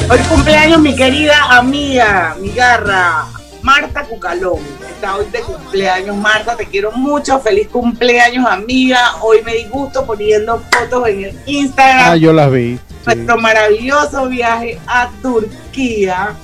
Hoy 0.09 0.19
cumpleaños 0.27 0.81
mi 0.81 0.93
querida 0.93 1.57
amiga, 1.57 2.35
mi 2.41 2.49
garra, 2.49 3.27
Marta 3.63 4.03
Cucalón. 4.03 4.59
Está 4.87 5.15
hoy 5.15 5.25
de 5.31 5.39
cumpleaños, 5.39 6.15
Marta, 6.17 6.55
te 6.55 6.65
quiero 6.65 6.91
mucho. 6.91 7.39
Feliz 7.39 7.69
cumpleaños, 7.69 8.45
amiga. 8.45 9.15
Hoy 9.21 9.41
me 9.41 9.55
di 9.55 9.63
gusto 9.63 10.05
poniendo 10.05 10.61
fotos 10.69 11.07
en 11.07 11.23
el 11.23 11.39
Instagram. 11.45 12.11
Ah, 12.11 12.15
yo 12.17 12.33
las 12.33 12.51
vi. 12.51 12.77
Nuestro 13.05 13.37
maravilloso 13.37 14.27
viaje 14.27 14.79
a 14.85 15.09
Turquía. 15.21 16.35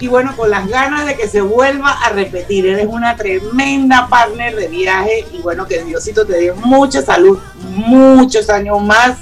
Y 0.00 0.08
bueno, 0.08 0.36
con 0.36 0.50
las 0.50 0.68
ganas 0.68 1.06
de 1.06 1.16
que 1.16 1.28
se 1.28 1.40
vuelva 1.40 1.92
a 1.92 2.10
repetir. 2.10 2.66
Eres 2.66 2.88
una 2.88 3.14
tremenda 3.16 4.08
partner 4.08 4.56
de 4.56 4.66
viaje. 4.66 5.24
Y 5.32 5.38
bueno, 5.38 5.66
que 5.66 5.84
Diosito 5.84 6.26
te 6.26 6.32
dé 6.32 6.52
mucha 6.52 7.00
salud, 7.00 7.38
muchos 7.70 8.50
años 8.50 8.82
más. 8.82 9.18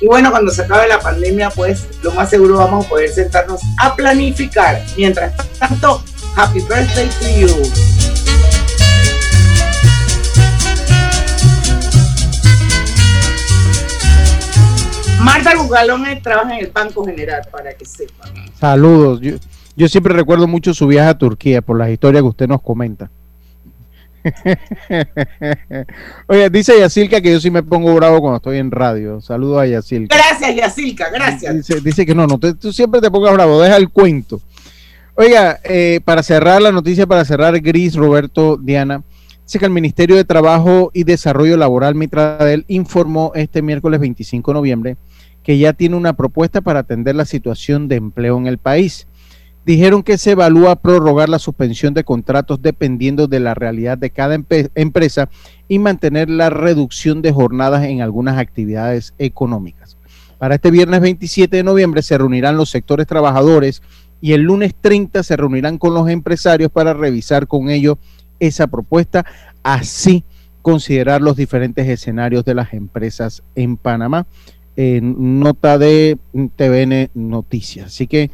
Y 0.00 0.06
bueno, 0.08 0.32
cuando 0.32 0.50
se 0.50 0.62
acabe 0.62 0.88
la 0.88 0.98
pandemia, 0.98 1.50
pues 1.50 1.86
lo 2.02 2.10
más 2.10 2.28
seguro 2.28 2.58
vamos 2.58 2.84
a 2.84 2.88
poder 2.88 3.10
sentarnos 3.10 3.60
a 3.78 3.94
planificar. 3.94 4.82
Mientras 4.96 5.32
tanto, 5.60 6.02
happy 6.34 6.60
birthday 6.68 7.08
to 7.08 7.28
you. 7.40 8.72
Marta 15.20 15.54
Cucalón 15.56 16.06
eh, 16.06 16.20
trabaja 16.22 16.54
en 16.58 16.64
el 16.66 16.70
Banco 16.72 17.04
General, 17.04 17.42
para 17.50 17.72
que 17.74 17.84
sepan. 17.84 18.30
Saludos. 18.58 19.20
Yo, 19.20 19.34
yo 19.76 19.88
siempre 19.88 20.12
recuerdo 20.14 20.48
mucho 20.48 20.74
su 20.74 20.86
viaje 20.86 21.10
a 21.10 21.18
Turquía 21.18 21.62
por 21.62 21.78
las 21.78 21.90
historias 21.90 22.22
que 22.22 22.28
usted 22.28 22.48
nos 22.48 22.60
comenta. 22.60 23.08
Oye, 26.28 26.48
dice 26.50 26.78
Yacilca 26.78 27.20
que 27.20 27.32
yo 27.32 27.40
sí 27.40 27.50
me 27.50 27.62
pongo 27.62 27.92
bravo 27.94 28.20
cuando 28.20 28.36
estoy 28.36 28.58
en 28.58 28.70
radio. 28.70 29.20
Saludos 29.20 29.60
a 29.62 29.66
Yacilca. 29.66 30.16
Gracias, 30.16 30.54
Yacilca, 30.56 31.10
gracias. 31.10 31.54
Dice, 31.56 31.80
dice 31.80 32.06
que 32.06 32.14
no, 32.14 32.26
no, 32.26 32.38
te- 32.38 32.54
tú 32.54 32.72
siempre 32.72 33.00
te 33.00 33.10
pongas 33.10 33.32
bravo, 33.32 33.60
deja 33.60 33.76
el 33.76 33.90
cuento. 33.90 34.40
Oiga, 35.14 35.60
eh, 35.64 36.00
para 36.06 36.22
cerrar 36.22 36.62
la 36.62 36.72
noticia, 36.72 37.06
para 37.06 37.26
cerrar, 37.26 37.60
Gris, 37.60 37.96
Roberto, 37.96 38.56
Diana, 38.56 39.04
dice 39.44 39.58
que 39.58 39.66
el 39.66 39.70
Ministerio 39.70 40.16
de 40.16 40.24
Trabajo 40.24 40.90
y 40.94 41.04
Desarrollo 41.04 41.58
Laboral, 41.58 41.94
Mitradel, 41.94 42.64
informó 42.66 43.30
este 43.34 43.60
miércoles 43.60 44.00
25 44.00 44.50
de 44.50 44.54
noviembre 44.54 44.96
que 45.42 45.58
ya 45.58 45.74
tiene 45.74 45.96
una 45.96 46.14
propuesta 46.14 46.62
para 46.62 46.80
atender 46.80 47.14
la 47.14 47.26
situación 47.26 47.88
de 47.88 47.96
empleo 47.96 48.38
en 48.38 48.46
el 48.46 48.56
país. 48.56 49.06
Dijeron 49.66 50.02
que 50.02 50.16
se 50.16 50.30
evalúa 50.30 50.76
prorrogar 50.76 51.28
la 51.28 51.38
suspensión 51.38 51.92
de 51.92 52.04
contratos 52.04 52.62
dependiendo 52.62 53.26
de 53.26 53.40
la 53.40 53.52
realidad 53.52 53.98
de 53.98 54.10
cada 54.10 54.34
empresa 54.74 55.28
y 55.68 55.78
mantener 55.78 56.30
la 56.30 56.48
reducción 56.48 57.20
de 57.20 57.32
jornadas 57.32 57.84
en 57.84 58.00
algunas 58.00 58.38
actividades 58.38 59.12
económicas. 59.18 59.98
Para 60.38 60.56
este 60.56 60.72
viernes 60.72 61.00
27 61.00 61.58
de 61.58 61.62
noviembre 61.62 62.02
se 62.02 62.18
reunirán 62.18 62.56
los 62.56 62.70
sectores 62.70 63.06
trabajadores 63.06 63.80
y 64.22 64.32
el 64.32 64.42
lunes 64.42 64.74
30 64.80 65.22
se 65.24 65.36
reunirán 65.36 65.76
con 65.76 65.92
los 65.92 66.08
empresarios 66.08 66.70
para 66.70 66.94
revisar 66.94 67.48
con 67.48 67.68
ellos 67.68 67.98
esa 68.38 68.68
propuesta, 68.68 69.26
así 69.64 70.24
considerar 70.62 71.20
los 71.20 71.36
diferentes 71.36 71.88
escenarios 71.88 72.44
de 72.44 72.54
las 72.54 72.72
empresas 72.72 73.42
en 73.56 73.76
Panamá. 73.76 74.26
Nota 74.76 75.76
de 75.76 76.18
TVN 76.32 77.10
Noticias. 77.14 77.88
Así 77.88 78.06
que 78.06 78.30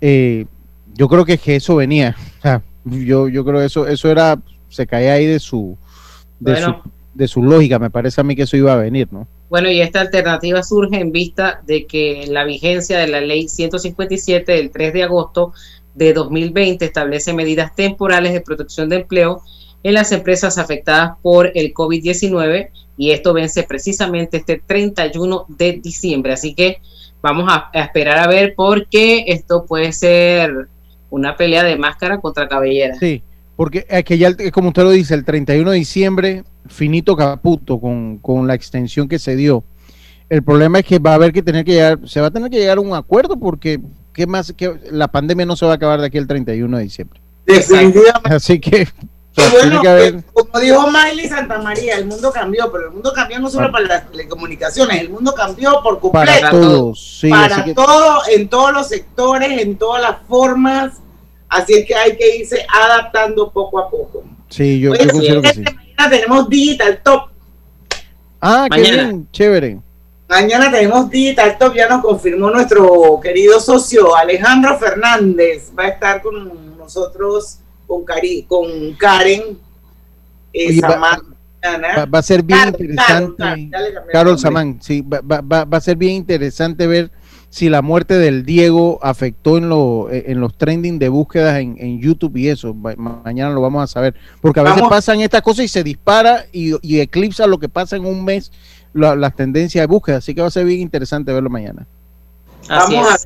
eh, 0.00 0.46
yo 0.94 1.08
creo 1.08 1.24
que, 1.24 1.38
eso 1.46 1.76
venía. 1.76 2.16
O 2.40 2.42
sea, 2.42 2.62
yo, 2.84 3.28
yo 3.28 3.44
creo 3.44 3.60
que 3.60 3.66
eso, 3.66 3.86
eso 3.86 4.10
era 4.10 4.40
se 4.68 4.86
cae 4.86 5.10
ahí 5.10 5.26
de 5.26 5.38
su, 5.38 5.76
de, 6.40 6.56
su, 6.56 6.74
de 7.14 7.28
su 7.28 7.42
lógica. 7.42 7.78
Me 7.78 7.90
parece 7.90 8.20
a 8.20 8.24
mí 8.24 8.34
que 8.34 8.42
eso 8.42 8.56
iba 8.56 8.72
a 8.72 8.76
venir, 8.76 9.08
¿no? 9.12 9.28
Bueno, 9.50 9.68
y 9.68 9.80
esta 9.80 10.00
alternativa 10.00 10.62
surge 10.62 11.00
en 11.00 11.10
vista 11.10 11.60
de 11.66 11.86
que 11.86 12.24
la 12.28 12.44
vigencia 12.44 12.98
de 12.98 13.08
la 13.08 13.20
ley 13.20 13.48
157 13.48 14.52
del 14.52 14.70
3 14.70 14.92
de 14.92 15.02
agosto 15.02 15.52
de 15.96 16.12
2020 16.12 16.84
establece 16.84 17.32
medidas 17.32 17.74
temporales 17.74 18.32
de 18.32 18.40
protección 18.40 18.88
de 18.88 18.96
empleo 18.96 19.42
en 19.82 19.94
las 19.94 20.12
empresas 20.12 20.56
afectadas 20.56 21.16
por 21.20 21.50
el 21.54 21.74
COVID-19 21.74 22.70
y 22.96 23.10
esto 23.10 23.32
vence 23.32 23.64
precisamente 23.64 24.36
este 24.36 24.62
31 24.64 25.46
de 25.48 25.80
diciembre. 25.82 26.32
Así 26.32 26.54
que 26.54 26.80
vamos 27.20 27.46
a, 27.48 27.70
esperar 27.74 28.18
a 28.18 28.28
ver 28.28 28.54
por 28.54 28.86
qué 28.86 29.24
esto 29.26 29.66
puede 29.66 29.92
ser 29.92 30.68
una 31.10 31.36
pelea 31.36 31.64
de 31.64 31.76
máscara 31.76 32.20
contra 32.20 32.46
cabellera. 32.46 32.94
Sí, 33.00 33.22
porque 33.56 33.86
es 33.88 34.04
que 34.04 34.18
ya, 34.18 34.34
como 34.52 34.68
usted 34.68 34.82
lo 34.82 34.90
dice, 34.90 35.14
el 35.14 35.24
31 35.24 35.70
de 35.70 35.76
diciembre, 35.76 36.44
finito 36.66 37.16
caputo 37.16 37.80
con, 37.80 38.18
con 38.18 38.46
la 38.46 38.54
extensión 38.54 39.08
que 39.08 39.18
se 39.18 39.36
dio. 39.36 39.64
El 40.28 40.42
problema 40.42 40.78
es 40.78 40.86
que 40.86 40.98
va 40.98 41.12
a 41.12 41.14
haber 41.14 41.32
que 41.32 41.42
tener 41.42 41.64
que 41.64 41.72
llegar, 41.72 41.98
se 42.06 42.20
va 42.20 42.28
a 42.28 42.30
tener 42.30 42.50
que 42.50 42.58
llegar 42.58 42.78
a 42.78 42.80
un 42.80 42.94
acuerdo 42.94 43.36
porque 43.38 43.80
¿qué 44.12 44.26
más 44.26 44.52
que 44.56 44.78
la 44.90 45.08
pandemia 45.08 45.46
no 45.46 45.56
se 45.56 45.66
va 45.66 45.72
a 45.72 45.74
acabar 45.76 46.00
de 46.00 46.06
aquí 46.06 46.18
el 46.18 46.26
31 46.26 46.76
de 46.76 46.82
diciembre. 46.82 47.20
Definitivamente. 47.46 48.34
Así 48.34 48.60
que 48.60 48.86
bueno, 49.34 49.82
eh, 49.84 50.22
como 50.32 50.60
dijo 50.60 50.90
Miley 50.90 51.28
Santa 51.28 51.58
María, 51.58 51.96
el 51.96 52.06
mundo 52.06 52.32
cambió, 52.32 52.70
pero 52.70 52.86
el 52.86 52.92
mundo 52.92 53.12
cambió 53.14 53.38
no 53.38 53.48
solo 53.48 53.70
para 53.70 53.86
las 53.86 54.10
telecomunicaciones, 54.10 55.00
el 55.00 55.10
mundo 55.10 55.32
cambió 55.34 55.80
por 55.82 56.00
completo. 56.00 56.40
Para 56.40 56.50
todos, 56.50 57.18
sí, 57.20 57.30
para 57.30 57.64
todo, 57.72 58.22
en 58.28 58.48
todos 58.48 58.72
los 58.72 58.88
sectores, 58.88 59.62
en 59.62 59.76
todas 59.76 60.02
las 60.02 60.16
formas. 60.28 60.94
Así 61.50 61.74
es 61.74 61.86
que 61.86 61.94
hay 61.94 62.16
que 62.16 62.36
irse 62.36 62.64
adaptando 62.68 63.50
poco 63.50 63.78
a 63.78 63.90
poco. 63.90 64.24
Sí, 64.48 64.80
yo, 64.80 64.94
yo 64.94 65.10
considero 65.10 65.42
que 65.42 65.52
sí. 65.52 65.62
Mañana 65.62 66.10
tenemos 66.10 66.48
Digital 66.48 67.00
Top. 67.02 67.30
Ah, 68.40 68.68
qué 68.72 68.80
bien, 68.80 69.28
chévere. 69.32 69.80
Mañana 70.28 70.70
tenemos 70.70 71.10
Digital 71.10 71.58
Top, 71.58 71.74
ya 71.74 71.88
nos 71.88 72.02
confirmó 72.02 72.50
nuestro 72.50 73.20
querido 73.20 73.58
socio 73.58 74.16
Alejandro 74.16 74.78
Fernández. 74.78 75.72
Va 75.76 75.84
a 75.84 75.88
estar 75.88 76.22
con 76.22 76.78
nosotros 76.78 77.58
con, 77.86 78.04
Cari, 78.04 78.44
con 78.44 78.94
Karen 78.94 79.58
eh, 80.52 80.80
va, 80.80 81.18
va, 82.06 82.18
a 82.18 82.22
ser 82.22 82.42
bien 82.42 82.68
interesante. 82.68 83.70
Carol, 84.12 84.38
Samán, 84.38 84.80
sí, 84.80 85.02
va, 85.02 85.20
va, 85.20 85.64
va, 85.64 85.76
a 85.76 85.80
ser 85.80 85.96
bien 85.96 86.14
interesante 86.14 86.86
ver 86.86 87.10
si 87.50 87.68
la 87.68 87.82
muerte 87.82 88.14
del 88.14 88.46
Diego 88.46 89.00
afectó 89.02 89.58
en, 89.58 89.68
lo, 89.68 90.08
en 90.10 90.40
los 90.40 90.56
trending 90.56 91.00
de 91.00 91.08
búsquedas 91.08 91.58
en, 91.58 91.76
en 91.78 92.00
YouTube 92.00 92.36
y 92.36 92.48
eso. 92.48 92.72
mañana 92.74 93.50
lo 93.50 93.60
vamos 93.60 93.82
a 93.82 93.86
saber. 93.88 94.14
Porque 94.40 94.60
a 94.60 94.62
veces 94.62 94.82
pasan 94.88 95.20
estas 95.20 95.42
cosas 95.42 95.64
y 95.64 95.68
se 95.68 95.82
dispara 95.82 96.46
y, 96.52 96.74
y, 96.80 97.00
eclipsa 97.00 97.48
lo 97.48 97.58
que 97.58 97.68
pasa 97.68 97.96
en 97.96 98.06
un 98.06 98.24
mes 98.24 98.52
las 98.94 99.34
tendencias 99.34 99.82
de 99.82 99.86
búsqueda. 99.86 100.18
Así 100.18 100.32
que 100.32 100.40
va 100.40 100.46
a 100.46 100.52
ser 100.52 100.64
bien 100.64 100.80
interesante 100.80 101.32
verlo 101.32 101.50
mañana. 101.50 101.86
Vamos 102.68 103.10
a 103.10 103.16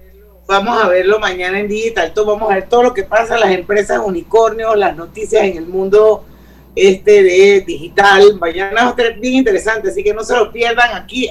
Vamos 0.47 0.83
a 0.83 0.89
verlo 0.89 1.19
mañana 1.19 1.59
en 1.59 1.69
Digital 1.69 2.13
Vamos 2.15 2.51
a 2.51 2.55
ver 2.55 2.69
todo 2.69 2.83
lo 2.83 2.95
que 2.95 3.05
pasa 3.05 3.35
en 3.35 3.41
las 3.41 3.51
empresas 3.53 3.99
unicornios, 4.05 4.77
las 4.77 4.95
noticias 4.95 5.43
en 5.45 5.57
el 5.57 5.67
mundo 5.67 6.25
este 6.77 7.23
de 7.23 7.61
digital. 7.67 8.39
Mañana 8.39 8.83
va 8.83 8.87
a 8.89 8.91
estar 8.91 9.19
bien 9.19 9.35
interesante, 9.35 9.89
así 9.89 10.03
que 10.03 10.13
no 10.13 10.23
se 10.23 10.37
lo 10.37 10.53
pierdan 10.53 10.95
aquí 10.95 11.31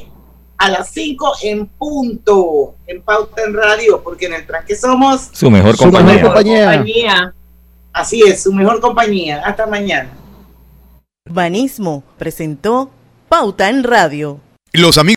a 0.64 0.70
las 0.70 0.92
5 0.92 1.34
en 1.44 1.66
punto 1.68 2.76
en 2.88 3.02
Pauta 3.02 3.44
en 3.44 3.54
Radio, 3.54 4.02
porque 4.02 4.28
en 4.28 4.34
el 4.34 4.48
tranque 4.48 4.78
somos 4.78 5.30
su 5.34 5.52
mejor 5.52 5.76
compañía. 5.76 7.34
Así 7.92 8.22
es, 8.22 8.44
su 8.44 8.54
mejor 8.54 8.80
compañía. 8.80 9.42
Hasta 9.46 9.68
mañana. 9.68 10.10
Urbanismo 11.30 12.04
presentó 12.18 12.90
Pauta 13.28 13.70
en 13.70 13.84
Radio. 13.84 14.40
Los 14.72 14.98
amigos 14.98 15.12